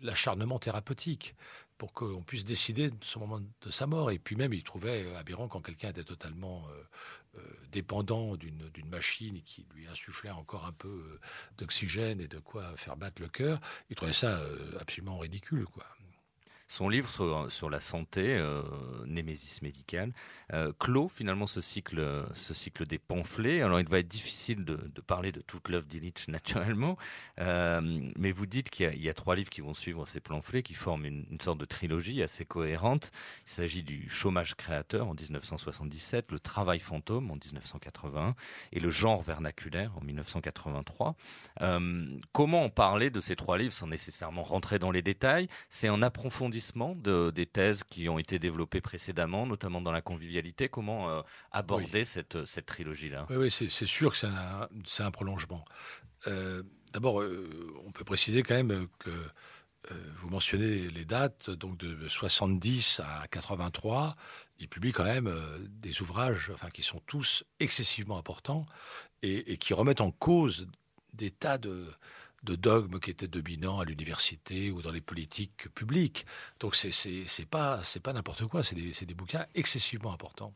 l'acharnement 0.00 0.58
thérapeutique, 0.58 1.36
pour 1.78 1.92
qu'on 1.92 2.22
puisse 2.22 2.44
décider 2.44 2.90
de 2.90 3.04
ce 3.04 3.18
moment 3.18 3.40
de 3.40 3.70
sa 3.70 3.86
mort. 3.86 4.10
Et 4.10 4.18
puis 4.18 4.36
même, 4.36 4.52
il 4.52 4.64
trouvait 4.64 5.14
aberrant 5.16 5.48
quand 5.48 5.60
quelqu'un 5.60 5.90
était 5.90 6.02
totalement 6.02 6.64
euh, 6.68 7.38
euh, 7.38 7.40
dépendant 7.70 8.36
d'une 8.36 8.88
machine 8.88 9.42
qui 9.42 9.66
lui 9.74 9.86
insufflait 9.86 10.30
encore 10.30 10.64
un 10.64 10.72
peu 10.72 10.88
euh, 10.88 11.20
d'oxygène 11.58 12.20
et 12.20 12.26
de 12.26 12.38
quoi 12.38 12.74
faire 12.76 12.96
battre 12.96 13.20
le 13.20 13.28
cœur. 13.28 13.60
Il 13.90 13.96
trouvait 13.96 14.12
ça 14.12 14.40
absolument 14.80 15.18
ridicule, 15.18 15.66
quoi. 15.66 15.84
Son 16.72 16.88
livre 16.88 17.10
sur, 17.50 17.68
la 17.68 17.80
santé, 17.80 18.34
euh, 18.34 18.62
Némésis 19.04 19.60
médicale, 19.60 20.10
euh, 20.54 20.72
clôt 20.78 21.10
finalement 21.10 21.46
ce 21.46 21.60
cycle, 21.60 22.24
ce 22.32 22.54
cycle 22.54 22.86
des 22.86 22.98
pamphlets. 22.98 23.60
Alors 23.60 23.78
il 23.78 23.86
va 23.86 23.98
être 23.98 24.08
difficile 24.08 24.64
de, 24.64 24.78
parler 25.06 25.32
de 25.32 25.42
toute 25.42 25.68
l'œuvre 25.68 25.84
d'Illich 25.84 26.14
naturellement, 26.28 26.96
euh, 27.40 27.82
mais 28.16 28.32
vous 28.32 28.46
dites 28.46 28.70
qu'il 28.70 29.02
y, 29.02 29.10
a 29.10 29.12
trois 29.12 29.36
livres 29.36 29.50
qui 29.50 29.60
vont 29.60 29.74
suivre 29.74 30.06
ces 30.06 30.20
pamphlets, 30.20 30.62
qui 30.62 30.72
forment 30.72 31.04
une, 31.04 31.40
sorte 31.42 31.58
de 31.58 31.66
trilogie 31.66 32.22
assez 32.22 32.46
cohérente. 32.46 33.12
Il 33.46 33.52
s'agit 33.52 33.82
du 33.82 34.08
chômage 34.08 34.54
créateur 34.54 35.08
en 35.08 35.12
1977, 35.12 36.32
le 36.32 36.40
travail 36.40 36.80
fantôme 36.80 37.30
en 37.30 37.34
1981 37.34 38.34
et 38.72 38.80
le 38.80 38.90
genre 38.90 39.20
vernaculaire 39.20 39.92
en 39.98 40.00
1983. 40.02 41.16
comment 42.32 42.64
en 42.64 42.70
parler 42.70 43.10
de 43.10 43.20
ces 43.20 43.36
trois 43.36 43.58
livres 43.58 43.74
sans 43.74 43.88
nécessairement 43.88 44.42
rentrer 44.42 44.78
dans 44.78 44.90
les 44.90 45.02
détails? 45.02 45.48
C'est 45.68 45.90
en 45.90 46.00
approfondissant 46.00 46.61
de, 46.94 47.30
des 47.30 47.46
thèses 47.46 47.84
qui 47.84 48.08
ont 48.08 48.18
été 48.18 48.38
développées 48.38 48.80
précédemment, 48.80 49.46
notamment 49.46 49.80
dans 49.80 49.92
la 49.92 50.02
convivialité. 50.02 50.68
Comment 50.68 51.10
euh, 51.10 51.22
aborder 51.50 52.04
cette, 52.04 52.44
cette 52.44 52.66
trilogie-là? 52.66 53.26
Oui, 53.30 53.36
oui 53.36 53.50
c'est 53.50 53.86
sûr 53.86 54.12
que 54.12 54.16
c'est 54.84 55.02
un, 55.02 55.10
prolongement. 55.10 55.64
Euh, 56.26 56.62
d'abord, 56.92 57.20
euh, 57.20 57.74
on 57.84 57.92
peut 57.92 58.04
préciser 58.04 58.42
quand 58.42 58.54
même 58.54 58.86
que 58.98 59.10
vous 60.20 60.30
mentionnez 60.30 60.88
les 60.90 61.04
dates, 61.04 61.50
donc 61.50 61.76
de 61.76 62.06
70 62.06 63.00
à 63.00 63.26
83, 63.26 64.14
il 64.60 64.68
publie 64.68 64.92
quand 64.92 65.02
même 65.02 65.28
des 65.68 66.02
ouvrages 66.02 66.52
enfin, 66.54 66.70
qui 66.70 66.84
sont 66.84 67.00
tous 67.04 67.42
excessivement 67.58 68.16
importants 68.16 68.64
et, 69.22 69.52
et 69.52 69.56
qui 69.56 69.74
remettent 69.74 70.00
en 70.00 70.12
cause 70.12 70.68
des 71.14 71.32
tas 71.32 71.58
de, 71.58 71.84
de 72.42 72.56
dogmes 72.56 72.98
qui 72.98 73.10
étaient 73.10 73.28
dominants 73.28 73.80
à 73.80 73.84
l'université 73.84 74.70
ou 74.70 74.82
dans 74.82 74.90
les 74.90 75.00
politiques 75.00 75.68
publiques. 75.74 76.26
Donc 76.60 76.74
c'est 76.74 76.90
c'est 76.90 77.46
pas 77.46 77.82
c'est 77.82 78.00
pas 78.00 78.12
n'importe 78.12 78.46
quoi, 78.46 78.62
c'est 78.62 78.74
des, 78.74 78.92
des 78.92 79.14
bouquins 79.14 79.46
excessivement 79.54 80.12
importants. 80.12 80.54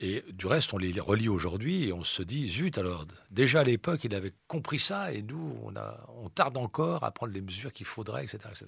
Et 0.00 0.24
du 0.32 0.46
reste, 0.46 0.72
on 0.74 0.78
les 0.78 0.98
relit 0.98 1.28
aujourd'hui 1.28 1.84
et 1.84 1.92
on 1.92 2.02
se 2.02 2.22
dit 2.22 2.48
zut 2.48 2.76
alors 2.78 3.06
déjà 3.30 3.60
à 3.60 3.64
l'époque 3.64 4.04
il 4.04 4.14
avait 4.14 4.34
compris 4.48 4.78
ça 4.78 5.12
et 5.12 5.22
nous 5.22 5.58
on 5.62 5.76
a 5.76 6.04
on 6.16 6.28
tarde 6.28 6.56
encore 6.56 7.04
à 7.04 7.12
prendre 7.12 7.32
les 7.32 7.40
mesures 7.40 7.72
qu'il 7.72 7.86
faudrait, 7.86 8.24
etc., 8.24 8.38
etc. 8.50 8.66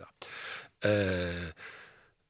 Euh, 0.84 1.50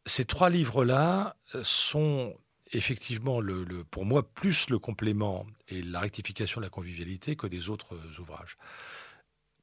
ces 0.07 0.25
trois 0.25 0.51
livres-là 0.51 1.37
sont 1.63 2.37
effectivement, 2.75 3.41
le, 3.41 3.65
le, 3.65 3.85
pour 3.85 4.05
moi, 4.05 4.23
plus 4.23 4.69
le 4.71 4.79
complément 4.79 5.47
et 5.69 5.83
la 5.83 6.01
rectification 6.01 6.61
de 6.61 6.67
la 6.67 6.71
convivialité 6.71 7.37
que 7.37 7.47
des 7.47 7.71
autres 7.71 7.97
ouvrages. 8.19 8.57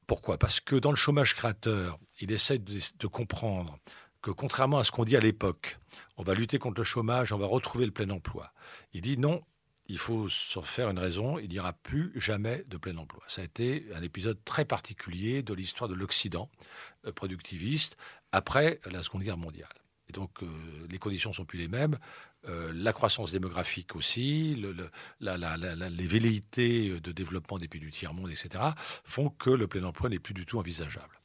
Pourquoi? 0.06 0.38
Parce 0.38 0.60
que 0.60 0.76
dans 0.76 0.90
le 0.90 0.96
chômage 0.96 1.34
créateur, 1.34 1.98
il 2.20 2.32
essaie 2.32 2.58
de, 2.58 3.06
comprendre 3.06 3.78
que 4.20 4.30
contrairement 4.30 4.78
à 4.78 4.84
ce 4.84 4.92
qu'on 4.92 5.04
dit 5.04 5.16
à 5.16 5.20
l'époque, 5.20 5.78
on 6.16 6.22
va 6.22 6.34
lutter 6.34 6.58
contre 6.58 6.80
le 6.80 6.84
chômage, 6.84 7.32
on 7.32 7.38
va 7.38 7.46
retrouver 7.46 7.86
le 7.86 7.92
plein 7.92 8.10
emploi. 8.10 8.52
Il 8.92 9.00
dit 9.00 9.18
non, 9.18 9.42
il 9.88 9.98
faut 9.98 10.28
se 10.28 10.60
faire 10.60 10.88
une 10.90 10.98
raison, 10.98 11.38
il 11.38 11.48
n'y 11.48 11.58
aura 11.58 11.72
plus 11.72 12.12
jamais 12.14 12.64
de 12.68 12.76
plein 12.76 12.96
emploi. 12.96 13.22
Ça 13.26 13.42
a 13.42 13.44
été 13.44 13.86
un 13.94 14.02
épisode 14.02 14.38
très 14.44 14.64
particulier 14.64 15.42
de 15.42 15.54
l'histoire 15.54 15.88
de 15.88 15.94
l'Occident 15.94 16.50
euh, 17.06 17.12
productiviste 17.12 17.96
après 18.30 18.80
la 18.90 19.02
Seconde 19.02 19.22
Guerre 19.22 19.38
mondiale. 19.38 19.68
Et 20.08 20.12
donc 20.12 20.42
euh, 20.42 20.46
les 20.88 20.98
conditions 20.98 21.32
sont 21.32 21.44
plus 21.44 21.58
les 21.58 21.68
mêmes. 21.68 21.98
Euh, 22.48 22.72
la 22.74 22.92
croissance 22.92 23.30
démographique 23.30 23.94
aussi, 23.94 24.56
les 25.20 26.06
velléités 26.06 27.00
de 27.00 27.12
développement 27.12 27.58
des 27.58 27.68
pays 27.68 27.80
du 27.80 27.90
tiers-monde, 27.90 28.30
etc., 28.30 28.64
font 29.04 29.30
que 29.30 29.50
le 29.50 29.68
plein 29.68 29.84
emploi 29.84 30.08
n'est 30.08 30.18
plus 30.18 30.34
du 30.34 30.44
tout 30.44 30.58
envisageable. 30.58 31.20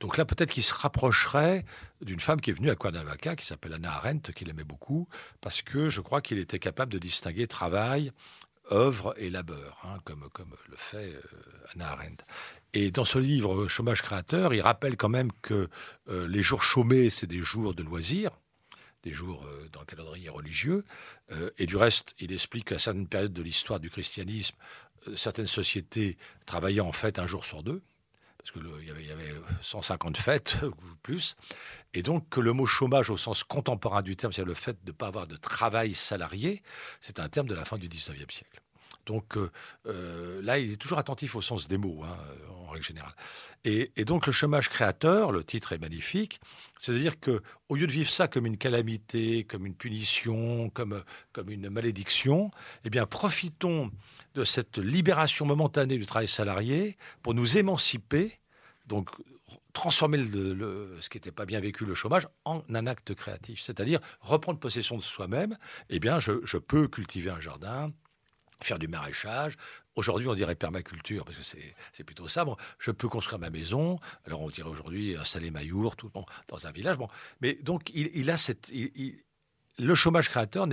Donc 0.00 0.16
là, 0.16 0.24
peut-être 0.24 0.50
qu'il 0.50 0.62
se 0.62 0.74
rapprocherait 0.74 1.64
d'une 2.00 2.20
femme 2.20 2.40
qui 2.40 2.50
est 2.50 2.54
venue 2.54 2.70
à 2.70 2.76
Cuernavaca, 2.76 3.34
qui 3.36 3.46
s'appelle 3.46 3.72
Anna 3.72 3.92
Arendt, 3.92 4.32
qu'il 4.32 4.48
aimait 4.50 4.64
beaucoup, 4.64 5.08
parce 5.40 5.62
que 5.62 5.88
je 5.88 6.00
crois 6.00 6.20
qu'il 6.20 6.38
était 6.38 6.58
capable 6.58 6.92
de 6.92 6.98
distinguer 6.98 7.46
travail, 7.46 8.12
œuvre 8.70 9.14
et 9.16 9.30
labeur, 9.30 9.78
hein, 9.84 9.98
comme, 10.04 10.28
le 10.68 10.76
fait 10.76 11.14
euh, 11.14 11.20
Anna 11.74 11.92
Arendt. 11.92 12.24
Et 12.74 12.90
dans 12.90 13.04
ce 13.04 13.18
livre 13.18 13.68
Chômage 13.68 14.02
créateur, 14.02 14.54
il 14.54 14.60
rappelle 14.60 14.96
quand 14.96 15.08
même 15.08 15.30
que 15.42 15.68
euh, 16.08 16.28
les 16.28 16.42
jours 16.42 16.62
chômés, 16.62 17.10
c'est 17.10 17.26
des 17.26 17.40
jours 17.40 17.74
de 17.74 17.82
loisirs, 17.82 18.30
des 19.02 19.12
jours 19.12 19.44
euh, 19.44 19.68
dans 19.72 19.80
le 19.80 19.86
calendrier 19.86 20.28
religieux. 20.28 20.84
Euh, 21.32 21.50
et 21.58 21.66
du 21.66 21.76
reste, 21.76 22.14
il 22.18 22.32
explique 22.32 22.66
qu'à 22.66 22.78
certaines 22.78 23.08
périodes 23.08 23.32
de 23.32 23.42
l'histoire 23.42 23.80
du 23.80 23.90
christianisme, 23.90 24.56
euh, 25.08 25.16
certaines 25.16 25.46
sociétés 25.46 26.16
travaillaient 26.46 26.80
en 26.80 26.92
fait 26.92 27.18
un 27.18 27.26
jour 27.26 27.44
sur 27.44 27.62
deux, 27.62 27.82
parce 28.38 28.50
qu'il 28.52 28.86
y, 28.86 28.90
avait, 28.90 29.04
y 29.04 29.10
avait 29.10 29.34
150 29.60 30.16
fêtes 30.16 30.56
ou 30.62 30.94
plus. 31.02 31.36
Et 31.94 32.02
donc 32.02 32.28
que 32.28 32.40
le 32.40 32.52
mot 32.52 32.66
chômage 32.66 33.10
au 33.10 33.16
sens 33.16 33.44
contemporain 33.44 34.02
du 34.02 34.16
terme, 34.16 34.32
c'est 34.32 34.44
le 34.44 34.54
fait 34.54 34.82
de 34.84 34.90
ne 34.90 34.96
pas 34.96 35.08
avoir 35.08 35.26
de 35.26 35.36
travail 35.36 35.94
salarié, 35.94 36.62
c'est 37.00 37.20
un 37.20 37.28
terme 37.28 37.48
de 37.48 37.54
la 37.54 37.64
fin 37.64 37.78
du 37.78 37.88
19e 37.88 38.30
siècle. 38.30 38.61
Donc 39.06 39.36
là, 39.84 40.58
il 40.58 40.72
est 40.72 40.76
toujours 40.76 40.98
attentif 40.98 41.34
au 41.36 41.40
sens 41.40 41.68
des 41.68 41.78
mots, 41.78 42.02
hein, 42.04 42.16
en 42.66 42.70
règle 42.70 42.84
générale. 42.84 43.14
Et, 43.64 44.04
donc 44.04 44.26
le 44.26 44.32
chômage 44.32 44.68
créateur, 44.68 45.30
le 45.30 45.44
titre 45.44 45.72
est 45.72 45.78
magnifique, 45.78 46.40
c'est-à-dire 46.78 47.20
que 47.20 47.42
au 47.68 47.76
lieu 47.76 47.86
de 47.86 47.92
vivre 47.92 48.10
ça 48.10 48.26
comme 48.26 48.44
une 48.46 48.56
calamité, 48.56 49.44
comme 49.44 49.66
une 49.66 49.74
punition, 49.74 50.68
comme, 50.70 51.04
comme 51.32 51.48
une 51.48 51.70
malédiction, 51.70 52.50
eh 52.84 52.90
bien 52.90 53.06
profitons 53.06 53.92
de 54.34 54.42
cette 54.42 54.78
libération 54.78 55.46
momentanée 55.46 55.96
du 55.96 56.06
travail 56.06 56.26
salarié 56.26 56.96
pour 57.22 57.34
nous 57.34 57.56
émanciper, 57.56 58.40
donc 58.86 59.10
transformer 59.74 60.24
ce 60.24 61.08
qui 61.08 61.18
n'était 61.18 61.30
pas 61.30 61.46
bien 61.46 61.60
vécu, 61.60 61.84
le 61.84 61.94
chômage, 61.94 62.28
en 62.44 62.62
un 62.68 62.86
acte 62.88 63.14
créatif, 63.14 63.62
c'est-à-dire 63.62 64.00
reprendre 64.20 64.58
possession 64.58 64.96
de 64.96 65.02
soi-même. 65.02 65.56
Eh 65.88 66.00
bien, 66.00 66.18
je 66.18 66.58
peux 66.58 66.88
cultiver 66.88 67.30
un 67.30 67.40
jardin, 67.40 67.92
faire 68.64 68.78
du 68.78 68.88
maraîchage. 68.88 69.56
Aujourd'hui, 69.94 70.26
on 70.28 70.34
dirait 70.34 70.54
permaculture, 70.54 71.24
parce 71.24 71.36
que 71.36 71.58
c'est 71.92 72.04
plutôt 72.04 72.28
ça. 72.28 72.46
Je 72.78 72.90
peux 72.90 73.08
construire 73.08 73.38
ma 73.38 73.50
maison. 73.50 73.98
Alors, 74.26 74.40
on 74.40 74.48
dirait 74.48 74.68
aujourd'hui 74.68 75.16
installer 75.16 75.50
ma 75.50 75.62
yourte 75.62 76.02
dans 76.48 76.66
un 76.66 76.72
village. 76.72 76.96
Bon. 76.96 77.08
Mais 77.40 77.54
donc, 77.54 77.90
il, 77.94 78.30
a 78.30 78.36
cette. 78.36 78.72
le 79.78 79.94
chômage 79.94 80.28
créateur. 80.30 80.66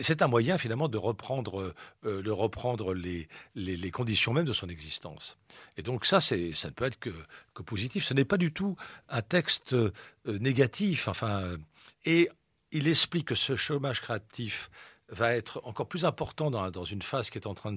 C'est 0.00 0.22
un 0.22 0.26
moyen 0.26 0.56
finalement 0.56 0.88
de 0.88 0.96
reprendre, 0.96 1.74
euh, 2.04 2.22
de 2.22 2.30
reprendre 2.30 2.94
les, 2.94 3.28
les, 3.54 3.90
conditions 3.90 4.32
même 4.32 4.46
de 4.46 4.54
son 4.54 4.70
existence. 4.70 5.36
Et 5.76 5.82
donc 5.82 6.06
ça, 6.06 6.18
ça 6.18 6.34
ne 6.34 6.70
peut 6.70 6.86
être 6.86 6.98
que, 6.98 7.10
que 7.52 7.62
positif. 7.62 8.02
Ce 8.02 8.14
n'est 8.14 8.24
pas 8.24 8.38
du 8.38 8.54
tout 8.54 8.74
un 9.10 9.20
texte 9.20 9.74
euh, 9.74 9.92
négatif. 10.24 11.08
Enfin, 11.08 11.58
et 12.06 12.30
il 12.70 12.88
explique 12.88 13.28
que 13.28 13.34
ce 13.34 13.54
chômage 13.54 14.00
créatif 14.00 14.70
va 15.12 15.34
être 15.34 15.60
encore 15.64 15.88
plus 15.88 16.04
important 16.04 16.50
dans, 16.50 16.84
une 16.84 17.02
phase 17.02 17.30
qui 17.30 17.38
est 17.38 17.46
en 17.46 17.54
train 17.54 17.76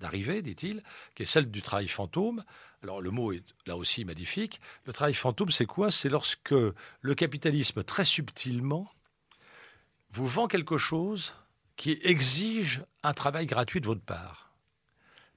d'arriver, 0.00 0.42
dit-il, 0.42 0.82
qui 1.14 1.22
est 1.22 1.26
celle 1.26 1.50
du 1.50 1.62
travail 1.62 1.88
fantôme. 1.88 2.42
Alors 2.82 3.00
le 3.00 3.10
mot 3.10 3.32
est 3.32 3.44
là 3.66 3.76
aussi 3.76 4.04
magnifique. 4.04 4.60
Le 4.84 4.92
travail 4.92 5.14
fantôme, 5.14 5.50
c'est 5.50 5.66
quoi? 5.66 5.90
C'est 5.90 6.08
lorsque 6.08 6.54
le 6.54 7.14
capitalisme, 7.14 7.84
très 7.84 8.04
subtilement, 8.04 8.90
vous 10.10 10.26
vend 10.26 10.48
quelque 10.48 10.78
chose 10.78 11.34
qui 11.76 11.98
exige 12.02 12.82
un 13.02 13.12
travail 13.12 13.46
gratuit 13.46 13.80
de 13.80 13.86
votre 13.86 14.00
part. 14.00 14.52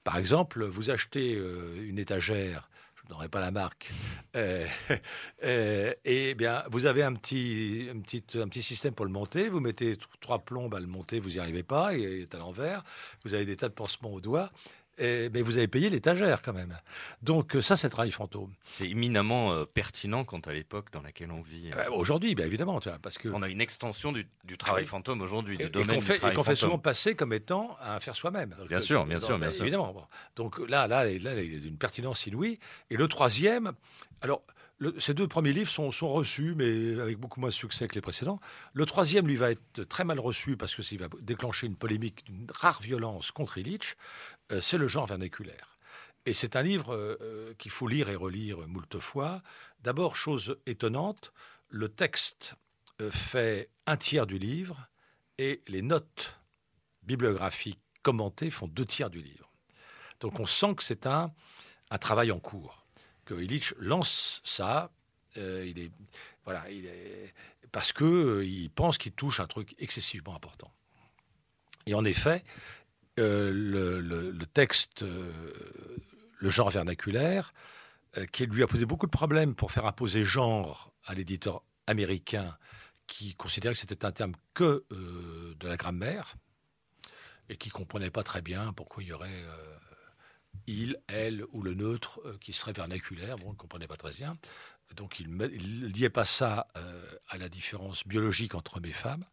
Par 0.04 0.16
exemple, 0.16 0.64
vous 0.64 0.90
achetez 0.90 1.36
euh, 1.36 1.86
une 1.86 1.98
étagère 1.98 2.68
je 3.04 3.12
n'aurai 3.12 3.28
pas 3.28 3.40
la 3.40 3.50
marque. 3.50 3.92
Euh, 4.36 4.66
euh, 5.44 5.92
et 6.04 6.34
bien, 6.34 6.62
vous 6.70 6.86
avez 6.86 7.02
un 7.02 7.14
petit, 7.14 7.88
un, 7.94 8.00
petit, 8.00 8.24
un 8.34 8.48
petit 8.48 8.62
système 8.62 8.94
pour 8.94 9.06
le 9.06 9.12
monter. 9.12 9.48
Vous 9.48 9.60
mettez 9.60 9.96
trois 10.20 10.38
plombes 10.38 10.74
à 10.74 10.80
le 10.80 10.86
monter, 10.86 11.18
vous 11.18 11.30
n'y 11.30 11.38
arrivez 11.38 11.62
pas, 11.62 11.94
il 11.94 12.04
est 12.04 12.34
à 12.34 12.38
l'envers. 12.38 12.84
Vous 13.24 13.34
avez 13.34 13.44
des 13.44 13.56
tas 13.56 13.68
de 13.68 13.74
pansements 13.74 14.12
au 14.12 14.20
doigt. 14.20 14.50
Mais 14.98 15.42
vous 15.42 15.56
avez 15.56 15.68
payé 15.68 15.90
l'étagère 15.90 16.42
quand 16.42 16.52
même. 16.52 16.78
Donc 17.22 17.56
ça, 17.60 17.76
c'est 17.76 17.88
travail 17.88 18.10
fantôme. 18.10 18.52
C'est 18.70 18.88
éminemment 18.88 19.52
euh, 19.52 19.64
pertinent 19.64 20.24
quant 20.24 20.40
à 20.40 20.52
l'époque 20.52 20.90
dans 20.92 21.02
laquelle 21.02 21.30
on 21.30 21.42
vit. 21.42 21.70
Euh. 21.72 21.90
aujourd'hui, 21.90 22.34
bien 22.34 22.46
évidemment, 22.46 22.80
parce 23.00 23.18
que 23.18 23.28
on 23.28 23.42
a 23.42 23.48
une 23.48 23.60
extension 23.60 24.12
du, 24.12 24.26
travail 24.58 24.86
fantôme 24.86 25.20
aujourd'hui, 25.20 25.56
du 25.56 25.70
domaine 25.70 26.00
et 26.00 26.34
qu'on 26.34 26.44
fait, 26.44 26.54
souvent 26.54 26.78
passer 26.78 27.14
comme 27.14 27.32
étant 27.32 27.76
à 27.80 28.00
faire 28.00 28.16
soi-même. 28.16 28.54
Bien 28.68 28.80
sûr, 28.80 29.04
bien 29.06 29.18
sûr, 29.18 29.38
bien 29.38 29.50
sûr. 29.50 29.62
Évidemment. 29.62 30.08
Donc 30.36 30.58
là, 30.68 30.86
là, 30.86 31.04
là, 31.04 31.10
il 31.10 31.22
y 31.22 31.64
a 31.64 31.68
une 31.68 31.78
pertinence 31.78 32.26
inouïe. 32.26 32.58
Et 32.90 32.96
le 32.96 33.08
troisième, 33.08 33.72
alors 34.20 34.42
ces 34.98 35.14
deux 35.14 35.28
premiers 35.28 35.52
livres 35.52 35.70
sont, 35.70 35.90
reçus, 36.08 36.54
mais 36.56 37.00
avec 37.00 37.18
beaucoup 37.18 37.40
moins 37.40 37.50
de 37.50 37.54
succès 37.54 37.86
que 37.88 37.94
les 37.94 38.00
précédents. 38.00 38.40
Le 38.72 38.86
troisième, 38.86 39.26
lui, 39.26 39.36
va 39.36 39.50
être 39.50 39.84
très 39.84 40.04
mal 40.04 40.18
reçu 40.18 40.56
parce 40.56 40.74
que 40.74 40.82
s'il 40.82 40.98
va 40.98 41.08
déclencher 41.20 41.66
une 41.66 41.76
polémique 41.76 42.24
d'une 42.26 42.46
rare 42.50 42.80
violence 42.82 43.30
contre 43.30 43.58
Illich. 43.58 43.96
Euh, 44.52 44.60
c'est 44.60 44.78
le 44.78 44.88
genre 44.88 45.06
vernaculaire. 45.06 45.78
Et 46.24 46.34
c'est 46.34 46.54
un 46.54 46.62
livre 46.62 46.94
euh, 46.94 47.16
euh, 47.20 47.54
qu'il 47.54 47.70
faut 47.70 47.88
lire 47.88 48.08
et 48.08 48.14
relire 48.14 48.58
moult 48.68 48.98
fois. 49.00 49.42
D'abord, 49.80 50.16
chose 50.16 50.56
étonnante, 50.66 51.32
le 51.68 51.88
texte 51.88 52.54
fait 53.10 53.68
un 53.86 53.96
tiers 53.96 54.26
du 54.26 54.38
livre 54.38 54.88
et 55.38 55.62
les 55.66 55.82
notes 55.82 56.38
bibliographiques 57.02 57.80
commentées 58.02 58.50
font 58.50 58.68
deux 58.68 58.84
tiers 58.84 59.10
du 59.10 59.20
livre. 59.20 59.50
Donc 60.20 60.38
on 60.38 60.46
sent 60.46 60.76
que 60.76 60.84
c'est 60.84 61.06
un, 61.06 61.32
un 61.90 61.98
travail 61.98 62.30
en 62.30 62.38
cours 62.38 62.82
que 63.24 63.34
Illich 63.34 63.74
lance 63.78 64.40
ça. 64.44 64.90
Euh, 65.36 65.64
il 65.66 65.78
est, 65.78 65.90
voilà, 66.44 66.68
il 66.70 66.86
est, 66.86 67.32
parce 67.70 67.92
que 67.92 68.04
euh, 68.04 68.44
il 68.44 68.70
pense 68.70 68.98
qu'il 68.98 69.12
touche 69.12 69.40
un 69.40 69.46
truc 69.46 69.74
excessivement 69.78 70.34
important. 70.34 70.70
Et 71.86 71.94
en 71.94 72.04
effet, 72.04 72.44
euh, 73.18 73.52
le, 73.52 74.46
texte, 74.46 75.04
le 75.04 76.50
genre 76.50 76.70
vernaculaire, 76.70 77.52
qui 78.32 78.46
lui 78.46 78.62
a 78.62 78.66
posé 78.66 78.84
beaucoup 78.84 79.06
de 79.06 79.10
problèmes 79.10 79.54
pour 79.54 79.72
faire 79.72 79.86
imposer 79.86 80.24
genre 80.24 80.92
à 81.04 81.14
l'éditeur 81.14 81.62
américain 81.86 82.56
qui 83.06 83.34
considérait 83.34 83.74
que 83.74 83.80
c'était 83.80 84.04
un 84.04 84.12
terme 84.12 84.34
que 84.54 84.84
de 84.90 85.68
la 85.68 85.76
grammaire 85.76 86.34
et 87.48 87.56
qui 87.56 87.70
comprenait 87.70 88.10
pas 88.10 88.22
très 88.22 88.42
bien 88.42 88.72
pourquoi 88.74 89.02
il 89.02 89.08
y 89.08 89.12
aurait 89.12 89.44
il, 90.66 90.96
elle 91.08 91.44
ou 91.52 91.62
le 91.62 91.74
neutre 91.74 92.20
euh, 92.24 92.38
qui 92.40 92.52
serait 92.52 92.72
vernaculaire. 92.72 93.36
Bon, 93.36 93.48
on 93.48 93.52
ne 93.52 93.56
comprenait 93.56 93.86
pas 93.86 93.96
très 93.96 94.12
bien. 94.12 94.36
Donc 94.96 95.20
il 95.20 95.34
ne 95.34 95.46
liait 95.46 96.10
pas 96.10 96.24
ça 96.24 96.68
euh, 96.76 97.02
à 97.28 97.38
la 97.38 97.48
différence 97.48 98.06
biologique 98.06 98.54
entre 98.54 98.76
hommes 98.76 98.86
et 98.86 98.92
femmes. 98.92 99.24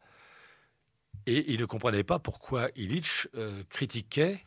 Et 1.25 1.53
il 1.53 1.59
ne 1.59 1.65
comprenait 1.65 2.03
pas 2.03 2.19
pourquoi 2.19 2.69
Illich 2.75 3.27
euh, 3.35 3.63
critiquait 3.69 4.43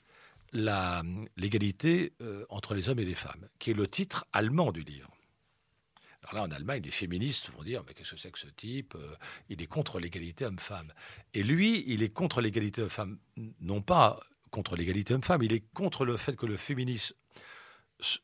l'égalité 0.55 2.12
entre 2.51 2.75
les 2.75 2.91
hommes 2.91 2.99
et 2.99 3.07
les 3.07 3.14
femmes, 3.14 3.49
qui 3.59 3.70
est 3.70 3.75
le 3.75 3.89
titre 3.89 4.27
allemand 4.35 4.70
du 4.70 4.83
livre. 4.83 5.11
Alors 6.23 6.35
là, 6.35 6.43
en 6.43 6.51
Allemagne, 6.51 6.83
les 6.85 6.91
féministes 6.91 7.51
vont 7.53 7.62
dire 7.62 7.83
Mais 7.87 7.95
qu'est-ce 7.95 8.11
que 8.11 8.20
c'est 8.20 8.31
que 8.31 8.39
ce 8.39 8.49
type 8.49 8.95
Il 9.49 9.62
est 9.62 9.66
contre 9.66 9.99
l'égalité 9.99 10.45
homme-femme. 10.45 10.93
Et 11.33 11.43
lui, 11.43 11.85
il 11.87 12.03
est 12.03 12.11
contre 12.11 12.43
l'égalité 12.43 12.83
homme-femme, 12.83 13.16
non 13.62 13.81
pas 13.81 14.20
contre 14.51 14.77
l'égalité 14.77 15.14
homme-femme, 15.14 15.43
il 15.43 15.55
est 15.55 15.64
contre 15.73 16.05
le 16.05 16.18
fait 16.18 16.37
que 16.37 16.47
le 16.47 16.59
féminisme 16.59 17.16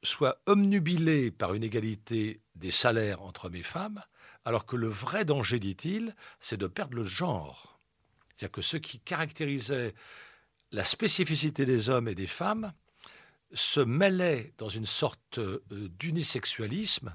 soit 0.02 0.40
omnubilé 0.46 1.30
par 1.30 1.54
une 1.54 1.64
égalité 1.64 2.40
des 2.54 2.70
salaires 2.70 3.22
entre 3.22 3.46
hommes 3.46 3.56
et 3.56 3.62
femmes, 3.62 4.02
alors 4.44 4.66
que 4.66 4.76
le 4.76 4.88
vrai 4.88 5.24
danger, 5.24 5.58
dit-il, 5.58 6.14
c'est 6.40 6.56
de 6.56 6.66
perdre 6.66 6.96
le 6.96 7.04
genre. 7.04 7.77
C'est-à-dire 8.38 8.52
que 8.52 8.62
ce 8.62 8.76
qui 8.76 9.00
caractérisait 9.00 9.94
la 10.70 10.84
spécificité 10.84 11.66
des 11.66 11.90
hommes 11.90 12.08
et 12.08 12.14
des 12.14 12.26
femmes 12.26 12.72
se 13.52 13.80
mêlait 13.80 14.52
dans 14.58 14.68
une 14.68 14.86
sorte 14.86 15.38
euh, 15.38 15.64
d'unisexualisme 15.98 17.14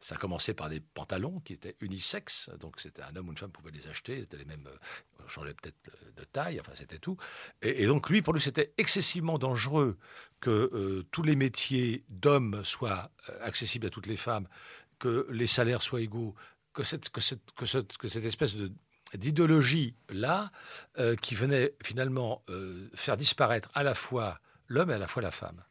ça 0.00 0.14
a 0.14 0.18
commencé 0.18 0.54
par 0.54 0.68
des 0.68 0.80
pantalons 0.80 1.40
qui 1.40 1.52
étaient 1.54 1.76
unisexes, 1.80 2.50
donc 2.60 2.80
c'était 2.80 3.02
un 3.02 3.16
homme 3.16 3.28
ou 3.28 3.30
une 3.32 3.38
femme 3.38 3.50
pouvait 3.50 3.72
les 3.72 3.88
acheter, 3.88 4.20
c'était 4.20 4.36
les 4.36 4.44
mêmes, 4.44 4.66
euh, 4.68 4.76
on 5.24 5.28
changeait 5.28 5.54
peut-être 5.54 5.76
de 6.16 6.24
taille, 6.24 6.60
enfin 6.60 6.72
c'était 6.74 6.98
tout. 6.98 7.16
Et, 7.62 7.86
donc 7.86 8.08
lui, 8.08 8.22
pour 8.22 8.32
lui, 8.32 8.40
c'était 8.40 8.72
excessivement 8.78 9.38
dangereux 9.38 9.98
que 10.40 10.50
euh, 10.50 11.04
tous 11.10 11.22
les 11.22 11.34
métiers 11.34 12.04
d'hommes 12.08 12.62
soient 12.64 13.10
euh, 13.28 13.38
accessibles 13.44 13.86
à 13.86 13.90
toutes 13.90 14.06
les 14.06 14.16
femmes, 14.16 14.46
que 15.00 15.26
les 15.30 15.48
salaires 15.48 15.82
soient 15.82 16.00
égaux, 16.00 16.34
que 16.74 16.84
cette, 16.84 17.10
que 17.10 17.20
cette, 17.20 17.50
que 17.56 17.66
cette, 17.66 17.96
que 17.96 18.06
cette 18.06 18.24
espèce 18.24 18.54
de 18.54 18.72
d'idéologie 19.14 19.94
là 20.10 20.50
qui 21.22 21.34
venait 21.34 21.74
finalement 21.82 22.42
faire 22.94 23.16
disparaître 23.16 23.70
à 23.74 23.82
la 23.82 23.94
fois 23.94 24.40
l'homme 24.66 24.90
et 24.90 24.94
à 24.94 24.98
la 24.98 25.08
fois 25.08 25.22
la 25.22 25.30
femme. 25.30 25.62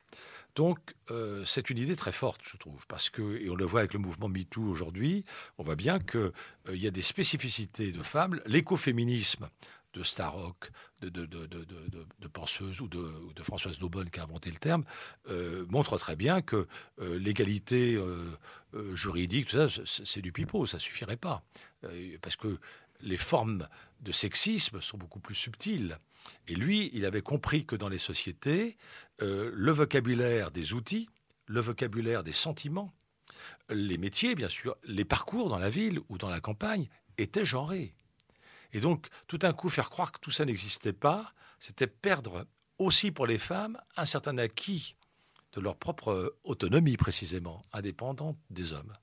Donc, 0.58 0.80
euh, 1.12 1.46
c'est 1.46 1.70
une 1.70 1.78
idée 1.78 1.96
très 1.96 2.12
forte, 2.12 2.42
je 2.44 2.58
trouve, 2.58 2.88
parce 2.88 3.12
que, 3.12 3.40
et 3.40 3.48
on 3.52 3.56
le 3.56 3.64
voit 3.64 3.82
avec 3.82 3.94
le 3.94 4.00
mouvement 4.00 4.28
MeToo 4.28 4.64
aujourd'hui, 4.64 5.24
on 5.60 5.64
voit 5.64 5.76
bien 5.76 6.00
qu'il 6.00 6.32
euh, 6.70 6.76
y 6.76 6.88
a 6.88 6.90
des 6.90 7.04
spécificités 7.04 7.92
de 7.92 8.02
femmes. 8.02 8.42
L'écoféminisme 8.48 9.50
de 9.94 10.02
Starrock, 10.02 10.72
de, 11.02 11.10
de, 11.28 12.28
penseuses 12.28 12.82
ou 12.82 12.88
de, 12.88 13.44
Françoise 13.44 13.78
Daubonne 13.78 14.10
qui 14.10 14.20
a 14.20 14.24
inventé 14.24 14.50
le 14.50 14.58
terme, 14.58 14.84
euh, 15.30 15.64
montre 15.70 16.00
très 16.00 16.16
bien 16.16 16.42
que 16.42 16.68
l'égalité 17.00 18.00
juridique, 18.94 19.48
tout 19.48 19.68
ça, 19.68 19.82
c'est 19.86 20.22
du 20.22 20.32
pipeau, 20.32 20.66
ça 20.66 20.80
suffirait 20.80 21.18
pas. 21.18 21.44
parce 22.22 22.36
que 22.36 22.60
les 23.02 23.18
formes 23.18 23.68
de 24.02 24.12
sexisme 24.12 24.82
sont 24.82 24.98
beaucoup 24.98 25.20
plus 25.20 25.36
subtiles. 25.36 26.00
Et 26.48 26.56
lui, 26.56 26.90
il 26.94 27.06
avait 27.06 27.22
compris 27.22 27.66
que 27.66 27.76
dans 27.76 27.90
les 27.90 27.98
sociétés, 27.98 28.78
euh, 29.22 29.52
le 29.54 29.72
vocabulaire 29.72 30.52
des 30.52 30.74
outils, 30.74 31.10
le 31.46 31.62
vocabulaire 31.62 32.24
des 32.24 32.34
sentiments, 32.34 32.94
les 33.70 33.98
métiers, 33.98 34.36
bien 34.36 34.50
sûr, 34.50 34.76
les 34.84 35.06
parcours 35.06 35.50
dans 35.50 35.60
la 35.60 35.70
ville 35.70 36.00
ou 36.10 36.18
dans 36.18 36.30
la 36.30 36.40
campagne 36.40 36.90
étaient 37.18 37.46
genrés. 37.46 37.94
Et 38.74 38.80
donc, 38.80 39.08
tout 39.28 39.38
d'un 39.38 39.54
coup, 39.54 39.70
faire 39.70 39.90
croire 39.90 40.12
que 40.12 40.20
tout 40.20 40.32
ça 40.32 40.46
n'existait 40.46 40.94
pas, 40.94 41.34
c'était 41.60 41.88
perdre 41.88 42.46
aussi 42.78 43.12
pour 43.12 43.26
les 43.26 43.38
femmes 43.38 43.80
un 43.96 44.06
certain 44.06 44.38
acquis 44.38 44.96
de 45.54 45.62
leur 45.62 45.78
propre 45.78 46.36
autonomie, 46.44 46.98
précisément, 46.98 47.66
indépendante 47.74 48.38
des 48.50 48.74
hommes. 48.74 48.94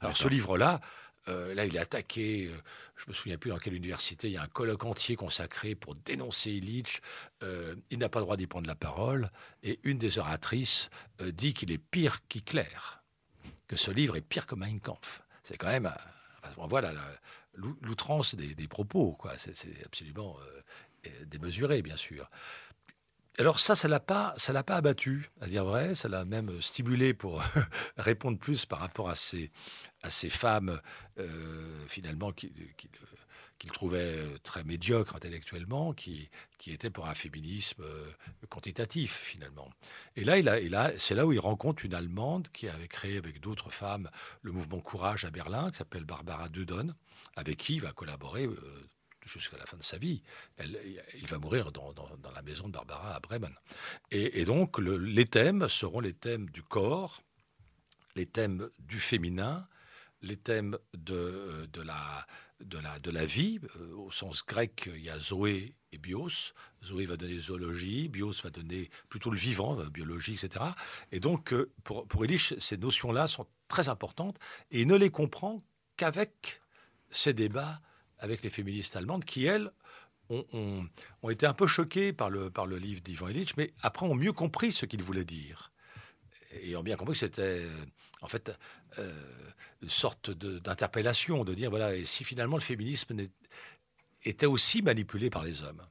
Alors, 0.00 0.16
ce 0.16 0.28
livre-là, 0.28 0.80
euh, 1.28 1.54
là, 1.54 1.64
il 1.64 1.74
est 1.76 1.80
attaqué. 1.80 2.46
Euh, 2.46 2.56
je 2.96 3.04
me 3.08 3.12
souviens 3.12 3.38
plus 3.38 3.50
dans 3.50 3.58
quelle 3.58 3.74
université. 3.74 4.28
Il 4.28 4.34
y 4.34 4.36
a 4.36 4.42
un 4.42 4.48
colloque 4.48 4.84
entier 4.84 5.16
consacré 5.16 5.74
pour 5.74 5.94
dénoncer 5.94 6.52
Illich. 6.52 7.00
Euh, 7.42 7.74
il 7.90 7.98
n'a 7.98 8.08
pas 8.08 8.20
le 8.20 8.24
droit 8.24 8.36
d'y 8.36 8.46
prendre 8.46 8.66
la 8.66 8.74
parole. 8.74 9.30
Et 9.62 9.80
une 9.82 9.98
des 9.98 10.18
oratrices 10.18 10.90
dit 11.20 11.54
qu'il 11.54 11.72
est 11.72 11.78
pire 11.78 12.26
qu'Hitler, 12.28 12.64
que 13.66 13.76
ce 13.76 13.90
livre 13.90 14.16
est 14.16 14.22
pire 14.22 14.46
que 14.46 14.54
Mein 14.54 14.80
Kampf. 14.80 15.22
C'est 15.42 15.56
quand 15.56 15.68
même, 15.68 15.92
on 16.56 16.66
voit 16.66 16.82
l'outrance 17.54 18.34
des, 18.34 18.68
propos. 18.68 19.12
Quoi. 19.12 19.36
C'est, 19.38 19.84
absolument 19.84 20.36
démesuré, 21.26 21.82
bien 21.82 21.96
sûr. 21.96 22.28
Alors 23.38 23.60
ça, 23.60 23.74
ça 23.74 23.86
l'a 23.86 24.00
pas, 24.00 24.32
ça 24.38 24.54
l'a 24.54 24.62
pas 24.62 24.76
abattu, 24.76 25.30
à 25.42 25.46
dire 25.46 25.64
vrai. 25.64 25.94
Ça 25.94 26.08
l'a 26.08 26.24
même 26.24 26.62
stimulé 26.62 27.12
pour 27.12 27.42
répondre 27.98 28.38
plus 28.38 28.64
par 28.64 28.78
rapport 28.78 29.10
à 29.10 29.14
ces, 29.14 29.50
à 30.06 30.10
ces 30.10 30.30
femmes 30.30 30.80
euh, 31.18 31.86
finalement 31.88 32.32
qu'il 32.32 33.70
trouvait 33.72 34.38
très 34.44 34.62
médiocres 34.62 35.16
intellectuellement, 35.16 35.92
qui, 35.92 36.30
qui 36.58 36.70
étaient 36.72 36.90
pour 36.90 37.08
un 37.08 37.14
féminisme 37.14 37.82
euh, 37.82 38.12
quantitatif 38.48 39.12
finalement. 39.12 39.68
Et 40.14 40.24
là, 40.24 40.90
c'est 40.96 41.14
là 41.14 41.26
où 41.26 41.32
il 41.32 41.40
rencontre 41.40 41.84
une 41.84 41.94
Allemande 41.94 42.48
qui 42.52 42.68
avait 42.68 42.88
créé 42.88 43.16
avec 43.18 43.40
d'autres 43.40 43.70
femmes 43.70 44.08
le 44.42 44.52
mouvement 44.52 44.80
Courage 44.80 45.24
à 45.24 45.30
Berlin, 45.30 45.70
qui 45.70 45.78
s'appelle 45.78 46.04
Barbara 46.04 46.48
Dudon, 46.48 46.94
avec 47.34 47.56
qui 47.58 47.74
il 47.74 47.80
va 47.80 47.92
collaborer 47.92 48.46
euh, 48.46 48.88
jusqu'à 49.24 49.56
la 49.56 49.66
fin 49.66 49.76
de 49.76 49.82
sa 49.82 49.98
vie. 49.98 50.22
il 50.60 51.26
va 51.26 51.38
mourir 51.38 51.72
dans, 51.72 51.92
la 52.32 52.42
maison 52.42 52.68
de 52.68 52.72
Barbara 52.72 53.16
à 53.16 53.20
Bremen. 53.20 53.54
Et, 54.12 54.44
donc, 54.44 54.78
les 54.78 55.24
thèmes 55.24 55.68
seront 55.68 55.98
les 55.98 56.12
thèmes 56.12 56.48
du 56.50 56.62
corps, 56.62 57.24
les 58.14 58.26
thèmes 58.26 58.68
du 58.78 58.98
féminin, 58.98 59.68
les 60.26 60.36
thèmes 60.36 60.76
de, 60.94 61.68
de, 61.72 61.82
la, 61.82 62.26
de, 62.60 62.78
la, 62.78 62.98
de 62.98 63.10
la 63.10 63.24
vie. 63.24 63.60
Euh, 63.76 63.94
au 63.96 64.10
sens 64.10 64.44
grec, 64.44 64.90
il 64.94 65.02
y 65.02 65.10
a 65.10 65.18
Zoé 65.18 65.74
et 65.92 65.98
Bios. 65.98 66.52
Zoé 66.84 67.06
va 67.06 67.16
donner 67.16 67.38
zoologie, 67.38 68.08
Bios 68.08 68.42
va 68.42 68.50
donner 68.50 68.90
plutôt 69.08 69.30
le 69.30 69.38
vivant, 69.38 69.78
euh, 69.78 69.88
biologie, 69.88 70.34
etc. 70.34 70.64
Et 71.12 71.20
donc, 71.20 71.52
euh, 71.52 71.70
pour, 71.84 72.06
pour 72.06 72.24
Elich, 72.24 72.54
ces 72.58 72.76
notions-là 72.76 73.26
sont 73.26 73.46
très 73.68 73.88
importantes 73.88 74.38
et 74.70 74.82
il 74.82 74.86
ne 74.86 74.96
les 74.96 75.10
comprend 75.10 75.58
qu'avec 75.96 76.60
ces 77.10 77.32
débats 77.32 77.80
avec 78.18 78.42
les 78.42 78.50
féministes 78.50 78.96
allemandes 78.96 79.24
qui, 79.24 79.44
elles, 79.44 79.70
ont, 80.28 80.44
ont, 81.22 81.30
été 81.30 81.46
un 81.46 81.52
peu 81.54 81.66
choquées 81.66 82.12
par 82.12 82.30
le, 82.30 82.50
par 82.50 82.66
le 82.66 82.78
livre 82.78 83.00
d'Ivan 83.00 83.28
Illich, 83.28 83.56
mais 83.56 83.72
après 83.82 84.06
ont 84.06 84.14
mieux 84.14 84.32
compris 84.32 84.72
ce 84.72 84.86
qu'il 84.86 85.02
voulait 85.02 85.24
dire. 85.24 85.72
Et 86.62 86.74
ont 86.76 86.82
bien 86.82 86.96
compris 86.96 87.12
que 87.14 87.20
c'était, 87.20 87.66
en 88.22 88.28
fait, 88.28 88.50
euh, 88.98 89.12
une 89.82 89.90
sorte 89.90 90.30
d'interpellation, 90.30 91.44
de, 91.44 91.54
dire, 91.54 91.70
voilà, 91.70 91.94
et 91.94 92.04
si 92.04 92.24
finalement 92.24 92.56
le 92.56 92.62
féminisme 92.62 93.16
était 94.24 94.46
aussi 94.46 94.82
manipulé 94.82 95.30
par 95.30 95.44
les 95.44 95.62
hommes. 95.62 95.82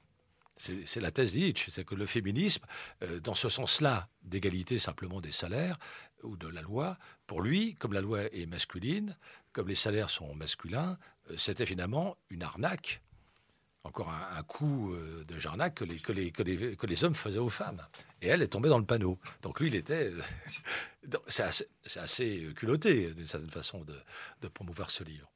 C'est 0.57 1.01
la 1.01 1.11
thèse 1.11 1.33
d'Illich, 1.33 1.67
c'est 1.69 1.83
que 1.83 1.95
le 1.95 2.05
féminisme, 2.05 2.65
euh, 3.03 3.19
dans 3.19 3.35
ce 3.35 3.49
sens-là, 3.49 4.07
d'égalité 4.23 4.79
simplement 4.79 5.19
des 5.19 5.33
salaires 5.33 5.77
ou 6.23 6.37
de 6.37 6.47
la 6.47 6.61
loi, 6.61 6.97
pour 7.27 7.41
lui, 7.41 7.75
comme 7.75 7.91
la 7.91 7.99
loi 7.99 8.33
est 8.33 8.45
masculine, 8.45 9.17
comme 9.51 9.67
les 9.67 9.75
salaires 9.75 10.09
sont 10.09 10.33
masculins, 10.33 10.97
euh, 11.29 11.35
c'était 11.37 11.65
finalement 11.65 12.15
une 12.29 12.41
arnaque, 12.41 13.01
encore 13.85 14.09
un, 14.09 14.43
coup 14.43 14.93
euh, 14.93 15.23
de 15.27 15.37
jarnac 15.39 15.75
que 15.75 15.83
les, 15.83 17.03
hommes 17.03 17.13
faisaient 17.13 17.39
aux 17.39 17.49
femmes. 17.49 17.85
Et 18.21 18.27
elle 18.27 18.41
est 18.41 18.47
tombée 18.47 18.69
dans 18.69 18.79
le 18.79 18.85
panneau. 18.85 19.19
Donc 19.43 19.59
lui, 19.59 19.67
il 19.67 19.75
était... 19.75 20.11
c'est 21.27 21.43
assez, 21.43 22.53
culotté, 22.55 23.13
d'une 23.13 23.27
certaine 23.27 23.51
façon, 23.51 23.85
de, 24.41 24.47
promouvoir 24.47 24.89
ce 24.89 25.03
livre. 25.03 25.29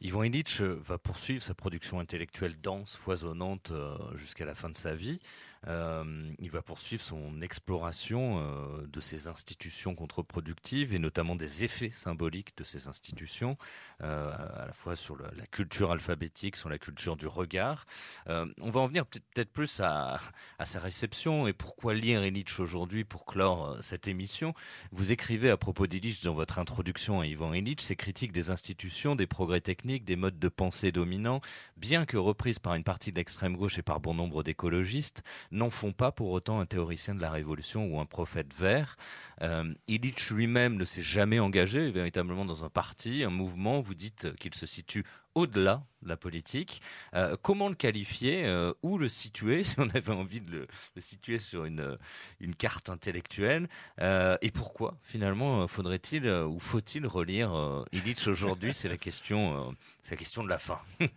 Ivan 0.00 0.24
Illich 0.24 0.60
euh, 0.60 0.76
va 0.80 0.98
poursuivre 0.98 1.42
sa 1.42 1.54
production 1.54 1.98
intellectuelle 1.98 2.60
dense, 2.60 2.94
foisonnante 2.94 3.70
euh, 3.70 3.96
jusqu'à 4.16 4.44
la 4.44 4.54
fin 4.54 4.68
de 4.68 4.76
sa 4.76 4.94
vie. 4.94 5.18
Euh, 5.66 6.04
il 6.38 6.50
va 6.50 6.62
poursuivre 6.62 7.02
son 7.02 7.40
exploration 7.40 8.38
euh, 8.38 8.86
de 8.86 9.00
ces 9.00 9.28
institutions 9.28 9.94
contre-productives 9.94 10.92
et 10.92 10.98
notamment 10.98 11.36
des 11.36 11.64
effets 11.64 11.90
symboliques 11.90 12.56
de 12.58 12.64
ces 12.64 12.86
institutions, 12.88 13.56
euh, 14.04 14.30
à 14.30 14.66
la 14.66 14.72
fois 14.72 14.96
sur 14.96 15.16
la 15.16 15.46
culture 15.46 15.90
alphabétique, 15.90 16.56
sur 16.56 16.68
la 16.68 16.78
culture 16.78 17.16
du 17.16 17.26
regard. 17.26 17.86
on 18.26 18.70
va 18.70 18.80
en 18.80 18.86
venir 18.86 19.06
peut-être 19.06 19.52
plus 19.52 19.80
à, 19.80 20.20
sa 20.64 20.78
réception 20.78 21.46
et 21.46 21.52
pourquoi 21.52 21.94
lire 21.94 22.24
Illich 22.24 22.60
aujourd'hui 22.60 23.04
pour 23.04 23.24
clore 23.24 23.76
cette 23.80 24.08
émission. 24.08 24.54
Vous 24.92 25.12
écrivez 25.12 25.50
à 25.50 25.56
propos 25.56 25.86
d'Illich 25.86 26.22
dans 26.24 26.34
votre 26.34 26.58
introduction 26.58 27.20
à 27.20 27.26
Ivan 27.26 27.52
Illich 27.52 27.80
ses 27.80 27.96
critiques 27.96 28.32
des 28.32 28.50
institutions, 28.50 29.16
des 29.16 29.26
progrès 29.26 29.60
techniques, 29.60 30.04
des 30.04 30.16
modes 30.16 30.38
de 30.38 30.48
pensée 30.48 30.92
dominants, 30.92 31.40
bien 31.76 32.06
que 32.06 32.16
reprises 32.16 32.58
par 32.58 32.74
une 32.74 32.84
partie 32.84 33.12
de 33.12 33.16
l'extrême 33.16 33.56
gauche 33.56 33.78
et 33.78 33.82
par 33.82 34.00
bon 34.00 34.14
nombre 34.14 34.42
d'écologistes, 34.42 35.22
n'en 35.50 35.70
font 35.70 35.92
pas 35.92 36.12
pour 36.12 36.30
autant 36.30 36.60
un 36.60 36.66
théoricien 36.66 37.14
de 37.14 37.20
la 37.20 37.30
Révolution 37.30 37.86
ou 37.86 38.00
un 38.00 38.06
prophète 38.06 38.54
vert. 38.54 38.96
Euh, 39.42 39.72
Illich 39.88 40.30
lui-même 40.30 40.76
ne 40.76 40.84
s'est 40.84 41.02
jamais 41.02 41.38
engagé 41.38 41.90
véritablement 41.90 42.44
dans 42.44 42.64
un 42.64 42.70
parti, 42.70 43.24
un 43.24 43.30
mouvement. 43.30 43.80
Vous 43.80 43.93
dites 43.94 44.34
qu'il 44.36 44.54
se 44.54 44.66
situe 44.66 45.04
au-delà 45.34 45.84
de 46.02 46.08
la 46.08 46.16
politique. 46.16 46.80
Euh, 47.14 47.36
comment 47.40 47.68
le 47.68 47.74
qualifier 47.74 48.44
euh, 48.44 48.72
Où 48.82 48.98
le 48.98 49.08
situer 49.08 49.62
Si 49.64 49.74
on 49.78 49.88
avait 49.90 50.12
envie 50.12 50.40
de 50.40 50.50
le, 50.50 51.00
situer 51.00 51.38
sur 51.38 51.64
une, 51.64 51.98
une 52.40 52.54
carte 52.54 52.90
intellectuelle. 52.90 53.68
et 54.00 54.50
pourquoi, 54.52 54.98
finalement, 55.02 55.66
faudrait-il 55.68 56.28
ou 56.28 56.58
faut-il 56.58 57.06
relire 57.06 57.84
Illich 57.92 58.26
aujourd'hui? 58.26 58.74
C'est 58.74 58.88
la 58.88 58.96
question, 58.96 59.74
la 60.10 60.16
question 60.16 60.44
de 60.44 60.48
la 60.48 60.58
fin. 60.58 60.80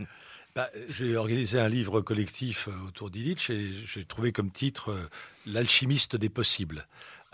Bah, 0.57 0.71
j'ai 0.87 1.15
organisé 1.15 1.59
un 1.59 1.69
livre 1.69 2.01
collectif 2.01 2.67
euh, 2.67 2.87
autour 2.87 3.11
d'Illich 3.11 3.51
et 3.51 3.73
j'ai 3.73 4.03
trouvé 4.05 4.31
comme 4.31 4.49
titre 4.49 4.89
euh, 4.89 5.07
L'alchimiste 5.45 6.15
des 6.15 6.29
possibles. 6.29 6.87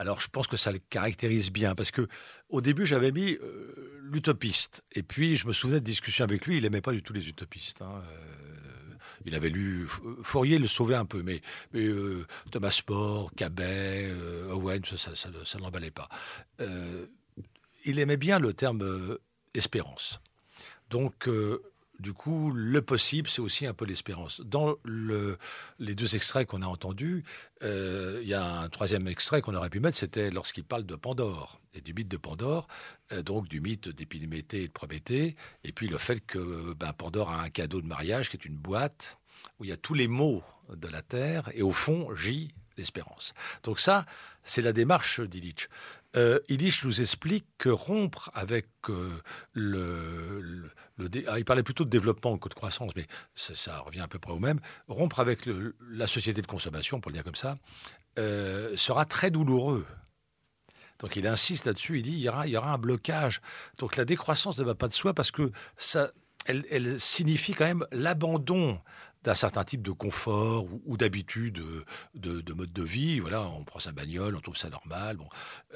Alors 0.03 0.19
je 0.19 0.27
pense 0.27 0.47
que 0.47 0.57
ça 0.57 0.73
le 0.73 0.79
caractérise 0.79 1.49
bien 1.49 1.75
parce 1.75 1.89
que 1.89 2.09
au 2.49 2.59
début 2.59 2.85
j'avais 2.85 3.13
mis 3.13 3.35
euh, 3.35 4.01
l'utopiste 4.01 4.83
et 4.91 5.01
puis 5.01 5.37
je 5.37 5.47
me 5.47 5.53
souvenais 5.53 5.79
de 5.79 5.85
discussions 5.85 6.25
avec 6.25 6.45
lui, 6.45 6.57
il 6.57 6.65
aimait 6.65 6.81
pas 6.81 6.91
du 6.91 7.01
tout 7.01 7.13
les 7.13 7.29
utopistes. 7.29 7.81
Hein, 7.81 8.03
il 9.23 9.33
avait 9.33 9.47
lu 9.47 9.87
Fourier 10.21 10.59
le 10.59 10.67
sauvait 10.67 10.95
un 10.95 11.05
peu, 11.05 11.23
mais, 11.23 11.41
Thomas 12.51 12.81
More, 12.89 13.31
Cabet, 13.33 14.11
Owen, 14.51 14.83
ça, 14.83 15.15
ça, 15.15 15.29
ne 15.29 15.63
l'emballait 15.63 15.89
pas. 15.89 16.09
il 17.85 17.99
aimait 17.99 18.17
bien 18.17 18.39
le 18.39 18.51
terme 18.51 19.17
espérance. 19.53 20.19
Donc 20.89 21.29
du 21.99 22.13
coup, 22.13 22.51
le 22.51 22.81
possible, 22.81 23.29
c'est 23.29 23.41
aussi 23.41 23.65
un 23.65 23.73
peu 23.73 23.85
l'espérance. 23.85 24.41
Dans 24.41 24.75
les 24.85 25.95
deux 25.95 26.15
extraits 26.15 26.47
qu'on 26.47 26.61
a 26.61 26.65
entendus, 26.65 27.23
euh, 27.61 28.19
il 28.21 28.27
y 28.27 28.33
a 28.33 28.61
un 28.61 28.69
troisième 28.69 29.07
extrait 29.07 29.41
qu'on 29.41 29.55
aurait 29.55 29.69
pu 29.69 29.79
mettre, 29.79 29.97
c'était 29.97 30.31
lorsqu'il 30.31 30.63
parle 30.63 30.85
de 30.85 30.95
Pandore 30.95 31.61
et 31.73 31.81
du 31.81 31.93
mythe 31.93 32.07
de 32.07 32.17
Pandore, 32.17 32.67
euh, 33.11 33.21
donc 33.21 33.47
du 33.47 33.61
mythe 33.61 33.89
d'Épiméthée 33.89 34.63
et 34.63 34.67
de 34.67 34.73
Prométhée, 34.73 35.35
et 35.63 35.71
puis 35.71 35.87
le 35.87 35.97
fait 35.97 36.19
que 36.25 36.73
ben, 36.73 36.93
Pandore 36.93 37.31
a 37.31 37.41
un 37.41 37.49
cadeau 37.49 37.81
de 37.81 37.87
mariage 37.87 38.29
qui 38.29 38.37
est 38.37 38.45
une 38.45 38.57
boîte 38.57 39.19
où 39.59 39.63
il 39.63 39.69
y 39.69 39.73
a 39.73 39.77
tous 39.77 39.93
les 39.93 40.07
mots 40.07 40.43
de 40.73 40.87
la 40.87 41.01
terre, 41.01 41.49
et 41.53 41.61
au 41.61 41.71
fond 41.71 42.13
gît 42.15 42.53
l'espérance. 42.77 43.33
Donc 43.63 43.79
ça, 43.79 44.05
c'est 44.43 44.61
la 44.61 44.73
démarche 44.73 45.21
d'Illich. 45.21 45.67
Euh, 46.15 46.39
Illich 46.47 46.83
nous 46.83 47.01
explique 47.01 47.45
que 47.57 47.69
rompre 47.69 48.29
avec 48.33 48.67
euh, 48.89 49.09
le, 49.53 50.69
ah, 51.27 51.39
il 51.39 51.45
parlait 51.45 51.63
plutôt 51.63 51.85
de 51.85 51.89
développement 51.89 52.37
que 52.37 52.49
de 52.49 52.53
croissance, 52.53 52.91
mais 52.95 53.07
ça, 53.35 53.79
revient 53.79 54.01
à 54.01 54.07
peu 54.07 54.19
près 54.19 54.31
au 54.31 54.39
même. 54.39 54.59
Rompre 54.87 55.19
avec 55.19 55.49
la 55.89 56.07
société 56.07 56.41
de 56.41 56.47
consommation, 56.47 57.01
pour 57.01 57.09
le 57.09 57.15
dire 57.15 57.23
comme 57.23 57.35
ça, 57.35 57.57
euh, 58.19 58.77
sera 58.77 59.05
très 59.05 59.31
douloureux. 59.31 59.85
Donc 60.99 61.15
il 61.15 61.25
insiste 61.25 61.65
là-dessus, 61.65 61.97
il 61.97 62.03
dit 62.03 62.11
il 62.11 62.19
y, 62.19 62.29
aura, 62.29 62.45
il 62.47 62.51
y 62.51 62.57
aura 62.57 62.73
un 62.73 62.77
blocage. 62.77 63.41
Donc 63.79 63.95
la 63.95 64.05
décroissance 64.05 64.57
ne 64.59 64.63
va 64.63 64.75
pas 64.75 64.87
de 64.87 64.93
soi 64.93 65.13
parce 65.13 65.31
que 65.31 65.51
ça, 65.77 66.11
elle 66.45 66.99
signifie 66.99 67.53
quand 67.53 67.65
même 67.65 67.85
l'abandon 67.91 68.79
d'un 69.23 69.35
certain 69.35 69.63
type 69.63 69.81
de 69.81 69.91
confort 69.91 70.65
ou, 70.85 70.97
d'habitude 70.97 71.61
de, 72.13 72.41
de, 72.41 72.53
mode 72.53 72.73
de 72.73 72.83
vie. 72.83 73.19
Voilà, 73.19 73.41
on 73.41 73.63
prend 73.63 73.79
sa 73.79 73.91
bagnole, 73.91 74.35
on 74.35 74.41
trouve 74.41 74.57
ça 74.57 74.69
normal. 74.69 75.17
Bon, 75.17 75.27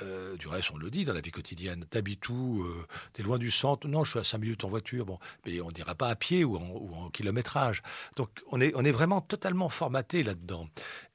euh, 0.01 0.35
du 0.37 0.47
reste, 0.47 0.71
on 0.71 0.77
le 0.77 0.89
dit 0.89 1.05
dans 1.05 1.13
la 1.13 1.21
vie 1.21 1.31
quotidienne. 1.31 1.85
T'habites 1.89 2.27
où 2.29 2.63
euh, 2.63 2.85
T'es 3.13 3.23
loin 3.23 3.37
du 3.37 3.51
centre? 3.51 3.87
Non, 3.87 4.03
je 4.03 4.11
suis 4.11 4.19
à 4.19 4.23
5 4.23 4.37
minutes 4.39 4.63
en 4.63 4.67
voiture. 4.67 5.05
Bon, 5.05 5.19
mais 5.45 5.61
on 5.61 5.71
dira 5.71 5.95
pas 5.95 6.09
à 6.09 6.15
pied 6.15 6.43
ou 6.43 6.57
en, 6.57 7.09
kilométrage. 7.09 7.83
Donc, 8.15 8.29
on 8.51 8.59
est, 8.59 8.73
on 8.75 8.83
est 8.83 8.91
vraiment 8.91 9.21
totalement 9.21 9.69
formaté 9.69 10.23
là-dedans. 10.23 10.67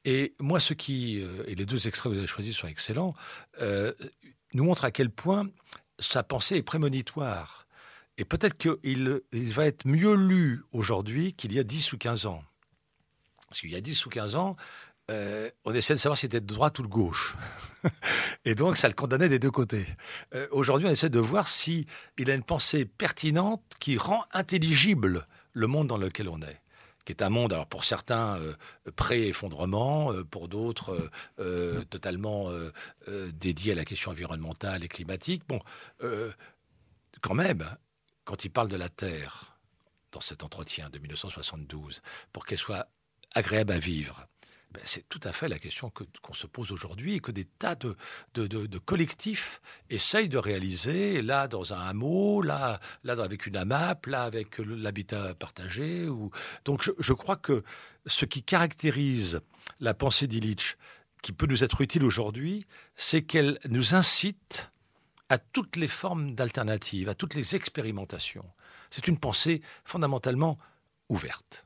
Et 0.05 0.35
moi, 0.41 0.59
ce 0.59 0.75
qui 0.75 1.21
euh, 1.21 1.45
et 1.47 1.55
les 1.55 1.67
deux 1.67 1.87
extraits 1.87 2.11
que 2.11 2.15
vous 2.15 2.19
avez 2.19 2.27
choisis 2.27 2.57
sont 2.57 2.69
excellents, 2.69 3.15
nous 4.55 4.65
montrent 4.65 4.85
à 4.85 4.91
quel 4.91 5.11
point 5.11 5.49
sa 5.99 6.23
pensée 6.23 6.57
est 6.57 6.63
prémonitoire. 6.63 7.62
Et 8.23 8.25
peut-être 8.25 8.57
qu'il 8.57 9.21
il 9.33 9.53
va 9.53 9.67
être 9.67 9.85
mieux 9.85 10.15
lu 10.15 10.63
aujourd'hui 10.71 11.33
qu'il 11.33 11.53
y 11.53 11.59
a 11.59 11.65
10 11.65 11.93
ou 11.93 11.99
15 11.99 12.27
ans. 12.27 12.45
Parce 13.49 13.59
qu'il 13.59 13.73
y 13.73 13.75
a 13.75 13.81
10 13.81 14.07
ou 14.07 14.11
15 14.11 14.37
ans, 14.37 14.55
euh, 15.11 15.51
on 15.65 15.75
essaie 15.75 15.95
de 15.95 15.99
savoir 15.99 16.17
si 16.17 16.27
c'était 16.27 16.41
de 16.41 16.47
droite 16.47 16.79
ou 16.79 16.83
de 16.83 16.87
gauche. 16.87 17.37
et 18.45 18.55
donc, 18.55 18.77
ça 18.77 18.87
le 18.87 18.95
condamnait 18.95 19.29
des 19.29 19.41
deux 19.41 19.51
côtés. 19.51 19.85
Euh, 20.37 20.47
aujourd'hui, 20.53 20.87
on 20.87 20.91
essaie 20.93 21.11
de 21.11 21.19
voir 21.19 21.49
s'il 21.49 21.85
a 22.25 22.35
une 22.35 22.45
pensée 22.45 22.85
pertinente 22.85 23.61
qui 23.81 23.99
rend 23.99 24.25
intelligible 24.31 25.27
le 25.53 25.67
monde 25.67 25.89
dans 25.89 25.99
lequel 25.99 26.29
on 26.29 26.41
est 26.43 26.61
qui 27.05 27.11
est 27.11 27.23
un 27.23 27.31
monde, 27.31 27.53
alors 27.53 27.67
pour 27.67 27.85
certains, 27.85 28.37
euh, 28.37 28.55
pré-effondrement, 28.95 30.13
pour 30.31 30.47
d'autres, 30.47 31.11
totalement 31.91 32.49
dédié 33.33 33.73
à 33.73 33.75
la 33.75 33.85
question 33.85 34.13
environnementale 34.13 34.85
et 34.85 34.89
climatique. 34.89 35.43
Bon, 35.49 35.59
quand 37.21 37.35
même, 37.35 37.65
quand 38.25 38.45
il 38.45 38.51
parle 38.51 38.69
de 38.69 38.77
la 38.77 38.89
Terre 38.89 39.59
dans 40.13 40.21
cet 40.21 40.43
entretien 40.43 40.91
de 40.91 40.99
1972, 40.99 42.03
pour 42.33 42.47
qu'elle 42.47 42.59
soit 42.59 42.89
agréable 43.35 43.73
à 43.73 43.79
vivre, 43.79 44.27
ben, 44.73 44.83
c'est 44.87 45.07
tout 45.09 45.21
à 45.25 45.33
fait 45.33 45.49
la 45.49 45.59
question 45.59 45.93
qu'on 46.23 46.33
se 46.33 46.47
pose 46.47 46.73
aujourd'hui 46.73 47.15
et 47.15 47.21
que 47.21 47.31
des 47.31 47.45
tas 47.45 47.75
de, 47.75 48.79
collectifs 48.79 49.61
essayent 49.91 50.31
de 50.31 50.39
réaliser, 50.39 51.21
là 51.21 51.47
dans 51.47 51.75
un 51.75 51.81
hameau, 51.81 52.41
là, 52.41 52.81
avec 53.07 53.47
une 53.47 53.57
AMAP, 53.57 54.07
là 54.07 54.25
avec 54.25 54.59
l'habitat 54.59 55.35
partagé. 55.35 56.07
Donc 56.65 56.83
je, 56.83 56.93
je, 56.99 57.13
crois 57.13 57.37
que 57.37 57.63
ce 58.07 58.25
qui 58.25 58.43
caractérise 58.43 59.41
la 59.81 59.93
pensée 59.93 60.27
d'Illich, 60.27 60.77
qui 61.23 61.33
peut 61.33 61.47
nous 61.47 61.65
être 61.65 61.83
utile 61.83 62.05
aujourd'hui, 62.05 62.67
c'est 62.97 63.23
qu'elle 63.23 63.59
nous 63.69 63.95
incite 63.95 64.71
à 65.33 65.39
toutes 65.39 65.77
les 65.77 65.89
formes 65.89 66.35
d'alternatives, 66.35 67.09
à 67.09 67.15
toutes 67.15 67.33
les 67.35 67.57
expérimentations. 67.57 68.45
C'est 68.91 69.09
une 69.09 69.17
pensée 69.19 69.63
fondamentalement 69.83 70.59
ouverte. 71.09 71.65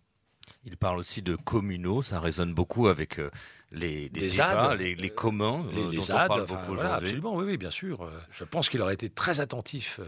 Il 0.64 0.77
parle 0.77 1.01
aussi 1.01 1.21
de 1.21 1.35
communaux, 1.35 2.01
ça 2.01 2.21
résonne 2.21 2.55
beaucoup 2.55 2.87
avec 2.87 3.19
euh, 3.19 3.29
les, 3.73 4.09
les, 4.11 4.29
débats, 4.29 4.77
les, 4.77 4.95
les, 4.95 5.11
communs, 5.11 5.67
les, 5.73 5.83
euh, 5.83 5.91
dont 5.91 6.03
on 6.03 6.29
parle 6.29 6.47
beaucoup 6.47 6.73
aujourd'hui. 6.75 7.09
Absolument, 7.09 7.35
oui, 7.35 7.45
oui, 7.45 7.57
bien 7.57 7.73
sûr. 7.73 8.03
Euh, 8.03 8.11
je 8.31 8.45
pense 8.45 8.69
qu'il 8.69 8.81
aurait 8.83 8.95
été 8.95 9.11
très 9.11 9.41
attentif 9.41 9.99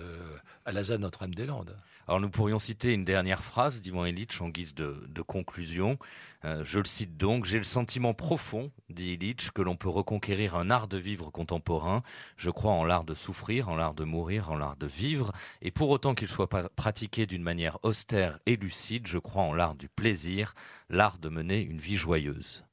à 0.65 0.71
la 0.71 0.85
ZAD 0.85 1.01
Notre-Dame-des-Landes. 1.01 1.77
Alors 2.09 2.21
nous 2.21 2.31
pourrions 2.31 2.59
citer 2.59 2.95
une 2.95 3.05
dernière 3.05 3.45
phrase 3.45 3.83
d'Ivan 3.83 4.07
Illich 4.07 4.41
en 4.41 4.49
guise 4.49 4.75
de, 4.75 5.23
conclusion. 5.27 5.99
Euh, 6.47 6.65
je 6.65 6.79
le 6.79 6.87
cite 6.87 7.19
donc, 7.19 7.45
j'ai 7.45 7.59
le 7.59 7.65
sentiment 7.65 8.15
profond, 8.15 8.73
dit 8.89 9.13
Illich, 9.13 9.51
que 9.51 9.61
l'on 9.61 9.77
peut 9.77 9.91
reconquérir 9.91 10.57
un 10.57 10.71
art 10.71 10.89
de 10.89 10.97
vivre 10.97 11.31
contemporain. 11.31 12.03
Je 12.39 12.49
crois 12.49 12.73
en 12.73 12.85
l'art 12.85 13.05
de 13.05 13.13
souffrir, 13.13 13.69
en 13.69 13.77
l'art 13.77 13.93
de 13.93 14.05
mourir, 14.05 14.51
en 14.51 14.57
l'art 14.57 14.77
de 14.77 14.87
vivre. 14.87 15.33
Et 15.61 15.71
pour 15.71 15.91
autant 15.91 16.15
qu'il 16.15 16.29
soit 16.29 16.49
pratiqué 16.49 17.27
d'une 17.27 17.43
manière 17.43 17.77
austère 17.83 18.39
et 18.47 18.57
lucide, 18.57 19.07
je 19.07 19.19
crois 19.19 19.43
en 19.43 19.53
l'art 19.53 19.75
du 19.75 19.91
plaisir, 19.91 20.55
l'art 20.89 21.19
de 21.19 21.29
mener 21.29 21.61
une 21.61 21.79
vie 21.79 21.97
joyeuse. 21.97 22.65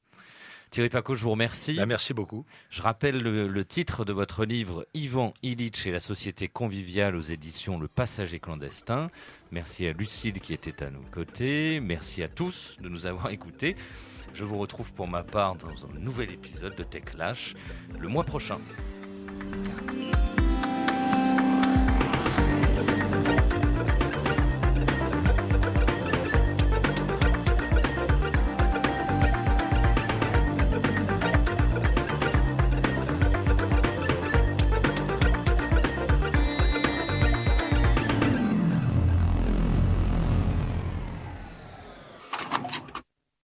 Thierry 0.70 0.88
Paco, 0.90 1.14
je 1.14 1.22
vous 1.22 1.30
remercie. 1.30 1.74
Bah, 1.74 1.86
merci 1.86 2.12
beaucoup. 2.12 2.44
Je 2.70 2.82
rappelle 2.82 3.18
le, 3.22 3.64
titre 3.64 4.04
de 4.04 4.12
votre 4.12 4.44
livre 4.44 4.86
Ivan 4.94 5.32
Illich 5.42 5.86
et 5.86 5.90
la 5.90 6.00
société 6.00 6.48
conviviale 6.48 7.16
aux 7.16 7.20
éditions 7.20 7.78
Le 7.78 7.88
Passager 7.88 8.40
clandestin. 8.40 9.10
Merci 9.52 9.86
à 9.86 9.92
Lucille 9.92 10.40
qui 10.40 10.52
était 10.52 10.82
à 10.82 10.90
nos 10.90 11.04
côtés. 11.12 11.80
Merci 11.80 12.22
à 12.22 12.28
tous 12.28 12.76
de 12.80 12.88
nous 12.88 13.06
avoir 13.06 13.30
écoutés. 13.30 13.76
Je 14.34 14.44
vous 14.44 14.58
retrouve 14.58 14.92
pour 14.92 15.08
ma 15.08 15.22
part 15.22 15.56
dans 15.56 15.86
un 15.86 15.98
nouvel 15.98 16.30
épisode 16.30 16.74
de 16.74 16.82
Tech 16.82 17.14
Lash 17.16 17.54
le 17.98 18.08
mois 18.08 18.24
prochain. 18.24 18.58